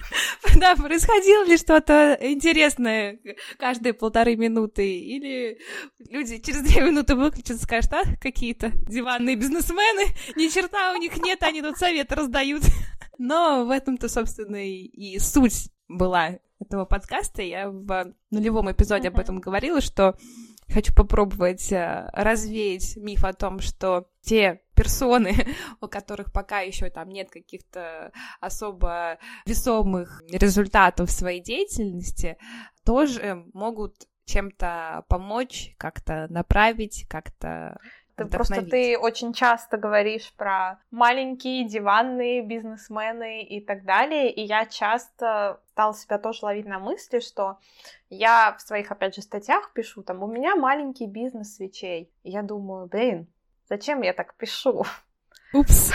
Да, 0.56 0.74
происходило 0.76 1.44
ли 1.44 1.56
что-то 1.56 2.18
интересное 2.20 3.18
каждые 3.58 3.92
полторы 3.92 4.36
минуты, 4.36 4.98
или 4.98 5.58
люди 5.98 6.38
через 6.38 6.62
две 6.62 6.82
минуты 6.82 7.14
выключат, 7.14 7.60
скажут, 7.60 7.92
а, 7.92 8.02
какие-то 8.20 8.70
диванные 8.70 9.36
бизнесмены, 9.36 10.06
ни 10.36 10.48
черта 10.48 10.92
у 10.92 10.96
них 10.96 11.16
нет, 11.22 11.42
они 11.42 11.62
тут 11.62 11.76
советы 11.76 12.14
раздают. 12.14 12.62
Но 13.18 13.64
в 13.64 13.70
этом-то, 13.70 14.08
собственно, 14.08 14.64
и 14.64 15.18
суть 15.18 15.70
была 15.88 16.38
этого 16.60 16.84
подкаста. 16.84 17.42
Я 17.42 17.70
в 17.70 18.14
нулевом 18.30 18.70
эпизоде 18.70 19.08
об 19.08 19.18
этом 19.18 19.40
говорила, 19.40 19.80
что 19.80 20.16
хочу 20.68 20.94
попробовать 20.94 21.72
э, 21.72 22.08
развеять 22.12 22.96
миф 22.96 23.24
о 23.24 23.32
том, 23.32 23.60
что 23.60 24.08
те 24.22 24.60
персоны, 24.79 25.35
у 25.81 25.89
которых 25.89 26.33
пока 26.33 26.61
еще 26.61 26.91
там 26.91 27.09
нет 27.09 27.31
каких-то 27.31 28.12
особо 28.41 29.18
весомых 29.47 30.22
результатов 30.31 31.11
своей 31.11 31.41
деятельности, 31.41 32.39
тоже 32.85 33.45
могут 33.53 33.95
чем-то 34.24 35.05
помочь, 35.09 35.74
как-то 35.79 36.26
направить, 36.29 37.07
как-то 37.09 37.79
ты 38.18 38.26
просто 38.26 38.62
ты 38.62 38.99
очень 38.99 39.33
часто 39.33 39.76
говоришь 39.76 40.33
про 40.37 40.81
маленькие 40.91 41.68
диванные 41.68 42.43
бизнесмены 42.43 43.45
и 43.45 43.61
так 43.61 43.85
далее, 43.85 44.33
и 44.33 44.43
я 44.43 44.66
часто 44.66 45.61
стала 45.70 45.95
себя 45.95 46.18
тоже 46.18 46.41
ловить 46.43 46.66
на 46.66 46.81
мысли, 46.81 47.20
что 47.20 47.59
я 48.11 48.57
в 48.59 48.61
своих, 48.61 48.91
опять 48.91 49.14
же, 49.14 49.22
статьях 49.22 49.72
пишу, 49.72 50.03
там, 50.03 50.24
у 50.24 50.26
меня 50.26 50.57
маленький 50.57 51.07
бизнес 51.07 51.55
свечей. 51.55 52.11
И 52.24 52.31
я 52.31 52.43
думаю, 52.43 52.89
блин, 52.89 53.29
зачем 53.68 54.02
я 54.02 54.12
так 54.12 54.34
пишу? 54.34 54.84
Упс. 55.52 55.92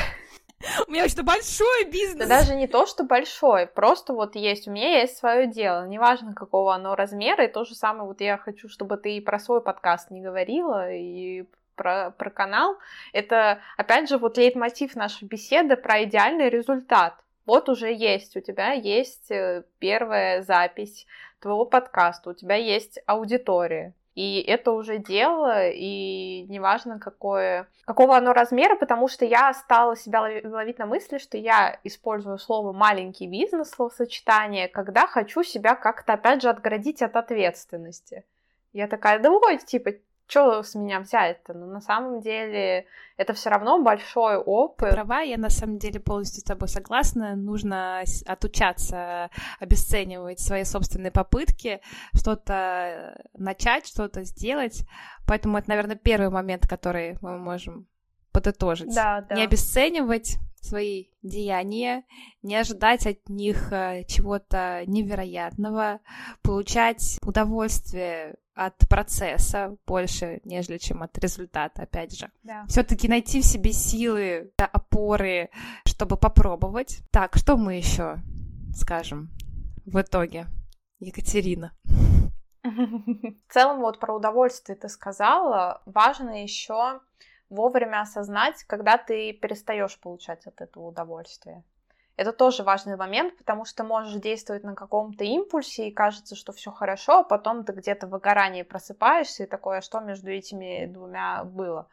У 0.87 0.91
меня 0.91 1.01
вообще-то 1.01 1.23
большой 1.23 1.85
бизнес. 1.91 2.27
Да 2.27 2.39
даже 2.39 2.55
не 2.55 2.67
то, 2.67 2.85
что 2.85 3.03
большой, 3.03 3.67
просто 3.67 4.13
вот 4.13 4.35
есть, 4.35 4.67
у 4.67 4.71
меня 4.71 5.01
есть 5.01 5.17
свое 5.17 5.45
дело, 5.45 5.85
неважно 5.87 6.33
какого 6.33 6.73
оно 6.73 6.95
размера, 6.95 7.45
и 7.45 7.51
то 7.51 7.65
же 7.65 7.75
самое 7.75 8.05
вот 8.05 8.21
я 8.21 8.37
хочу, 8.37 8.69
чтобы 8.69 8.97
ты 8.97 9.17
и 9.17 9.21
про 9.21 9.39
свой 9.39 9.61
подкаст 9.61 10.09
не 10.09 10.21
говорила, 10.21 10.89
и 10.91 11.43
про, 11.75 12.11
про 12.11 12.29
канал, 12.29 12.77
это, 13.11 13.59
опять 13.77 14.07
же, 14.07 14.17
вот 14.17 14.37
лейтмотив 14.37 14.95
нашей 14.95 15.27
беседы 15.27 15.75
про 15.75 16.03
идеальный 16.03 16.49
результат. 16.49 17.15
Вот 17.45 17.67
уже 17.67 17.93
есть, 17.93 18.37
у 18.37 18.39
тебя 18.39 18.71
есть 18.71 19.29
э, 19.31 19.63
первая 19.79 20.43
запись 20.43 21.05
твоего 21.39 21.65
подкаста, 21.65 22.29
у 22.29 22.33
тебя 22.33 22.55
есть 22.55 22.99
аудитория. 23.05 23.93
И 24.15 24.41
это 24.41 24.71
уже 24.71 24.99
дело, 24.99 25.69
и 25.69 26.45
неважно, 26.47 26.99
какое, 26.99 27.67
какого 27.85 28.15
оно 28.15 28.31
размера, 28.33 28.75
потому 28.75 29.07
что 29.07 29.25
я 29.25 29.51
стала 29.55 29.95
себя 29.95 30.21
ловить 30.21 30.77
на 30.77 30.85
мысли, 30.85 31.17
что 31.17 31.35
я 31.35 31.79
использую 31.83 32.37
слово 32.37 32.73
«маленький 32.73 33.25
бизнес», 33.25 33.71
словосочетание, 33.71 34.67
когда 34.67 35.07
хочу 35.07 35.41
себя 35.41 35.73
как-то, 35.73 36.13
опять 36.13 36.43
же, 36.43 36.49
отгородить 36.49 37.01
от 37.01 37.15
ответственности. 37.15 38.23
Я 38.71 38.87
такая, 38.87 39.17
да 39.17 39.31
вот, 39.31 39.65
типа, 39.65 39.93
что 40.33 40.63
с 40.63 40.73
меня 40.73 40.99
взять-то? 40.99 41.53
Но 41.53 41.67
ну, 41.67 41.73
на 41.73 41.79
самом 41.79 42.19
деле 42.19 42.87
это 43.17 43.33
все 43.33 43.51
равно 43.51 43.83
большой 43.83 44.37
опыт. 44.37 44.89
Ты 44.89 44.95
права, 44.95 45.21
я 45.21 45.37
на 45.37 45.51
самом 45.51 45.77
деле 45.77 45.99
полностью 45.99 46.41
с 46.41 46.43
тобой 46.43 46.67
согласна. 46.69 47.35
Нужно 47.35 48.03
отучаться 48.25 49.29
обесценивать 49.59 50.39
свои 50.39 50.63
собственные 50.63 51.11
попытки, 51.11 51.81
что-то 52.15 53.21
начать, 53.35 53.85
что-то 53.85 54.23
сделать. 54.23 54.83
Поэтому 55.27 55.59
это, 55.59 55.69
наверное, 55.69 55.97
первый 55.97 56.31
момент, 56.31 56.67
который 56.67 57.19
мы 57.21 57.37
можем 57.37 57.87
подытожить. 58.31 58.93
Да, 58.95 59.21
да. 59.21 59.35
Не 59.35 59.43
обесценивать 59.43 60.37
свои 60.63 61.07
деяния, 61.21 62.03
не 62.41 62.55
ожидать 62.55 63.05
от 63.05 63.29
них 63.29 63.71
э, 63.71 64.03
чего-то 64.07 64.83
невероятного, 64.87 65.99
получать 66.41 67.19
удовольствие 67.21 68.35
от 68.55 68.77
процесса 68.87 69.75
больше, 69.85 70.39
нежели 70.43 70.77
чем 70.77 71.03
от 71.03 71.17
результата, 71.17 71.83
опять 71.83 72.17
же. 72.17 72.31
Да. 72.43 72.65
Все-таки 72.67 73.07
найти 73.07 73.41
в 73.41 73.45
себе 73.45 73.73
силы, 73.73 74.51
опоры, 74.57 75.49
чтобы 75.85 76.17
попробовать. 76.17 76.99
Так, 77.11 77.35
что 77.35 77.57
мы 77.57 77.75
еще 77.75 78.17
скажем 78.75 79.31
в 79.85 79.99
итоге, 79.99 80.47
Екатерина? 80.99 81.73
В 82.63 83.53
целом, 83.53 83.81
вот 83.81 83.99
про 83.99 84.15
удовольствие 84.15 84.77
ты 84.77 84.87
сказала. 84.87 85.81
Важно 85.85 86.43
еще 86.43 87.01
вовремя 87.53 88.01
осознать, 88.01 88.63
когда 88.63 88.97
ты 88.97 89.31
перестаешь 89.33 89.99
получать 89.99 90.45
от 90.47 90.61
этого 90.61 90.87
удовольствие. 90.87 91.63
Это 92.15 92.31
тоже 92.31 92.63
важный 92.63 92.95
момент, 92.95 93.37
потому 93.37 93.65
что 93.65 93.83
можешь 93.83 94.21
действовать 94.21 94.63
на 94.63 94.75
каком-то 94.75 95.23
импульсе, 95.23 95.87
и 95.87 95.91
кажется, 95.91 96.35
что 96.35 96.51
все 96.51 96.71
хорошо, 96.71 97.19
а 97.19 97.23
потом 97.23 97.63
ты 97.63 97.73
где-то 97.73 98.05
в 98.05 98.11
выгорании 98.11 98.61
просыпаешься, 98.61 99.43
и 99.43 99.47
такое, 99.47 99.81
что 99.81 99.99
между 99.99 100.29
этими 100.29 100.85
двумя 100.85 101.43
было. 101.43 101.87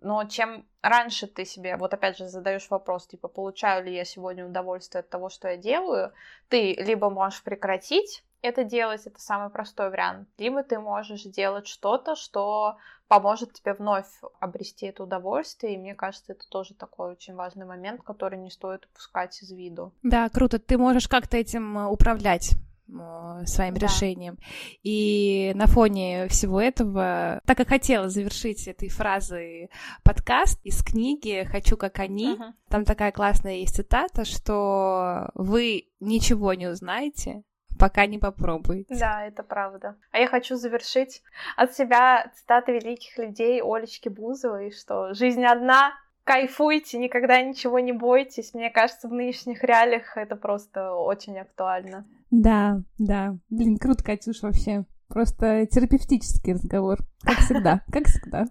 Но 0.00 0.24
чем 0.24 0.66
раньше 0.82 1.26
ты 1.26 1.46
себе, 1.46 1.76
вот 1.76 1.94
опять 1.94 2.18
же, 2.18 2.28
задаешь 2.28 2.68
вопрос, 2.68 3.06
типа, 3.06 3.28
получаю 3.28 3.84
ли 3.84 3.94
я 3.94 4.04
сегодня 4.04 4.46
удовольствие 4.46 5.00
от 5.00 5.08
того, 5.08 5.30
что 5.30 5.48
я 5.48 5.56
делаю, 5.56 6.12
ты 6.48 6.74
либо 6.74 7.08
можешь 7.08 7.42
прекратить, 7.42 8.22
это 8.42 8.64
делать, 8.64 9.06
это 9.06 9.20
самый 9.20 9.50
простой 9.50 9.90
вариант. 9.90 10.28
Либо 10.38 10.62
ты 10.62 10.78
можешь 10.78 11.22
делать 11.22 11.66
что-то, 11.66 12.14
что 12.14 12.76
поможет 13.08 13.52
тебе 13.52 13.74
вновь 13.74 14.06
обрести 14.40 14.86
это 14.86 15.04
удовольствие, 15.04 15.74
и 15.74 15.78
мне 15.78 15.94
кажется, 15.94 16.32
это 16.32 16.48
тоже 16.48 16.74
такой 16.74 17.12
очень 17.12 17.34
важный 17.34 17.66
момент, 17.66 18.02
который 18.02 18.38
не 18.38 18.50
стоит 18.50 18.86
упускать 18.86 19.40
из 19.42 19.50
виду. 19.50 19.92
Да, 20.02 20.28
круто. 20.28 20.58
Ты 20.58 20.78
можешь 20.78 21.08
как-то 21.08 21.36
этим 21.36 21.78
э, 21.78 21.86
управлять 21.86 22.52
э, 22.88 23.46
своим 23.46 23.74
да. 23.74 23.86
решением. 23.86 24.38
И 24.82 25.52
на 25.54 25.66
фоне 25.66 26.26
всего 26.28 26.60
этого, 26.60 27.40
так 27.44 27.56
как 27.56 27.68
хотела 27.68 28.08
завершить 28.08 28.66
этой 28.66 28.88
фразой 28.88 29.70
подкаст 30.02 30.60
из 30.64 30.82
книги 30.82 31.46
«Хочу, 31.50 31.76
как 31.76 32.00
они», 32.00 32.34
uh-huh. 32.34 32.52
там 32.68 32.84
такая 32.84 33.12
классная 33.12 33.56
есть 33.56 33.76
цитата, 33.76 34.24
что 34.24 35.30
вы 35.34 35.88
ничего 36.00 36.54
не 36.54 36.66
узнаете, 36.66 37.44
пока 37.78 38.06
не 38.06 38.18
попробуете. 38.18 38.94
Да, 38.98 39.24
это 39.24 39.42
правда. 39.42 39.96
А 40.12 40.18
я 40.18 40.26
хочу 40.26 40.56
завершить 40.56 41.22
от 41.56 41.74
себя 41.74 42.30
цитаты 42.34 42.72
великих 42.72 43.16
людей 43.18 43.62
Олечки 43.62 44.08
Бузовой, 44.08 44.70
что 44.70 45.14
жизнь 45.14 45.44
одна, 45.44 45.92
кайфуйте, 46.24 46.98
никогда 46.98 47.40
ничего 47.42 47.78
не 47.78 47.92
бойтесь. 47.92 48.54
Мне 48.54 48.70
кажется, 48.70 49.08
в 49.08 49.12
нынешних 49.12 49.62
реалиях 49.62 50.16
это 50.16 50.36
просто 50.36 50.94
очень 50.94 51.38
актуально. 51.38 52.04
Да, 52.30 52.80
да. 52.98 53.36
Блин, 53.50 53.78
круто, 53.78 54.02
Катюш, 54.02 54.42
вообще. 54.42 54.84
Просто 55.08 55.66
терапевтический 55.66 56.54
разговор. 56.54 56.98
Как 57.22 57.38
всегда, 57.38 57.82
как 57.92 58.06
всегда. 58.06 58.46